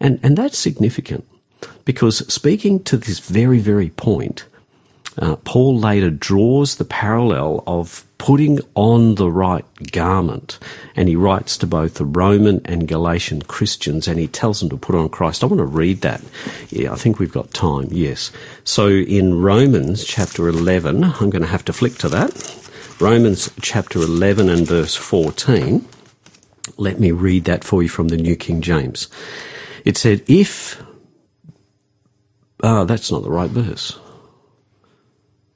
And, 0.00 0.18
and 0.22 0.38
that's 0.38 0.56
significant 0.56 1.28
because 1.84 2.26
speaking 2.32 2.82
to 2.84 2.96
this 2.96 3.18
very, 3.18 3.58
very 3.58 3.90
point, 3.90 4.46
uh, 5.18 5.36
Paul 5.36 5.78
later 5.78 6.10
draws 6.10 6.76
the 6.76 6.84
parallel 6.84 7.64
of 7.66 8.04
putting 8.18 8.60
on 8.74 9.14
the 9.16 9.30
right 9.30 9.64
garment. 9.90 10.58
And 10.94 11.08
he 11.08 11.16
writes 11.16 11.56
to 11.58 11.66
both 11.66 11.94
the 11.94 12.04
Roman 12.04 12.60
and 12.64 12.86
Galatian 12.86 13.42
Christians 13.42 14.06
and 14.06 14.18
he 14.18 14.28
tells 14.28 14.60
them 14.60 14.68
to 14.70 14.76
put 14.76 14.94
on 14.94 15.08
Christ. 15.08 15.42
I 15.42 15.46
want 15.46 15.58
to 15.58 15.64
read 15.64 16.02
that. 16.02 16.22
Yeah, 16.68 16.92
I 16.92 16.96
think 16.96 17.18
we've 17.18 17.32
got 17.32 17.52
time. 17.52 17.88
Yes. 17.90 18.30
So 18.62 18.88
in 18.88 19.40
Romans 19.40 20.04
chapter 20.04 20.48
11, 20.48 21.02
I'm 21.02 21.30
going 21.30 21.42
to 21.42 21.48
have 21.48 21.64
to 21.64 21.72
flick 21.72 21.96
to 21.98 22.08
that. 22.10 22.68
Romans 23.00 23.50
chapter 23.62 23.98
11 23.98 24.50
and 24.50 24.66
verse 24.66 24.94
14. 24.94 25.86
Let 26.76 27.00
me 27.00 27.10
read 27.10 27.44
that 27.46 27.64
for 27.64 27.82
you 27.82 27.88
from 27.88 28.08
the 28.08 28.18
New 28.18 28.36
King 28.36 28.60
James. 28.60 29.08
It 29.86 29.96
said, 29.96 30.22
if, 30.26 30.82
ah, 32.62 32.84
that's 32.84 33.10
not 33.10 33.22
the 33.22 33.30
right 33.30 33.50
verse. 33.50 33.98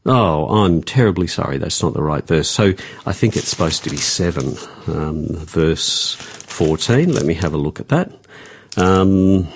Oh, 0.07 0.65
I'm 0.65 0.83
terribly 0.83 1.27
sorry. 1.27 1.57
That's 1.57 1.83
not 1.83 1.95
the 1.95 2.03
right 2.03 2.27
verse. 2.27 2.49
So 2.49 2.75
I 3.07 3.13
think 3.13 3.37
it's 3.37 3.49
supposed 3.49 3.85
to 3.85 3.91
be 3.91 3.97
7, 3.97 4.55
um, 4.87 5.27
verse 5.31 6.15
14. 6.15 7.13
Let 7.13 7.25
me 7.25 7.35
have 7.35 7.55
a 7.55 7.59
look 7.59 7.81
at 7.81 7.89
that. 7.89 8.13
Um, 8.77 9.49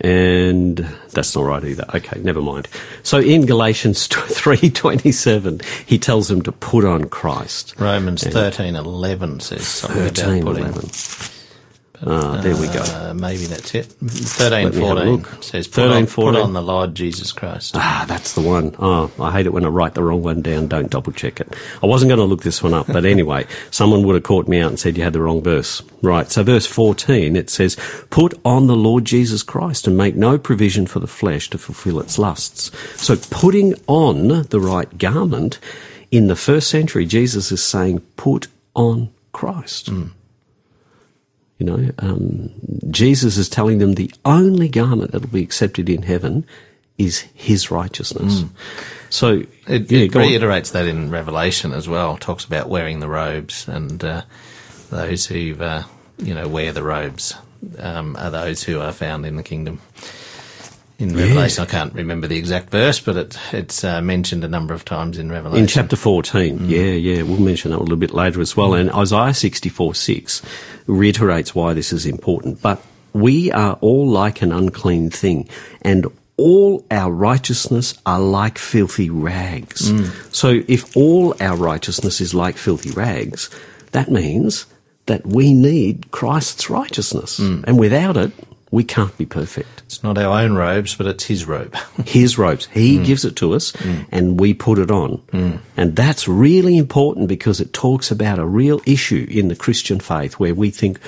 and 0.00 0.78
that's 1.12 1.34
not 1.34 1.44
right 1.44 1.64
either. 1.64 1.86
Okay, 1.94 2.20
never 2.20 2.42
mind. 2.42 2.68
So 3.02 3.20
in 3.20 3.46
Galatians 3.46 4.06
3.27, 4.08 5.64
he 5.86 5.98
tells 5.98 6.28
them 6.28 6.42
to 6.42 6.52
put 6.52 6.84
on 6.84 7.08
Christ. 7.08 7.74
Romans 7.78 8.22
13.11 8.24 9.40
says 9.40 9.66
something 9.66 10.08
13, 10.08 10.42
about 10.42 10.54
putting... 10.54 10.64
11. 10.66 10.90
Ah, 12.02 12.40
there 12.42 12.56
we 12.56 12.66
go. 12.66 12.82
Uh, 12.82 13.14
maybe 13.14 13.44
that's 13.46 13.74
it. 13.74 13.86
13, 13.86 14.72
14 14.72 15.42
says, 15.42 15.68
put, 15.68 15.74
13, 15.74 15.96
on, 15.96 16.06
14. 16.06 16.32
put 16.34 16.42
on 16.42 16.52
the 16.52 16.62
Lord 16.62 16.94
Jesus 16.94 17.30
Christ. 17.30 17.76
Ah, 17.76 18.04
that's 18.08 18.34
the 18.34 18.40
one. 18.40 18.74
Oh, 18.78 19.10
I 19.20 19.30
hate 19.32 19.46
it 19.46 19.52
when 19.52 19.64
I 19.64 19.68
write 19.68 19.94
the 19.94 20.02
wrong 20.02 20.22
one 20.22 20.42
down. 20.42 20.66
Don't 20.66 20.90
double 20.90 21.12
check 21.12 21.40
it. 21.40 21.54
I 21.82 21.86
wasn't 21.86 22.08
going 22.10 22.18
to 22.18 22.24
look 22.24 22.42
this 22.42 22.62
one 22.62 22.74
up, 22.74 22.88
but 22.88 23.04
anyway, 23.04 23.46
someone 23.70 24.02
would 24.06 24.14
have 24.14 24.24
caught 24.24 24.48
me 24.48 24.60
out 24.60 24.70
and 24.70 24.80
said 24.80 24.96
you 24.96 25.04
had 25.04 25.12
the 25.12 25.22
wrong 25.22 25.42
verse. 25.42 25.82
Right. 26.02 26.30
So 26.30 26.42
verse 26.42 26.66
14, 26.66 27.36
it 27.36 27.48
says, 27.48 27.76
put 28.10 28.34
on 28.44 28.66
the 28.66 28.76
Lord 28.76 29.04
Jesus 29.04 29.42
Christ 29.42 29.86
and 29.86 29.96
make 29.96 30.16
no 30.16 30.36
provision 30.36 30.86
for 30.86 30.98
the 30.98 31.06
flesh 31.06 31.48
to 31.50 31.58
fulfill 31.58 32.00
its 32.00 32.18
lusts. 32.18 32.70
So 33.00 33.16
putting 33.30 33.74
on 33.86 34.28
the 34.28 34.60
right 34.60 34.98
garment 34.98 35.58
in 36.10 36.26
the 36.26 36.36
first 36.36 36.68
century, 36.68 37.06
Jesus 37.06 37.52
is 37.52 37.62
saying, 37.62 38.00
put 38.16 38.48
on 38.74 39.10
Christ. 39.32 39.90
Mm. 39.90 40.10
You 41.58 41.66
know, 41.66 41.90
um, 41.98 42.50
Jesus 42.90 43.36
is 43.36 43.48
telling 43.48 43.78
them 43.78 43.94
the 43.94 44.12
only 44.24 44.68
garment 44.68 45.12
that 45.12 45.22
will 45.22 45.28
be 45.28 45.42
accepted 45.42 45.88
in 45.88 46.02
heaven 46.02 46.44
is 46.98 47.20
his 47.34 47.70
righteousness. 47.70 48.40
Mm. 48.40 48.50
So 49.10 49.42
it, 49.68 49.90
yeah, 49.90 50.00
it 50.00 50.14
reiterates 50.14 50.72
that 50.72 50.86
in 50.86 51.10
Revelation 51.10 51.72
as 51.72 51.88
well. 51.88 52.16
Talks 52.16 52.44
about 52.44 52.68
wearing 52.68 53.00
the 53.00 53.08
robes 53.08 53.68
and 53.68 54.02
uh, 54.02 54.22
those 54.90 55.26
who 55.26 55.56
uh, 55.60 55.84
you 56.18 56.34
know 56.34 56.48
wear 56.48 56.72
the 56.72 56.82
robes 56.82 57.34
um, 57.78 58.16
are 58.16 58.30
those 58.30 58.62
who 58.62 58.80
are 58.80 58.92
found 58.92 59.24
in 59.24 59.36
the 59.36 59.42
kingdom 59.42 59.80
in 60.98 61.14
Revelation. 61.16 61.62
I 61.62 61.66
can't 61.66 61.92
remember 61.94 62.26
the 62.26 62.36
exact 62.36 62.70
verse, 62.70 63.00
but 63.00 63.16
it, 63.16 63.38
it's 63.52 63.82
uh, 63.82 64.00
mentioned 64.00 64.44
a 64.44 64.48
number 64.48 64.74
of 64.74 64.84
times 64.84 65.18
in 65.18 65.30
Revelation. 65.30 65.62
In 65.62 65.68
chapter 65.68 65.96
14, 65.96 66.58
mm. 66.58 66.68
yeah, 66.68 66.92
yeah. 66.92 67.22
We'll 67.22 67.40
mention 67.40 67.72
that 67.72 67.78
a 67.78 67.80
little 67.80 67.96
bit 67.96 68.14
later 68.14 68.40
as 68.40 68.56
well. 68.56 68.70
Mm. 68.70 68.80
And 68.80 68.92
Isaiah 68.92 69.34
64 69.34 69.94
6 69.94 70.42
reiterates 70.86 71.54
why 71.54 71.72
this 71.72 71.92
is 71.92 72.06
important. 72.06 72.62
But 72.62 72.80
we 73.12 73.50
are 73.52 73.74
all 73.80 74.08
like 74.08 74.42
an 74.42 74.52
unclean 74.52 75.10
thing, 75.10 75.48
and 75.82 76.06
all 76.36 76.84
our 76.90 77.12
righteousness 77.12 77.98
are 78.06 78.20
like 78.20 78.58
filthy 78.58 79.10
rags. 79.10 79.90
Mm. 79.90 80.34
So 80.34 80.62
if 80.68 80.96
all 80.96 81.34
our 81.40 81.56
righteousness 81.56 82.20
is 82.20 82.34
like 82.34 82.56
filthy 82.56 82.90
rags, 82.90 83.50
that 83.92 84.10
means 84.10 84.66
that 85.06 85.26
we 85.26 85.52
need 85.52 86.10
Christ's 86.10 86.70
righteousness. 86.70 87.38
And 87.38 87.78
without 87.78 88.16
it, 88.16 88.32
we 88.74 88.82
can't 88.82 89.16
be 89.16 89.24
perfect. 89.24 89.82
It's 89.86 90.02
not 90.02 90.18
our 90.18 90.42
own 90.42 90.54
robes, 90.54 90.96
but 90.96 91.06
it's 91.06 91.24
his 91.24 91.46
robe. 91.46 91.76
His 92.06 92.36
robes. 92.36 92.66
He 92.66 92.98
mm. 92.98 93.04
gives 93.04 93.24
it 93.24 93.36
to 93.36 93.54
us 93.54 93.70
mm. 93.72 94.04
and 94.10 94.38
we 94.40 94.52
put 94.52 94.78
it 94.78 94.90
on. 94.90 95.18
Mm. 95.32 95.60
And 95.76 95.94
that's 95.94 96.26
really 96.26 96.76
important 96.76 97.28
because 97.28 97.60
it 97.60 97.72
talks 97.72 98.10
about 98.10 98.40
a 98.40 98.44
real 98.44 98.80
issue 98.84 99.26
in 99.30 99.46
the 99.46 99.54
Christian 99.54 100.00
faith 100.00 100.34
where 100.34 100.54
we 100.54 100.70
think 100.70 100.98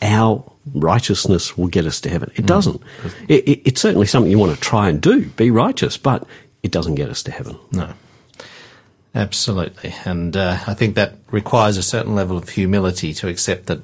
our 0.00 0.44
righteousness 0.74 1.58
will 1.58 1.66
get 1.66 1.86
us 1.86 2.00
to 2.02 2.08
heaven. 2.08 2.30
It 2.36 2.46
doesn't. 2.46 2.80
It, 3.26 3.48
it, 3.48 3.62
it's 3.64 3.80
certainly 3.80 4.06
something 4.06 4.30
you 4.30 4.38
want 4.38 4.54
to 4.54 4.60
try 4.60 4.88
and 4.88 5.00
do, 5.00 5.26
be 5.30 5.50
righteous, 5.50 5.96
but 5.96 6.24
it 6.62 6.70
doesn't 6.70 6.94
get 6.94 7.08
us 7.08 7.24
to 7.24 7.32
heaven. 7.32 7.58
No. 7.72 7.92
Absolutely. 9.14 9.92
And 10.04 10.36
uh, 10.36 10.58
I 10.66 10.74
think 10.74 10.94
that 10.94 11.16
requires 11.32 11.76
a 11.76 11.82
certain 11.82 12.14
level 12.14 12.36
of 12.36 12.48
humility 12.48 13.12
to 13.14 13.28
accept 13.28 13.66
that 13.66 13.80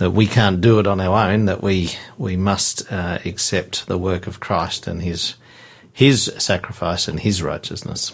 that 0.00 0.12
we 0.12 0.26
can't 0.26 0.62
do 0.62 0.78
it 0.78 0.86
on 0.86 0.98
our 0.98 1.30
own, 1.30 1.44
that 1.44 1.62
we 1.62 1.90
we 2.16 2.34
must 2.34 2.90
uh, 2.90 3.18
accept 3.26 3.86
the 3.86 3.98
work 3.98 4.26
of 4.26 4.40
Christ 4.40 4.86
and 4.86 5.02
his 5.02 5.34
his 5.92 6.32
sacrifice 6.38 7.06
and 7.06 7.20
his 7.20 7.42
righteousness. 7.42 8.12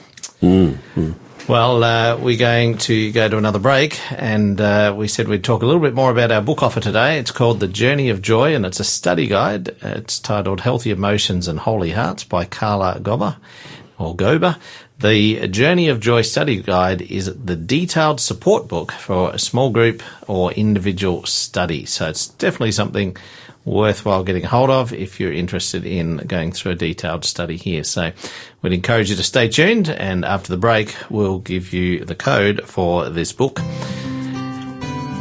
Well, 1.49 1.85
uh, 1.85 2.17
we're 2.17 2.39
going 2.39 2.79
to 2.79 3.13
go 3.13 3.29
to 3.29 3.39
another 3.39 3.61
break, 3.61 4.01
and 4.11 4.61
uh, 4.61 4.95
we 4.97 5.07
said 5.07 5.29
we'd 5.29 5.45
talk 5.45 5.63
a 5.63 5.67
little 5.67 5.81
bit 5.81 5.95
more 5.95 6.11
about 6.11 6.33
our 6.33 6.41
book 6.41 6.61
offer 6.65 6.81
today. 6.81 7.21
It's 7.21 7.31
called 7.31 7.61
The 7.61 7.69
Journey 7.69 8.09
of 8.09 8.21
Joy, 8.21 8.57
and 8.57 8.67
it's 8.67 8.81
a 8.81 8.85
study 8.85 9.29
guide. 9.29 9.77
It's 9.81 10.19
titled 10.19 10.63
Healthy 10.63 10.91
Emotions 10.91 11.47
and 11.47 11.61
Holy 11.61 11.93
Hearts 11.93 12.25
by 12.25 12.47
Carla 12.47 12.99
Gober 13.01 13.37
or 13.97 14.17
Gober. 14.17 14.59
The 14.99 15.47
Journey 15.49 15.89
of 15.89 16.01
Joy 16.01 16.23
study 16.23 16.57
guide 16.63 17.03
is 17.03 17.27
the 17.27 17.55
detailed 17.55 18.19
support 18.19 18.67
book 18.67 18.93
for 18.93 19.31
a 19.31 19.39
small 19.39 19.69
group 19.69 20.03
or 20.27 20.53
individual 20.53 21.27
study. 21.27 21.85
So 21.85 22.09
it's 22.09 22.29
definitely 22.29 22.73
something 22.73 23.15
worthwhile 23.67 24.25
getting 24.25 24.45
hold 24.45 24.71
of 24.71 24.95
if 24.95 25.21
you're 25.21 25.33
interested 25.33 25.85
in 25.85 26.17
going 26.19 26.53
through 26.53 26.73
a 26.73 26.77
detailed 26.77 27.27
study 27.27 27.59
here. 27.59 27.85
So 27.85 28.13
we'd 28.63 28.73
encourage 28.73 29.11
you 29.11 29.17
to 29.17 29.23
stay 29.23 29.49
tuned 29.49 29.91
and 29.91 30.25
after 30.25 30.49
the 30.49 30.57
break 30.57 30.97
we'll 31.11 31.41
give 31.41 31.75
you 31.75 32.07
the 32.07 32.15
code 32.15 32.63
for 32.65 33.11
this 33.11 33.33
book. 33.33 33.61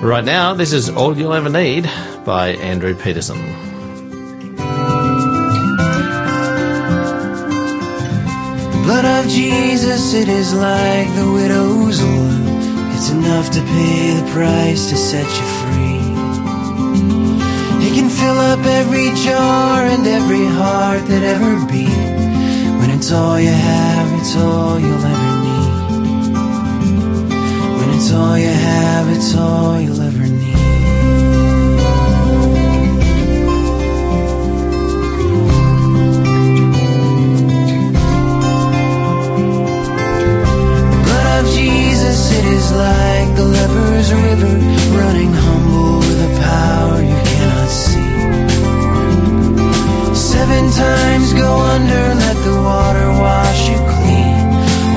Right 0.01 0.23
now, 0.23 0.53
this 0.53 0.71
is 0.71 0.89
All 0.89 1.17
You'll 1.17 1.33
Ever 1.33 1.49
Need 1.49 1.89
by 2.23 2.49
Andrew 2.49 2.95
Peterson. 2.95 3.74
Blood 8.85 9.05
of 9.05 9.27
Jesus, 9.27 10.13
it 10.13 10.27
is 10.27 10.53
like 10.53 11.07
the 11.15 11.27
widow's 11.33 11.99
oil. 12.03 12.93
It's 12.93 13.09
enough 13.09 13.49
to 13.49 13.61
pay 13.61 14.13
the 14.13 14.31
price 14.31 14.91
to 14.91 14.95
set 14.95 15.25
you 15.25 15.45
free. 15.57 16.05
It 17.83 17.93
can 17.95 18.09
fill 18.11 18.37
up 18.37 18.59
every 18.63 19.09
jar 19.25 19.85
and 19.85 20.05
every 20.05 20.45
heart 20.45 21.03
that 21.07 21.23
ever 21.23 21.65
beat. 21.65 21.89
When 22.79 22.91
it's 22.91 23.11
all 23.11 23.39
you 23.39 23.49
have, 23.49 24.19
it's 24.21 24.35
all 24.35 24.79
you'll 24.79 25.05
ever 25.13 25.35
need. 25.45 25.73
When 27.79 27.89
it's 27.97 28.11
all 28.11 28.37
you 28.37 28.53
have, 28.71 29.09
it's 29.17 29.35
all 29.35 29.81
you'll 29.81 29.99
ever 29.99 30.04
Is 42.15 42.71
like 42.71 43.35
the 43.35 43.43
leper's 43.43 44.13
river 44.13 44.55
running 44.97 45.33
humble 45.33 45.99
with 45.99 46.29
a 46.29 46.31
power 46.39 47.01
you 47.01 47.17
cannot 47.29 47.69
see. 47.69 48.13
Seven 50.15 50.71
times 50.71 51.33
go 51.33 51.59
under, 51.75 52.15
let 52.23 52.37
the 52.45 52.55
water 52.61 53.09
wash 53.19 53.67
you 53.69 53.79
clean. 53.93 54.37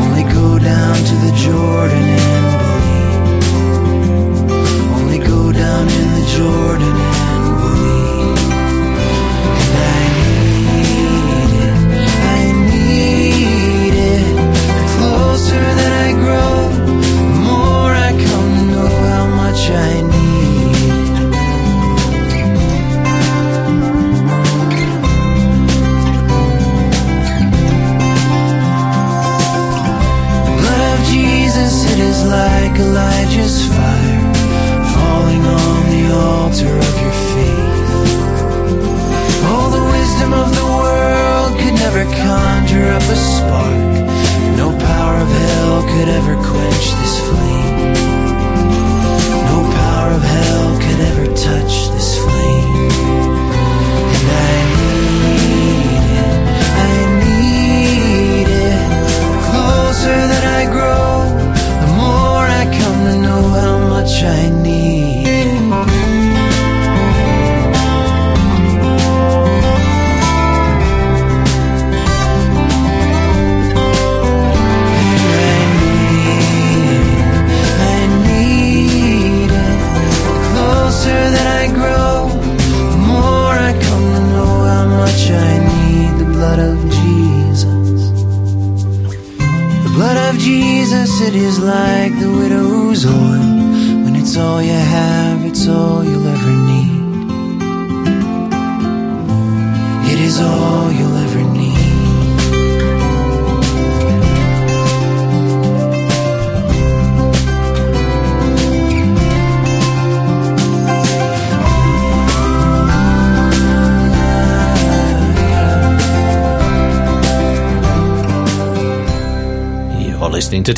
Only 0.03 0.25
go 0.33 0.59
down 0.59 0.97
to 1.11 1.14
the 1.27 1.33
Jordan 1.45 2.07
and 2.29 2.47
believe. 2.62 3.25
Only 4.99 5.19
go 5.19 5.51
down 5.51 5.89
in 5.89 6.09
the 6.19 6.27
Jordan 6.37 6.97
is 32.19 32.25
like 32.31 32.75
Elijah's 32.79 33.66
fire 33.77 34.23
falling 34.95 35.45
on 35.45 35.81
the 35.95 36.05
altar 36.14 36.75
of 36.89 36.95
your 37.05 37.16
faith. 37.33 37.91
All 39.49 39.71
the 39.79 39.85
wisdom 39.97 40.33
of 40.33 40.49
the 40.59 40.66
world 40.83 41.51
could 41.61 41.77
never 41.85 42.05
conjure 42.27 42.89
up 42.97 43.03
a 43.03 43.19
spark. 43.33 43.91
No 44.62 44.69
power 44.91 45.16
of 45.25 45.31
hell 45.45 45.83
could 45.93 46.09
ever 46.19 46.35
quench 46.51 46.87
this 47.01 47.14
flame. 47.27 47.79
No 49.51 49.59
power 49.81 50.11
of 50.19 50.23
hell 50.23 50.71
could 50.85 51.01
ever 51.11 51.27
touch 51.49 51.75
this 51.95 51.97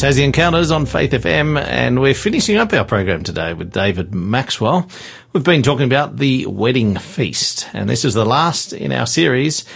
Tassie 0.01 0.25
Encounters 0.25 0.71
on 0.71 0.87
Faith 0.87 1.11
FM, 1.11 1.63
and 1.63 2.01
we're 2.01 2.15
finishing 2.15 2.57
up 2.57 2.73
our 2.73 2.87
program 2.87 3.23
today 3.23 3.53
with 3.53 3.71
David 3.71 4.15
Maxwell. 4.15 4.89
We've 5.35 5.45
been 5.45 5.63
talking 5.63 5.85
about 5.85 6.17
the 6.17 6.47
wedding 6.47 6.97
feast, 6.97 7.69
and 7.75 7.87
this 7.87 8.07
is 8.07 8.15
the 8.15 8.25
last 8.25 8.73
in 8.73 8.93
our 8.93 9.07
series, 9.07 9.67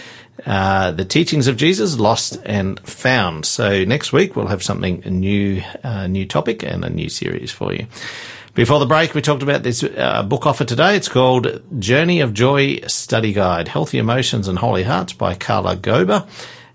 uh, 0.47 0.93
The 0.93 1.05
Teachings 1.05 1.45
of 1.45 1.57
Jesus, 1.57 1.99
Lost 1.99 2.39
and 2.43 2.79
Found. 2.79 3.45
So 3.45 3.83
next 3.83 4.13
week 4.13 4.35
we'll 4.35 4.47
have 4.47 4.63
something 4.63 5.03
a 5.05 5.11
new, 5.11 5.61
uh, 5.83 6.07
new 6.07 6.25
topic 6.25 6.63
and 6.63 6.83
a 6.83 6.89
new 6.89 7.07
series 7.07 7.51
for 7.51 7.71
you. 7.71 7.85
Before 8.55 8.79
the 8.79 8.87
break, 8.87 9.13
we 9.13 9.21
talked 9.21 9.43
about 9.43 9.61
this 9.61 9.83
uh, 9.83 10.23
book 10.23 10.47
offer 10.47 10.65
today. 10.65 10.95
It's 10.95 11.07
called 11.07 11.61
Journey 11.79 12.21
of 12.21 12.33
Joy 12.33 12.79
Study 12.87 13.31
Guide, 13.31 13.67
Healthy 13.67 13.99
Emotions 13.99 14.47
and 14.47 14.57
Holy 14.57 14.81
Hearts 14.81 15.13
by 15.13 15.35
Carla 15.35 15.75
Gober. 15.75 16.27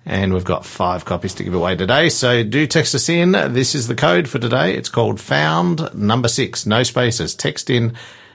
And 0.06 0.32
we've 0.32 0.44
got 0.44 0.64
five 0.64 1.04
copies 1.04 1.34
to 1.34 1.44
give 1.44 1.54
away 1.54 1.76
today. 1.76 2.08
So 2.08 2.42
do 2.42 2.66
text 2.66 2.94
us 2.94 3.08
in. 3.08 3.32
This 3.32 3.74
is 3.74 3.86
the 3.86 3.94
code 3.94 4.28
for 4.28 4.38
today. 4.38 4.74
It's 4.74 4.88
called 4.88 5.20
found 5.20 5.94
number 5.94 6.28
six, 6.28 6.66
no 6.66 6.82
spaces. 6.82 7.34
Text 7.34 7.70
in 7.70 7.94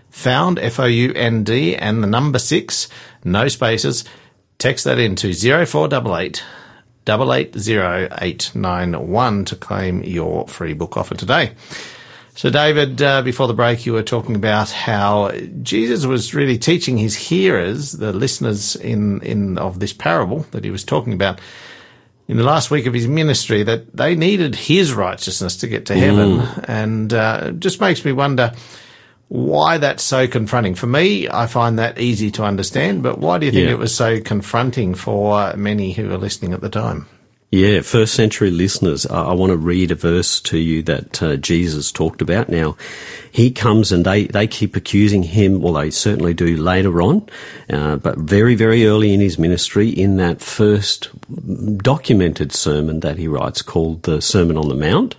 found, 0.09 0.59
F-O-U-N-D 0.59 1.75
and 1.75 2.03
the 2.03 2.07
number 2.07 2.39
six, 2.39 2.87
no 3.23 3.47
spaces. 3.47 4.05
Text 4.57 4.85
that 4.85 4.99
in 4.99 5.15
to 5.17 5.33
0488 5.33 6.43
880 7.07 8.15
891 8.21 9.45
to 9.45 9.55
claim 9.55 10.03
your 10.03 10.47
free 10.47 10.73
book 10.73 10.97
offer 10.97 11.15
today. 11.15 11.51
So, 12.37 12.49
David, 12.49 13.01
uh, 13.01 13.21
before 13.21 13.47
the 13.47 13.53
break, 13.53 13.85
you 13.85 13.93
were 13.93 14.03
talking 14.03 14.35
about 14.35 14.69
how 14.69 15.31
Jesus 15.63 16.05
was 16.05 16.33
really 16.35 16.57
teaching 16.57 16.97
his 16.97 17.15
hearers, 17.15 17.93
the 17.93 18.11
listeners 18.11 18.75
in, 18.75 19.21
in 19.21 19.57
of 19.57 19.79
this 19.79 19.93
parable 19.93 20.39
that 20.51 20.65
he 20.65 20.69
was 20.69 20.83
talking 20.83 21.13
about, 21.13 21.39
in 22.27 22.35
the 22.35 22.43
last 22.43 22.69
week 22.71 22.87
of 22.87 22.93
his 22.93 23.07
ministry, 23.07 23.63
that 23.63 23.95
they 23.95 24.15
needed 24.15 24.53
his 24.53 24.93
righteousness 24.93 25.55
to 25.57 25.67
get 25.67 25.85
to 25.85 25.95
heaven, 25.95 26.41
and 26.67 27.13
uh, 27.13 27.45
it 27.45 27.59
just 27.61 27.79
makes 27.79 28.03
me 28.03 28.11
wonder 28.11 28.51
why 29.29 29.77
that's 29.77 30.03
so 30.03 30.27
confronting. 30.27 30.75
For 30.75 30.87
me, 30.87 31.29
I 31.29 31.47
find 31.47 31.79
that 31.79 31.99
easy 31.99 32.31
to 32.31 32.43
understand, 32.43 33.01
but 33.01 33.17
why 33.17 33.37
do 33.37 33.45
you 33.45 33.51
think 33.53 33.67
Yeah. 33.67 33.71
it 33.73 33.79
was 33.79 33.95
so 33.95 34.19
confronting 34.19 34.93
for 34.93 35.53
many 35.55 35.93
who 35.93 36.09
were 36.09 36.17
listening 36.17 36.51
at 36.51 36.59
the 36.61 36.69
time? 36.69 37.07
Yeah, 37.55 37.79
first 37.83 38.15
century 38.15 38.51
listeners, 38.51 39.05
I, 39.05 39.27
I 39.27 39.33
want 39.33 39.51
to 39.51 39.57
read 39.57 39.89
a 39.89 39.95
verse 39.95 40.41
to 40.41 40.57
you 40.57 40.83
that 40.83 41.23
uh, 41.23 41.37
Jesus 41.37 41.89
talked 41.89 42.21
about. 42.21 42.49
Now, 42.49 42.75
he 43.31 43.49
comes 43.49 43.93
and 43.93 44.05
they, 44.05 44.25
they 44.25 44.45
keep 44.45 44.75
accusing 44.75 45.23
him, 45.23 45.61
well, 45.61 45.75
they 45.75 45.89
certainly 45.89 46.33
do 46.33 46.57
later 46.57 47.01
on, 47.01 47.29
uh, 47.69 47.95
but 47.95 48.17
very, 48.17 48.55
very 48.55 48.85
early 48.85 49.13
in 49.13 49.21
his 49.21 49.39
ministry, 49.39 49.87
in 49.87 50.17
that 50.17 50.41
first 50.41 51.07
documented 51.77 52.51
sermon 52.51 52.99
that 52.99 53.17
he 53.17 53.29
writes 53.29 53.61
called 53.61 54.03
the 54.03 54.21
Sermon 54.21 54.57
on 54.57 54.67
the 54.67 54.75
Mount, 54.75 55.15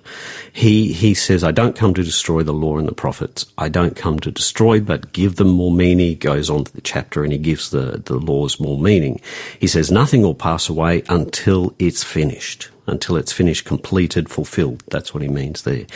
he, 0.56 0.94
he 0.94 1.12
says, 1.12 1.44
I 1.44 1.50
don't 1.50 1.76
come 1.76 1.92
to 1.92 2.02
destroy 2.02 2.42
the 2.42 2.54
law 2.54 2.78
and 2.78 2.88
the 2.88 2.94
prophets. 2.94 3.44
I 3.58 3.68
don't 3.68 3.94
come 3.94 4.18
to 4.20 4.30
destroy, 4.30 4.80
but 4.80 5.12
give 5.12 5.36
them 5.36 5.48
more 5.48 5.70
meaning. 5.70 6.06
He 6.06 6.14
goes 6.14 6.48
on 6.48 6.64
to 6.64 6.72
the 6.72 6.80
chapter 6.80 7.22
and 7.22 7.30
he 7.30 7.38
gives 7.38 7.70
the, 7.70 8.02
the 8.02 8.16
laws 8.16 8.58
more 8.58 8.78
meaning. 8.78 9.20
He 9.60 9.66
says, 9.66 9.90
nothing 9.90 10.22
will 10.22 10.34
pass 10.34 10.70
away 10.70 11.02
until 11.10 11.74
it's 11.78 12.02
finished 12.02 12.70
until 12.88 13.16
it's 13.16 13.32
finished, 13.32 13.64
completed, 13.64 14.28
fulfilled. 14.28 14.80
That's 14.92 15.12
what 15.12 15.20
he 15.20 15.28
means 15.28 15.62
there. 15.62 15.86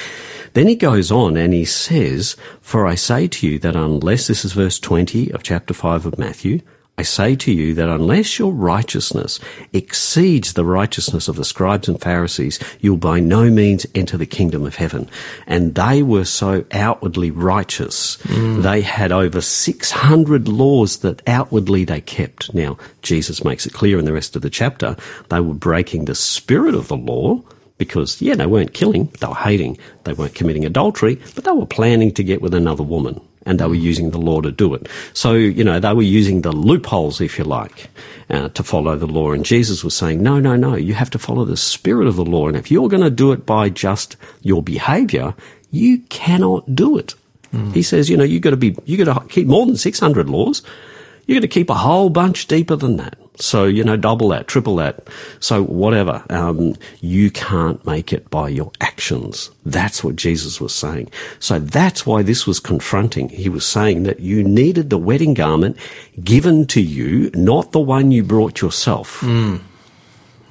Then 0.54 0.66
he 0.66 0.74
goes 0.74 1.12
on 1.12 1.36
and 1.36 1.52
he 1.52 1.64
says, 1.64 2.36
For 2.61 2.84
I 2.84 2.96
say 2.96 3.28
to 3.28 3.46
you 3.46 3.61
that 3.61 3.76
unless, 3.76 4.26
this 4.26 4.44
is 4.44 4.54
verse 4.54 4.80
20 4.80 5.30
of 5.30 5.44
chapter 5.44 5.72
5 5.72 6.06
of 6.06 6.18
Matthew, 6.18 6.62
I 7.01 7.03
say 7.03 7.34
to 7.34 7.51
you 7.51 7.72
that 7.76 7.88
unless 7.88 8.38
your 8.38 8.53
righteousness 8.53 9.40
exceeds 9.72 10.53
the 10.53 10.66
righteousness 10.66 11.28
of 11.28 11.36
the 11.36 11.46
scribes 11.46 11.88
and 11.88 11.98
Pharisees, 11.98 12.59
you'll 12.80 12.98
by 12.98 13.20
no 13.20 13.48
means 13.48 13.86
enter 13.94 14.18
the 14.18 14.26
kingdom 14.26 14.66
of 14.66 14.74
heaven. 14.74 15.09
And 15.46 15.74
they 15.74 16.03
were 16.03 16.26
so 16.26 16.66
outwardly 16.72 17.30
righteous. 17.30 18.18
Mm. 18.24 18.62
They 18.62 18.82
had 18.82 19.12
over 19.12 19.40
600 19.40 20.46
laws 20.46 20.98
that 20.98 21.26
outwardly 21.26 21.86
they 21.86 22.03
kept. 22.03 22.53
Now, 22.53 22.76
Jesus 23.01 23.46
makes 23.46 23.64
it 23.64 23.72
clear 23.72 23.98
in 23.98 24.05
the 24.05 24.12
rest 24.12 24.36
of 24.36 24.42
the 24.42 24.51
chapter, 24.51 24.94
they 25.30 25.40
were 25.40 25.55
breaking 25.55 26.05
the 26.05 26.14
spirit 26.14 26.74
of 26.74 26.88
the 26.88 26.98
law 26.98 27.42
because, 27.78 28.20
yeah, 28.20 28.34
they 28.34 28.44
weren't 28.44 28.74
killing, 28.74 29.07
they 29.20 29.26
were 29.26 29.34
hating. 29.34 29.78
They 30.05 30.12
weren't 30.12 30.34
committing 30.34 30.66
adultery, 30.66 31.18
but 31.34 31.44
they 31.44 31.53
were 31.53 31.64
planning 31.64 32.12
to 32.12 32.22
get 32.22 32.42
with 32.42 32.53
another 32.53 32.82
woman. 32.82 33.22
And 33.47 33.59
they 33.59 33.66
were 33.66 33.74
using 33.74 34.11
the 34.11 34.18
law 34.18 34.43
to 34.43 34.53
do 34.53 34.74
it. 34.74 34.86
So, 35.14 35.32
you 35.32 35.64
know, 35.64 35.80
they 35.80 35.95
were 35.95 36.03
using 36.03 36.43
the 36.43 36.53
loopholes, 36.53 37.22
if 37.22 37.38
you 37.38 37.45
like, 37.45 37.88
uh, 38.28 38.51
to 38.51 38.62
follow 38.62 38.97
the 38.97 39.07
law. 39.07 39.32
And 39.32 39.45
Jesus 39.45 39.82
was 39.82 39.97
saying, 39.97 40.22
no, 40.22 40.38
no, 40.38 40.57
no, 40.57 40.74
you 40.74 40.93
have 40.93 41.11
to 41.11 41.18
follow 41.18 41.47
the 41.47 41.57
spirit 41.57 42.07
of 42.07 42.16
the 42.16 42.24
law. 42.24 42.49
And 42.49 42.57
if 42.57 42.70
you're 42.70 42.88
going 42.88 43.03
to 43.03 43.11
do 43.11 43.32
it 43.32 43.47
by 43.47 43.70
just 43.70 44.16
your 44.43 44.62
behavior, 44.62 45.34
you 45.70 46.01
cannot 46.11 46.74
do 46.74 46.99
it. 46.99 47.14
He 47.72 47.82
says, 47.82 48.09
you 48.09 48.16
know, 48.16 48.24
you've 48.24 48.43
got 48.43 48.51
to 48.51 48.57
be, 48.57 48.76
you've 48.84 49.05
got 49.05 49.22
to 49.22 49.28
keep 49.28 49.47
more 49.47 49.66
than 49.66 49.76
600 49.76 50.30
laws. 50.30 50.62
You've 51.26 51.36
got 51.36 51.43
to 51.43 51.49
keep 51.49 51.70
a 51.70 51.74
whole 51.74 52.11
bunch 52.11 52.47
deeper 52.47 52.76
than 52.76 52.97
that. 52.99 53.18
So, 53.41 53.64
you 53.64 53.84
know, 53.84 53.97
double 53.97 54.28
that, 54.28 54.47
triple 54.47 54.76
that. 54.76 55.09
So 55.41 55.62
whatever. 55.62 56.24
Um, 56.30 56.74
you 57.01 57.30
can't 57.30 57.84
make 57.86 58.12
it 58.12 58.28
by 58.30 58.49
your 58.49 58.70
actions. 58.80 59.51
That's 59.64 60.05
what 60.05 60.16
Jesus 60.16 60.61
was 60.61 60.74
saying. 60.74 61.11
So 61.38 61.59
that's 61.59 62.07
why 62.07 62.22
this 62.22 62.47
was 62.47 62.61
confronting. 62.61 63.30
He 63.30 63.49
was 63.49 63.66
saying 63.66 64.03
that 64.05 64.20
you 64.20 64.43
needed 64.43 64.91
the 64.91 64.99
wedding 64.99 65.34
garment 65.34 65.76
given 66.22 66.66
to 66.68 66.80
you, 66.80 67.30
not 67.34 67.72
the 67.72 67.80
one 67.80 68.11
you 68.11 68.22
brought 68.22 68.61
yourself. 68.61 69.22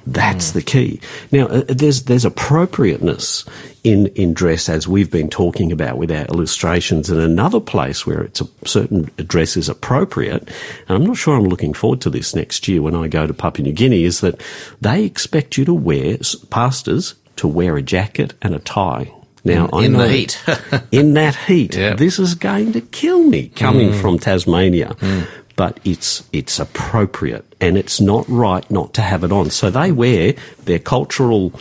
That's 0.06 0.50
mm. 0.50 0.54
the 0.54 0.62
key. 0.62 1.00
Now, 1.30 1.46
uh, 1.46 1.64
there's 1.68 2.04
there's 2.04 2.24
appropriateness 2.24 3.44
in 3.84 4.06
in 4.08 4.32
dress 4.34 4.68
as 4.68 4.88
we've 4.88 5.10
been 5.10 5.30
talking 5.30 5.72
about 5.72 5.98
with 5.98 6.10
our 6.10 6.24
illustrations, 6.26 7.10
and 7.10 7.20
another 7.20 7.60
place 7.60 8.06
where 8.06 8.22
it's 8.22 8.40
a 8.40 8.48
certain 8.64 9.10
dress 9.16 9.56
is 9.56 9.68
appropriate. 9.68 10.48
And 10.88 10.96
I'm 10.96 11.04
not 11.04 11.16
sure 11.16 11.36
I'm 11.36 11.44
looking 11.44 11.74
forward 11.74 12.00
to 12.02 12.10
this 12.10 12.34
next 12.34 12.66
year 12.68 12.82
when 12.82 12.94
I 12.94 13.08
go 13.08 13.26
to 13.26 13.34
Papua 13.34 13.66
New 13.66 13.72
Guinea. 13.74 14.04
Is 14.04 14.20
that 14.20 14.40
they 14.80 15.04
expect 15.04 15.58
you 15.58 15.64
to 15.64 15.74
wear 15.74 16.18
pastors 16.50 17.14
to 17.36 17.48
wear 17.48 17.76
a 17.76 17.82
jacket 17.82 18.34
and 18.42 18.54
a 18.54 18.58
tie. 18.58 19.10
Now, 19.44 19.70
I 19.72 19.84
in 19.84 19.94
the 19.94 20.08
heat. 20.08 20.42
in 20.92 21.14
that 21.14 21.34
heat, 21.46 21.74
Yeah. 21.74 21.94
this 21.94 22.18
is 22.18 22.34
going 22.34 22.72
to 22.72 22.80
kill 22.80 23.22
me 23.22 23.48
coming 23.48 23.90
mm. 23.90 24.00
from 24.00 24.18
Tasmania. 24.18 24.94
Mm. 25.00 25.26
But 25.60 25.78
it's 25.84 26.24
it's 26.32 26.58
appropriate 26.58 27.44
and 27.60 27.76
it's 27.76 28.00
not 28.00 28.24
right 28.28 28.64
not 28.70 28.94
to 28.94 29.02
have 29.02 29.24
it 29.26 29.32
on. 29.32 29.50
So 29.50 29.68
they 29.70 29.92
wear 29.92 30.34
their 30.64 30.78
cultural 30.78 31.52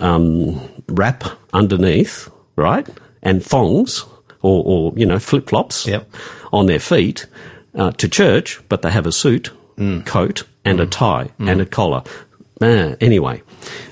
um, 0.00 0.60
wrap 0.86 1.24
underneath, 1.54 2.28
right, 2.56 2.86
and 3.22 3.42
thongs 3.42 4.04
or, 4.42 4.62
or 4.66 4.92
you 5.00 5.06
know 5.06 5.18
flip 5.18 5.48
flops 5.48 5.86
Yep. 5.86 6.02
on 6.52 6.66
their 6.66 6.78
feet 6.80 7.26
uh, 7.74 7.92
to 7.92 8.06
church, 8.08 8.60
but 8.68 8.82
they 8.82 8.90
have 8.90 9.06
a 9.06 9.12
suit, 9.12 9.50
coat, 10.04 10.44
and 10.64 10.78
a 10.80 10.86
tie 10.86 11.30
and 11.38 11.60
a 11.62 11.66
collar. 11.66 12.02
Uh, 12.60 12.96
anyway, 13.00 13.40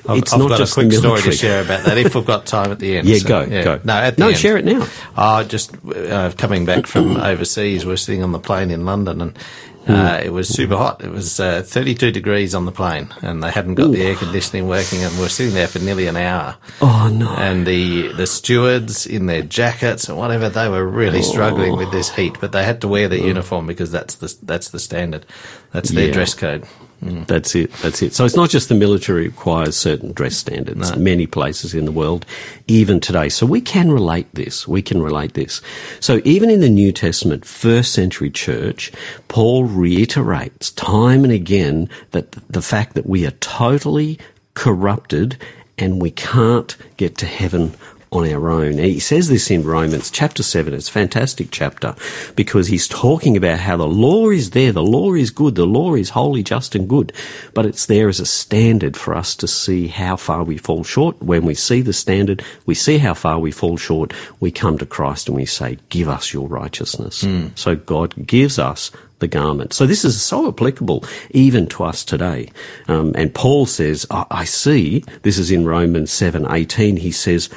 I've, 0.09 0.19
it's 0.19 0.33
I've 0.33 0.39
not 0.39 0.49
got 0.51 0.59
just 0.59 0.73
a 0.73 0.75
quick 0.81 0.93
story 0.93 1.23
to 1.23 1.33
share 1.33 1.63
about 1.63 1.85
that 1.85 1.99
if 1.99 2.15
we've 2.15 2.25
got 2.25 2.47
time 2.47 2.71
at 2.71 2.79
the 2.79 2.99
end. 2.99 3.09
Yeah, 3.09 3.19
So, 3.19 3.29
go, 3.29 3.47
go. 3.65 3.81
No, 3.85 3.93
at 3.95 4.17
the 4.17 4.21
No, 4.21 4.29
end. 4.29 4.37
share 4.39 4.57
it 4.57 4.65
now. 4.65 4.87
Uh, 5.17 5.45
just 5.45 5.75
uh, 5.87 6.33
coming 6.37 6.65
back 6.65 6.87
from 6.87 7.17
overseas, 7.17 7.85
we're 7.85 7.97
sitting 7.97 8.23
on 8.23 8.33
the 8.33 8.39
plane 8.41 8.71
in 8.71 8.85
London 8.85 9.21
and 9.21 9.39
Hmm. 9.87 9.93
uh, 9.95 10.17
it 10.21 10.33
was 10.33 10.49
super 10.49 10.77
hot. 10.77 11.01
It 11.05 11.13
was 11.13 11.39
uh, 11.39 11.63
32 11.65 12.11
degrees 12.11 12.57
on 12.57 12.65
the 12.65 12.73
plane 12.73 13.15
and 13.23 13.41
they 13.41 13.53
hadn't 13.53 13.77
got 13.77 13.93
the 13.93 14.03
air 14.03 14.17
conditioning 14.17 14.67
working 14.67 15.01
and 15.05 15.15
we 15.15 15.21
were 15.21 15.29
sitting 15.29 15.55
there 15.55 15.69
for 15.69 15.79
nearly 15.79 16.09
an 16.09 16.17
hour. 16.17 16.57
Oh 16.83 17.09
no! 17.15 17.29
And 17.29 17.65
the, 17.65 18.09
the 18.15 18.27
stewards 18.27 19.07
in 19.07 19.27
their 19.27 19.43
jackets 19.43 20.09
and 20.09 20.19
whatever, 20.19 20.49
they 20.49 20.69
were 20.69 20.85
really 20.85 21.23
struggling 21.23 21.77
with 21.77 21.93
this 21.93 22.13
heat, 22.13 22.37
but 22.41 22.51
they 22.51 22.65
had 22.65 22.81
to 22.81 22.89
wear 22.89 23.07
their 23.07 23.21
uniform 23.21 23.69
because 23.69 23.93
that's 23.93 24.17
the, 24.17 24.35
that's 24.43 24.71
the 24.71 24.81
standard. 24.81 25.25
That's 25.71 25.91
their 25.91 26.09
Yeah. 26.09 26.15
dress 26.15 26.35
code. 26.35 26.65
That's 27.01 27.55
it. 27.55 27.73
That's 27.83 28.03
it. 28.03 28.15
So 28.15 28.25
it's 28.25 28.37
not 28.37 28.51
just 28.51 28.69
the 28.69 28.75
military 28.75 29.25
requires 29.29 29.77
certain 29.77 30.13
dress 30.13 30.37
standards. 30.37 30.97
Many 30.97 31.27
places 31.27 31.75
in 31.75 31.85
the 31.85 31.93
world, 31.93 32.25
even 32.67 33.01
today. 33.01 33.29
So 33.29 33.47
we 33.47 33.61
can 33.61 33.93
relate 33.93 34.27
this. 34.35 34.67
We 34.67 34.83
can 34.83 35.03
relate 35.03 35.35
this. 35.35 35.61
So 36.01 36.21
even 36.25 36.51
in 36.51 36.61
the 36.61 36.69
New 36.69 36.93
Testament, 36.93 37.45
first 37.45 37.93
century 37.93 38.31
church, 38.31 38.93
Paul 39.29 39.65
reiterates 39.65 40.71
time 40.73 41.23
and 41.25 41.33
again 41.33 41.89
that 42.13 42.33
the 42.51 42.63
fact 42.63 42.95
that 42.95 43.07
we 43.07 43.27
are 43.27 43.33
totally 43.33 44.19
corrupted 44.55 45.37
and 45.79 46.01
we 46.01 46.11
can't 46.11 46.77
get 46.97 47.19
to 47.19 47.27
heaven 47.27 47.75
on 48.17 48.33
our 48.33 48.51
own. 48.51 48.79
He 48.79 48.99
says 48.99 49.29
this 49.29 49.51
in 49.51 49.63
Romans 49.63 50.11
chapter 50.11 50.43
7. 50.43 50.73
It's 50.75 50.89
a 50.89 50.93
fantastic 50.93 51.49
chapter 51.51 51.95
because 52.35 52.69
he's 52.69 52.89
talking 52.89 53.37
about 53.37 53.59
how 53.59 53.77
the 53.77 53.87
law 53.87 54.31
is 54.31 54.51
there. 54.51 54.73
The 54.73 54.83
law 54.83 55.15
is 55.15 55.31
good. 55.31 55.55
The 55.55 55.67
law 55.67 55.95
is 55.95 56.11
holy, 56.11 56.43
just 56.43 56.75
and 56.75 56.89
good. 56.89 57.13
But 57.55 57.67
it's 57.67 57.87
there 57.87 58.09
as 58.09 58.21
a 58.21 58.27
standard 58.27 58.97
for 58.97 59.15
us 59.15 59.37
to 59.37 59.49
see 59.49 59.89
how 59.89 60.17
far 60.17 60.43
we 60.45 60.57
fall 60.57 60.85
short. 60.85 61.21
When 61.23 61.45
we 61.45 61.55
see 61.55 61.83
the 61.83 61.93
standard, 61.93 62.43
we 62.65 62.75
see 62.75 62.99
how 62.99 63.15
far 63.15 63.39
we 63.39 63.51
fall 63.51 63.77
short. 63.77 64.13
We 64.41 64.51
come 64.51 64.79
to 64.79 64.87
Christ 64.87 65.29
and 65.29 65.37
we 65.37 65.47
say, 65.47 65.79
give 65.91 66.09
us 66.09 66.33
your 66.33 66.49
righteousness. 66.49 67.25
So 67.55 67.77
God 67.77 68.27
gives 68.27 68.59
us 68.59 68.91
the 69.19 69.29
garment. 69.29 69.73
So 69.73 69.87
this 69.87 70.05
is 70.05 70.21
so 70.23 70.49
applicable 70.49 71.05
even 71.31 71.67
to 71.69 71.85
us 71.85 72.05
today. 72.05 72.51
Um, 72.87 73.13
and 73.15 73.35
Paul 73.35 73.67
says, 73.67 74.07
I, 74.11 74.27
I 74.31 74.45
see, 74.45 75.05
this 75.23 75.39
is 75.39 75.51
in 75.51 75.65
Romans 75.65 76.13
7, 76.13 76.47
18, 76.51 76.99
he 76.99 77.11
says, 77.11 77.49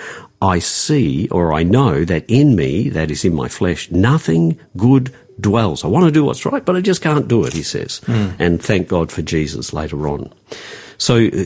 I 0.42 0.60
see 0.60 1.28
or 1.30 1.54
I 1.54 1.64
know 1.64 2.06
that 2.06 2.26
in 2.28 2.56
me, 2.56 2.90
that 2.90 3.12
is 3.12 3.26
in 3.26 3.36
my 3.36 3.48
flesh, 3.50 3.92
nothing 3.92 4.58
good 4.78 5.14
dwells. 5.40 5.84
I 5.84 5.88
want 5.88 6.06
to 6.06 6.12
do 6.12 6.26
what's 6.26 6.46
right, 6.46 6.64
but 6.64 6.76
I 6.76 6.82
just 6.82 7.02
can't 7.02 7.28
do 7.28 7.44
it, 7.46 7.54
he 7.54 7.64
says. 7.64 8.02
And 8.40 8.62
thank 8.62 8.88
God 8.88 9.12
for 9.12 9.22
Jesus 9.22 9.74
later 9.74 10.08
on. 10.08 10.32
So 10.98 11.16
uh, 11.16 11.46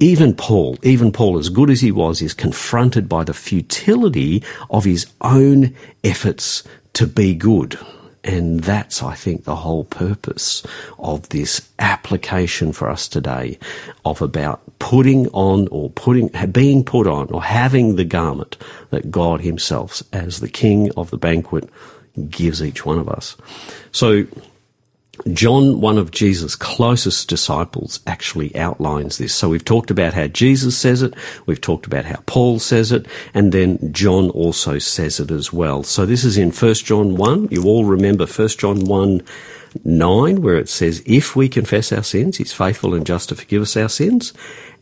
even 0.00 0.34
Paul, 0.34 0.78
even 0.82 1.12
Paul, 1.12 1.38
as 1.38 1.50
good 1.50 1.68
as 1.70 1.82
he 1.82 1.92
was, 1.92 2.22
is 2.22 2.32
confronted 2.32 3.08
by 3.08 3.22
the 3.24 3.34
futility 3.34 4.42
of 4.70 4.84
his 4.84 5.06
own 5.20 5.74
efforts 6.02 6.62
to 6.94 7.06
be 7.06 7.34
good. 7.34 7.78
And 8.24 8.60
that's, 8.60 9.02
I 9.02 9.14
think, 9.14 9.44
the 9.44 9.56
whole 9.56 9.84
purpose 9.84 10.62
of 10.98 11.28
this 11.28 11.68
application 11.78 12.72
for 12.72 12.88
us 12.88 13.06
today 13.06 13.58
of 14.06 14.22
about 14.22 14.62
putting 14.78 15.28
on 15.28 15.68
or 15.68 15.90
putting, 15.90 16.30
being 16.50 16.84
put 16.84 17.06
on 17.06 17.30
or 17.30 17.44
having 17.44 17.96
the 17.96 18.04
garment 18.04 18.56
that 18.88 19.10
God 19.10 19.42
himself, 19.42 20.02
as 20.12 20.40
the 20.40 20.48
king 20.48 20.90
of 20.96 21.10
the 21.10 21.18
banquet, 21.18 21.68
gives 22.30 22.62
each 22.62 22.86
one 22.86 22.98
of 22.98 23.10
us. 23.10 23.36
So 23.92 24.26
John, 25.32 25.80
one 25.80 25.98
of 25.98 26.10
Jesus' 26.10 26.56
closest 26.56 27.28
disciples, 27.28 28.00
actually 28.06 28.54
outlines 28.56 29.18
this. 29.18 29.34
So 29.34 29.48
we've 29.48 29.64
talked 29.64 29.90
about 29.90 30.14
how 30.14 30.26
Jesus 30.26 30.76
says 30.76 31.02
it, 31.02 31.14
we've 31.46 31.60
talked 31.60 31.86
about 31.86 32.04
how 32.04 32.20
Paul 32.26 32.58
says 32.58 32.92
it, 32.92 33.06
and 33.32 33.52
then 33.52 33.92
John 33.92 34.30
also 34.30 34.78
says 34.78 35.20
it 35.20 35.30
as 35.30 35.52
well. 35.52 35.82
So 35.82 36.06
this 36.06 36.24
is 36.24 36.36
in 36.36 36.50
1 36.50 36.74
John 36.74 37.16
1. 37.16 37.48
You 37.50 37.64
all 37.64 37.84
remember 37.84 38.26
1 38.26 38.48
John 38.48 38.84
1 38.84 39.22
9, 39.82 40.42
where 40.42 40.56
it 40.56 40.68
says, 40.68 41.02
If 41.04 41.34
we 41.34 41.48
confess 41.48 41.90
our 41.92 42.04
sins, 42.04 42.36
he's 42.36 42.52
faithful 42.52 42.94
and 42.94 43.04
just 43.04 43.30
to 43.30 43.36
forgive 43.36 43.62
us 43.62 43.76
our 43.76 43.88
sins 43.88 44.32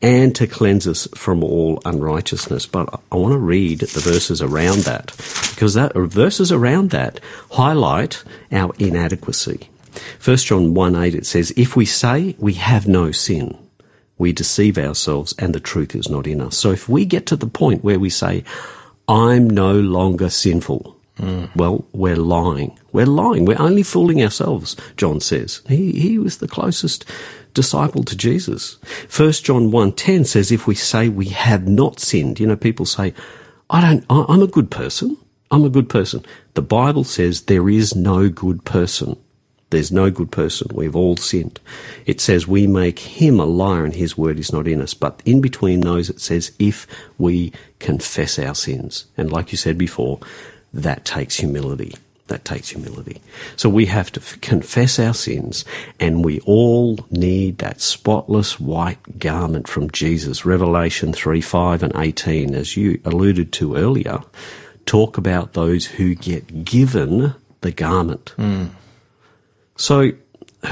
and 0.02 0.34
to 0.34 0.46
cleanse 0.46 0.86
us 0.86 1.08
from 1.14 1.42
all 1.42 1.80
unrighteousness. 1.84 2.66
But 2.66 3.00
I 3.10 3.16
want 3.16 3.32
to 3.32 3.38
read 3.38 3.80
the 3.80 4.00
verses 4.00 4.42
around 4.42 4.80
that 4.80 5.14
because 5.50 5.74
that 5.74 5.94
verses 5.94 6.52
around 6.52 6.90
that 6.90 7.20
highlight 7.52 8.22
our 8.50 8.74
inadequacy. 8.78 9.70
1 10.24 10.36
John 10.38 10.74
1 10.74 10.96
8 10.96 11.14
it 11.14 11.26
says, 11.26 11.52
If 11.56 11.76
we 11.76 11.84
say 11.84 12.36
we 12.38 12.54
have 12.54 12.86
no 12.86 13.10
sin, 13.12 13.58
we 14.18 14.32
deceive 14.32 14.78
ourselves 14.78 15.34
and 15.38 15.54
the 15.54 15.60
truth 15.60 15.94
is 15.94 16.08
not 16.08 16.26
in 16.26 16.40
us. 16.40 16.56
So 16.56 16.70
if 16.70 16.88
we 16.88 17.04
get 17.04 17.26
to 17.26 17.36
the 17.36 17.46
point 17.46 17.84
where 17.84 17.98
we 17.98 18.10
say, 18.10 18.44
I'm 19.08 19.50
no 19.50 19.72
longer 19.72 20.30
sinful, 20.30 20.96
mm. 21.18 21.50
well, 21.56 21.84
we're 21.92 22.16
lying. 22.16 22.78
We're 22.92 23.06
lying. 23.06 23.44
We're 23.44 23.60
only 23.60 23.82
fooling 23.82 24.22
ourselves, 24.22 24.76
John 24.96 25.20
says. 25.20 25.62
He, 25.68 25.92
he 25.92 26.18
was 26.18 26.38
the 26.38 26.48
closest 26.48 27.04
disciple 27.52 28.04
to 28.04 28.16
Jesus. 28.16 28.78
1 29.14 29.32
John 29.32 29.70
1.10 29.70 30.26
says, 30.26 30.52
if 30.52 30.66
we 30.66 30.74
say 30.74 31.08
we 31.08 31.26
have 31.26 31.66
not 31.66 32.00
sinned, 32.00 32.38
you 32.38 32.46
know, 32.46 32.56
people 32.56 32.86
say, 32.86 33.12
I 33.68 33.80
don't, 33.80 34.04
I'm 34.08 34.42
a 34.42 34.46
good 34.46 34.70
person. 34.70 35.16
I'm 35.50 35.64
a 35.64 35.70
good 35.70 35.88
person. 35.88 36.24
The 36.54 36.62
Bible 36.62 37.04
says 37.04 37.42
there 37.42 37.68
is 37.68 37.94
no 37.94 38.28
good 38.28 38.64
person. 38.64 39.21
There's 39.72 39.90
no 39.90 40.10
good 40.10 40.30
person. 40.30 40.68
We've 40.74 40.94
all 40.94 41.16
sinned. 41.16 41.58
It 42.04 42.20
says 42.20 42.46
we 42.46 42.66
make 42.66 42.98
him 42.98 43.40
a 43.40 43.46
liar 43.46 43.86
and 43.86 43.94
his 43.94 44.18
word 44.18 44.38
is 44.38 44.52
not 44.52 44.68
in 44.68 44.82
us. 44.82 44.92
But 44.92 45.22
in 45.24 45.40
between 45.40 45.80
those, 45.80 46.10
it 46.10 46.20
says 46.20 46.52
if 46.58 46.86
we 47.16 47.54
confess 47.78 48.38
our 48.38 48.54
sins. 48.54 49.06
And 49.16 49.32
like 49.32 49.50
you 49.50 49.56
said 49.56 49.78
before, 49.78 50.20
that 50.74 51.06
takes 51.06 51.36
humility. 51.36 51.94
That 52.26 52.44
takes 52.44 52.68
humility. 52.68 53.22
So 53.56 53.70
we 53.70 53.86
have 53.86 54.12
to 54.12 54.20
f- 54.20 54.38
confess 54.42 54.98
our 54.98 55.14
sins 55.14 55.64
and 55.98 56.22
we 56.22 56.40
all 56.40 56.98
need 57.10 57.56
that 57.58 57.80
spotless 57.80 58.60
white 58.60 59.18
garment 59.18 59.68
from 59.68 59.90
Jesus. 59.90 60.44
Revelation 60.44 61.14
3, 61.14 61.40
5 61.40 61.82
and 61.82 61.96
18, 61.96 62.54
as 62.54 62.76
you 62.76 63.00
alluded 63.06 63.52
to 63.54 63.76
earlier, 63.76 64.20
talk 64.84 65.16
about 65.16 65.54
those 65.54 65.86
who 65.86 66.14
get 66.14 66.62
given 66.62 67.34
the 67.62 67.72
garment. 67.72 68.34
Mm. 68.36 68.72
So, 69.76 70.12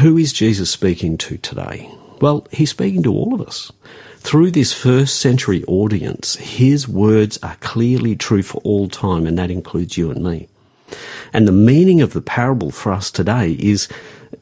who 0.01 0.19
is 0.19 0.33
Jesus 0.33 0.71
speaking 0.71 1.17
to 1.19 1.39
today? 1.39 1.91
Well, 2.21 2.47
he's 2.51 2.71
speaking 2.71 3.03
to 3.05 3.13
all 3.13 3.33
of 3.35 3.41
us. 3.41 3.73
Through 4.19 4.51
this 4.51 4.75
first 4.75 5.19
century 5.19 5.65
audience, 5.65 6.37
his 6.37 6.87
words 6.87 7.39
are 7.43 7.57
clearly 7.57 8.15
true 8.15 8.43
for 8.43 8.59
all 8.59 8.89
time, 8.89 9.27
and 9.27 9.39
that 9.39 9.51
includes 9.51 9.97
you 9.97 10.11
and 10.11 10.23
me. 10.23 10.49
And 11.33 11.49
the 11.49 11.53
meaning 11.53 12.03
of 12.03 12.13
the 12.13 12.21
parable 12.21 12.71
for 12.71 12.93
us 12.93 13.11
today 13.11 13.53
is 13.53 13.89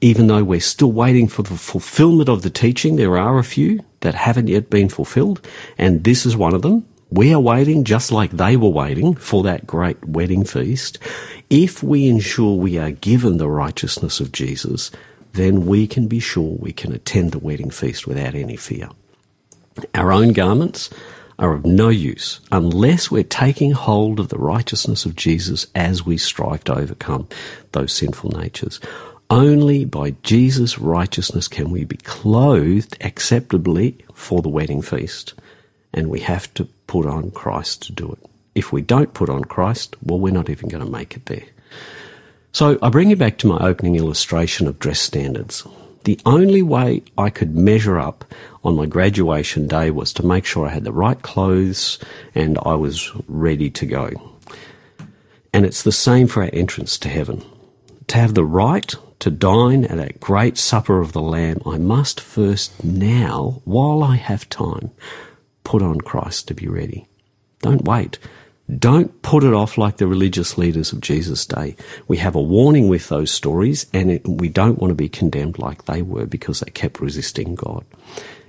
even 0.01 0.27
though 0.27 0.43
we're 0.43 0.61
still 0.61 0.91
waiting 0.91 1.29
for 1.29 1.43
the 1.43 1.57
fulfillment 1.57 2.29
of 2.29 2.43
the 2.43 2.51
teaching, 2.51 2.97
there 2.97 3.17
are 3.17 3.39
a 3.39 3.45
few 3.45 3.85
that 4.01 4.15
haven't 4.15 4.49
yet 4.49 4.71
been 4.71 4.89
fulfilled, 4.89 5.41
and 5.77 6.03
this 6.03 6.27
is 6.27 6.37
one 6.37 6.55
of 6.55 6.63
them. 6.63 6.88
We 7.11 7.33
are 7.33 7.41
waiting 7.41 7.85
just 7.85 8.13
like 8.13 8.33
they 8.33 8.57
were 8.57 8.69
waiting 8.69 9.15
for 9.15 9.43
that 9.45 9.67
great 9.67 10.05
wedding 10.07 10.45
feast. 10.45 10.99
If 11.49 11.83
we 11.83 12.07
ensure 12.07 12.55
we 12.55 12.77
are 12.79 12.91
given 12.91 13.39
the 13.39 13.49
righteousness 13.49 14.21
of 14.21 14.31
Jesus, 14.31 14.91
then 15.33 15.65
we 15.65 15.87
can 15.87 16.07
be 16.07 16.21
sure 16.21 16.57
we 16.59 16.73
can 16.73 16.93
attend 16.93 17.33
the 17.33 17.39
wedding 17.39 17.71
feast 17.71 18.07
without 18.07 18.35
any 18.35 18.57
fear. 18.57 18.91
Our 19.95 20.13
own 20.13 20.35
garments 20.35 20.91
are 21.39 21.55
of 21.55 21.65
no 21.65 21.89
use 21.89 22.41
unless 22.53 23.11
we're 23.11 23.23
taking 23.23 23.73
hold 23.73 24.21
of 24.21 24.29
the 24.29 24.39
righteousness 24.39 25.07
of 25.07 25.17
Jesus 25.17 25.67
as 25.75 26.05
we 26.05 26.19
strive 26.19 26.65
to 26.65 26.77
overcome 26.77 27.29
those 27.73 27.93
sinful 27.93 28.31
natures. 28.33 28.81
Only 29.31 29.85
by 29.85 30.11
Jesus' 30.23 30.79
righteousness 30.79 31.49
can 31.49 31.71
we 31.71 31.85
be 31.85 31.99
clothed 31.99 32.97
acceptably 33.01 33.97
for 34.13 34.43
the 34.43 34.49
wedding 34.49 34.83
feast 34.83 35.35
and 35.95 36.11
we 36.11 36.21
have 36.21 36.53
to 36.55 36.69
put 36.89 37.07
on 37.07 37.31
Christ 37.31 37.83
to 37.83 37.93
do 37.93 38.11
it. 38.11 38.31
If 38.57 38.73
we 38.73 38.83
don't 38.83 39.15
put 39.15 39.29
on 39.29 39.45
Christ, 39.45 39.95
well, 40.03 40.19
we're 40.19 40.33
not 40.33 40.51
even 40.51 40.69
going 40.69 40.85
to 40.85 40.91
make 40.91 41.15
it 41.15 41.27
there. 41.27 41.47
So 42.51 42.77
I 42.83 42.89
bring 42.89 43.11
you 43.11 43.17
back 43.17 43.39
to 43.39 43.47
my 43.47 43.59
opening 43.59 43.95
illustration 43.95 44.67
of 44.67 44.81
dress 44.81 44.99
standards. 44.99 45.65
The 46.05 46.19
only 46.27 46.63
way 46.63 47.03
I 47.17 47.31
could 47.31 47.55
measure 47.55 48.01
up 48.01 48.25
on 48.65 48.75
my 48.75 48.87
graduation 48.87 49.69
day 49.69 49.91
was 49.91 50.13
to 50.15 50.27
make 50.27 50.45
sure 50.45 50.67
I 50.67 50.71
had 50.71 50.85
the 50.85 50.93
right 50.93 51.21
clothes 51.23 51.99
and 52.35 52.59
I 52.65 52.75
was 52.75 53.13
ready 53.29 53.71
to 53.71 53.87
go. 53.87 54.11
And 55.53 55.65
it's 55.65 55.83
the 55.83 55.93
same 55.93 56.27
for 56.27 56.43
our 56.43 56.51
entrance 56.53 56.99
to 56.99 57.09
heaven. 57.09 57.45
To 58.09 58.17
have 58.17 58.35
the 58.35 58.45
right 58.45 58.93
to 59.19 59.31
dine 59.31 59.85
at 59.85 59.99
a 59.99 60.15
great 60.15 60.57
supper 60.57 61.01
of 61.01 61.13
the 61.13 61.21
Lamb, 61.21 61.61
I 61.67 61.77
must 61.77 62.21
first 62.21 62.83
now, 62.83 63.61
while 63.65 64.03
I 64.03 64.17
have 64.17 64.49
time, 64.49 64.91
put 65.69 65.83
on 65.83 66.01
Christ 66.01 66.49
to 66.49 66.55
be 66.55 66.67
ready. 66.67 67.07
Don't 67.61 67.85
wait. 67.85 68.19
Don't 68.79 69.21
put 69.21 69.45
it 69.45 69.53
off 69.53 69.77
like 69.77 69.99
the 69.99 70.07
religious 70.07 70.57
leaders 70.57 70.95
of 70.95 71.03
Jesus' 71.03 71.45
day. 71.45 71.77
We 72.07 72.17
have 72.17 72.35
a 72.35 72.41
warning 72.41 72.89
with 72.89 73.11
those 73.11 73.31
stories, 73.31 73.85
and 73.93 74.11
it, 74.11 74.27
we 74.27 74.49
don't 74.49 74.79
want 74.79 74.93
to 74.93 74.95
be 74.95 75.11
condemned 75.11 75.59
like 75.59 75.85
they 75.85 76.01
were 76.01 76.25
because 76.25 76.61
they 76.61 76.71
kept 76.71 77.03
resisting 77.03 77.55
God. 77.55 77.85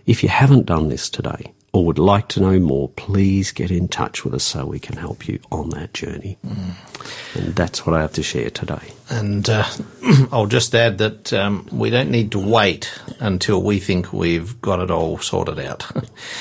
If 0.06 0.24
you 0.24 0.30
haven't 0.30 0.66
done 0.66 0.88
this 0.88 1.10
today, 1.10 1.52
or 1.72 1.86
would 1.86 2.00
like 2.00 2.28
to 2.30 2.40
know 2.40 2.60
more, 2.60 2.90
please 2.90 3.52
get 3.52 3.72
in 3.72 3.88
touch 3.88 4.26
with 4.26 4.34
us 4.34 4.44
so 4.44 4.66
we 4.66 4.80
can 4.80 4.98
help 4.98 5.28
you 5.28 5.40
on 5.52 5.70
that 5.72 5.94
journey. 5.94 6.38
Mm. 6.46 7.36
And 7.36 7.56
that's 7.56 7.86
what 7.86 7.96
I 7.96 8.02
have 8.02 8.14
to 8.14 8.24
share 8.24 8.50
today. 8.50 8.94
And 9.10 9.48
uh, 9.50 9.66
I'll 10.32 10.48
just 10.48 10.74
add 10.74 10.98
that 10.98 11.32
um, 11.34 11.68
we 11.72 11.90
don't 11.90 12.10
need 12.10 12.32
to 12.32 12.40
wait 12.40 12.92
until 13.20 13.62
we 13.62 13.80
think 13.80 14.12
we've 14.12 14.60
got 14.62 14.80
it 14.80 14.90
all 14.90 15.20
sorted 15.20 15.60
out. 15.60 15.80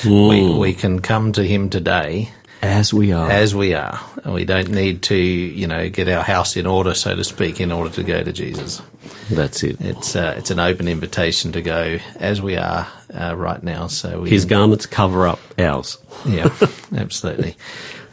mm. 0.02 0.28
we, 0.54 0.58
we 0.58 0.74
can 0.74 1.00
come 1.00 1.32
to 1.32 1.44
Him 1.44 1.68
today. 1.68 2.30
As 2.60 2.92
we 2.92 3.12
are. 3.12 3.30
As 3.30 3.54
we 3.54 3.74
are. 3.74 4.00
And 4.24 4.34
we 4.34 4.44
don't 4.44 4.70
need 4.70 5.02
to, 5.04 5.14
you 5.14 5.66
know, 5.66 5.88
get 5.90 6.08
our 6.08 6.24
house 6.24 6.56
in 6.56 6.66
order, 6.66 6.94
so 6.94 7.14
to 7.14 7.22
speak, 7.22 7.60
in 7.60 7.70
order 7.70 7.90
to 7.90 8.02
go 8.02 8.22
to 8.22 8.32
Jesus. 8.32 8.82
That's 9.30 9.62
it. 9.62 9.80
It's 9.80 10.16
uh, 10.16 10.34
it's 10.38 10.50
an 10.50 10.58
open 10.58 10.88
invitation 10.88 11.52
to 11.52 11.62
go 11.62 11.98
as 12.16 12.42
we 12.42 12.56
are 12.56 12.88
uh, 13.12 13.36
right 13.36 13.62
now. 13.62 13.86
So 13.86 14.22
we, 14.22 14.30
his 14.30 14.44
garments 14.44 14.86
cover 14.86 15.26
up 15.26 15.40
ours. 15.58 15.98
Yeah, 16.26 16.50
absolutely. 16.96 17.56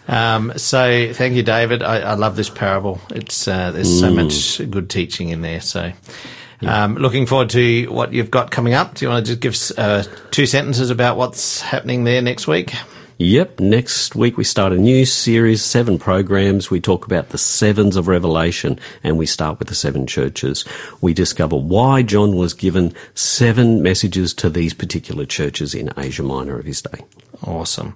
Um, 0.07 0.53
so 0.57 1.11
thank 1.13 1.33
you, 1.33 1.41
David. 1.41 1.81
I, 1.81 2.01
I 2.01 2.13
love 2.13 2.35
this 2.35 2.51
parable. 2.51 3.01
It's 3.09 3.47
uh, 3.47 3.71
there's 3.71 3.89
mm. 3.89 3.99
so 3.99 4.11
much 4.11 4.71
good 4.71 4.89
teaching 4.89 5.29
in 5.29 5.41
there. 5.41 5.61
So. 5.61 5.91
Um, 6.61 6.95
looking 6.95 7.27
forward 7.27 7.51
to 7.51 7.85
what 7.87 8.13
you've 8.13 8.31
got 8.31 8.49
coming 8.49 8.73
up. 8.73 8.95
Do 8.95 9.05
you 9.05 9.09
want 9.09 9.25
to 9.25 9.35
just 9.35 9.41
give 9.41 9.77
uh, 9.77 10.03
two 10.31 10.47
sentences 10.47 10.89
about 10.89 11.15
what's 11.15 11.61
happening 11.61 12.05
there 12.05 12.21
next 12.23 12.47
week? 12.47 12.73
Yep, 13.17 13.61
next 13.61 14.13
week 14.13 14.35
we 14.35 14.43
start 14.43 14.73
a 14.73 14.77
new 14.77 15.05
series, 15.05 15.63
seven 15.63 15.97
programs. 15.97 16.69
We 16.69 16.81
talk 16.81 17.05
about 17.05 17.29
the 17.29 17.37
sevens 17.37 17.95
of 17.95 18.09
Revelation 18.09 18.77
and 19.03 19.17
we 19.17 19.25
start 19.25 19.57
with 19.57 19.69
the 19.69 19.75
seven 19.75 20.05
churches. 20.05 20.65
We 20.99 21.13
discover 21.13 21.55
why 21.55 22.01
John 22.01 22.35
was 22.35 22.53
given 22.53 22.93
seven 23.13 23.81
messages 23.81 24.33
to 24.33 24.49
these 24.49 24.73
particular 24.73 25.25
churches 25.25 25.73
in 25.73 25.93
Asia 25.97 26.23
Minor 26.23 26.59
of 26.59 26.65
his 26.65 26.81
day. 26.81 27.05
Awesome. 27.41 27.95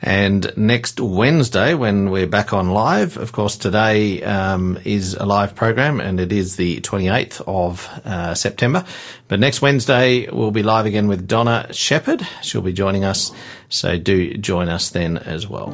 And 0.00 0.52
next 0.56 1.00
Wednesday, 1.00 1.74
when 1.74 2.10
we're 2.10 2.26
back 2.26 2.52
on 2.52 2.70
live, 2.70 3.16
of 3.16 3.32
course, 3.32 3.56
today 3.56 4.22
um, 4.22 4.78
is 4.84 5.14
a 5.14 5.26
live 5.26 5.54
program 5.54 6.00
and 6.00 6.20
it 6.20 6.32
is 6.32 6.56
the 6.56 6.80
28th 6.80 7.42
of 7.46 7.88
uh, 8.04 8.34
September. 8.34 8.84
But 9.26 9.40
next 9.40 9.60
Wednesday, 9.60 10.30
we'll 10.30 10.52
be 10.52 10.62
live 10.62 10.86
again 10.86 11.08
with 11.08 11.26
Donna 11.26 11.72
Shepherd. 11.72 12.26
She'll 12.42 12.62
be 12.62 12.72
joining 12.72 13.04
us. 13.04 13.32
So 13.68 13.98
do 13.98 14.34
join 14.34 14.68
us 14.68 14.90
then 14.90 15.18
as 15.18 15.48
well. 15.48 15.72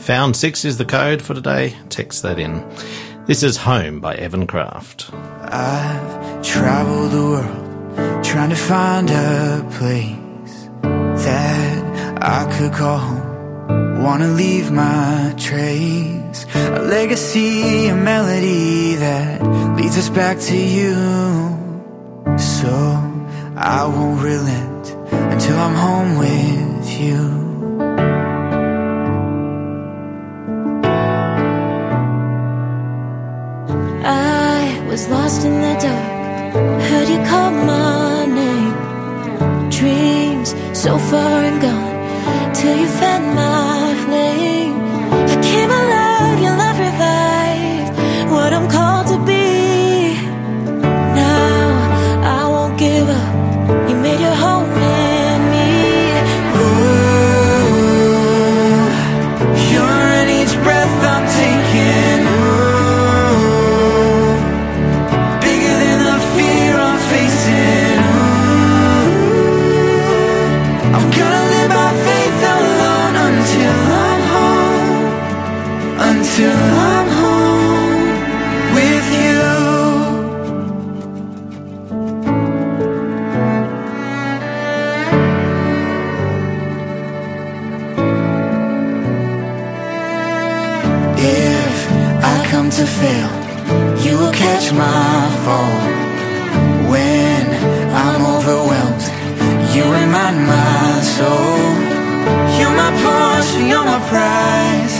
Found 0.00 0.36
six 0.36 0.64
is 0.64 0.76
the 0.76 0.84
code 0.84 1.22
for 1.22 1.32
today. 1.32 1.74
Text 1.88 2.22
that 2.22 2.38
in. 2.38 2.68
This 3.26 3.42
is 3.42 3.56
Home 3.58 4.00
by 4.00 4.16
Evan 4.16 4.46
Craft. 4.46 5.12
I've 5.14 6.42
traveled 6.42 7.12
the 7.12 7.22
world 7.22 8.24
trying 8.24 8.50
to 8.50 8.56
find 8.56 9.08
a 9.10 9.66
place 9.78 10.68
that 11.24 12.22
I 12.22 12.58
could 12.58 12.72
call 12.72 12.98
home 12.98 13.21
Wanna 14.02 14.28
leave 14.28 14.72
my 14.72 15.32
trace. 15.38 16.44
A 16.54 16.82
legacy, 16.82 17.86
a 17.86 17.94
melody 17.94 18.96
that 18.96 19.40
leads 19.76 19.96
us 19.96 20.08
back 20.08 20.40
to 20.50 20.56
you. 20.56 20.94
So 22.36 22.72
I 23.56 23.86
won't 23.86 24.20
relent 24.20 24.84
until 25.32 25.56
I'm 25.56 25.76
home 25.86 26.18
with 26.18 27.00
you. 27.00 27.20
I 34.04 34.84
was 34.88 35.08
lost 35.08 35.44
in 35.44 35.54
the 35.66 35.74
dark. 35.86 36.52
Heard 36.88 37.08
you 37.08 37.20
call 37.30 37.50
my 37.52 38.26
name. 38.26 39.70
Dreams 39.70 40.54
so 40.72 40.98
far 40.98 41.44
and 41.44 41.62
gone. 41.62 41.92
Till 42.52 42.76
you 42.78 42.88
fed 42.88 43.22
my 43.34 43.91
to 92.76 92.86
fail 92.86 93.30
You 94.04 94.16
will 94.16 94.32
catch 94.32 94.72
my 94.72 95.20
fall. 95.44 95.78
When 96.90 97.44
I'm 98.04 98.22
overwhelmed 98.36 99.04
You 99.74 99.84
remind 100.00 100.38
my 100.46 101.00
soul. 101.16 101.60
You're 102.58 102.76
my 102.84 102.92
portion, 103.04 103.62
you're 103.68 103.84
my 103.84 104.00
prize 104.08 104.94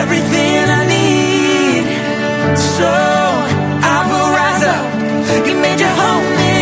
Everything 0.00 0.62
I 0.80 0.82
need. 0.94 1.84
So 2.76 2.90
I 3.94 3.98
will 4.08 4.30
rise 4.40 4.64
up. 4.76 5.46
You 5.46 5.54
made 5.60 5.80
your 5.80 5.94
home 6.02 6.57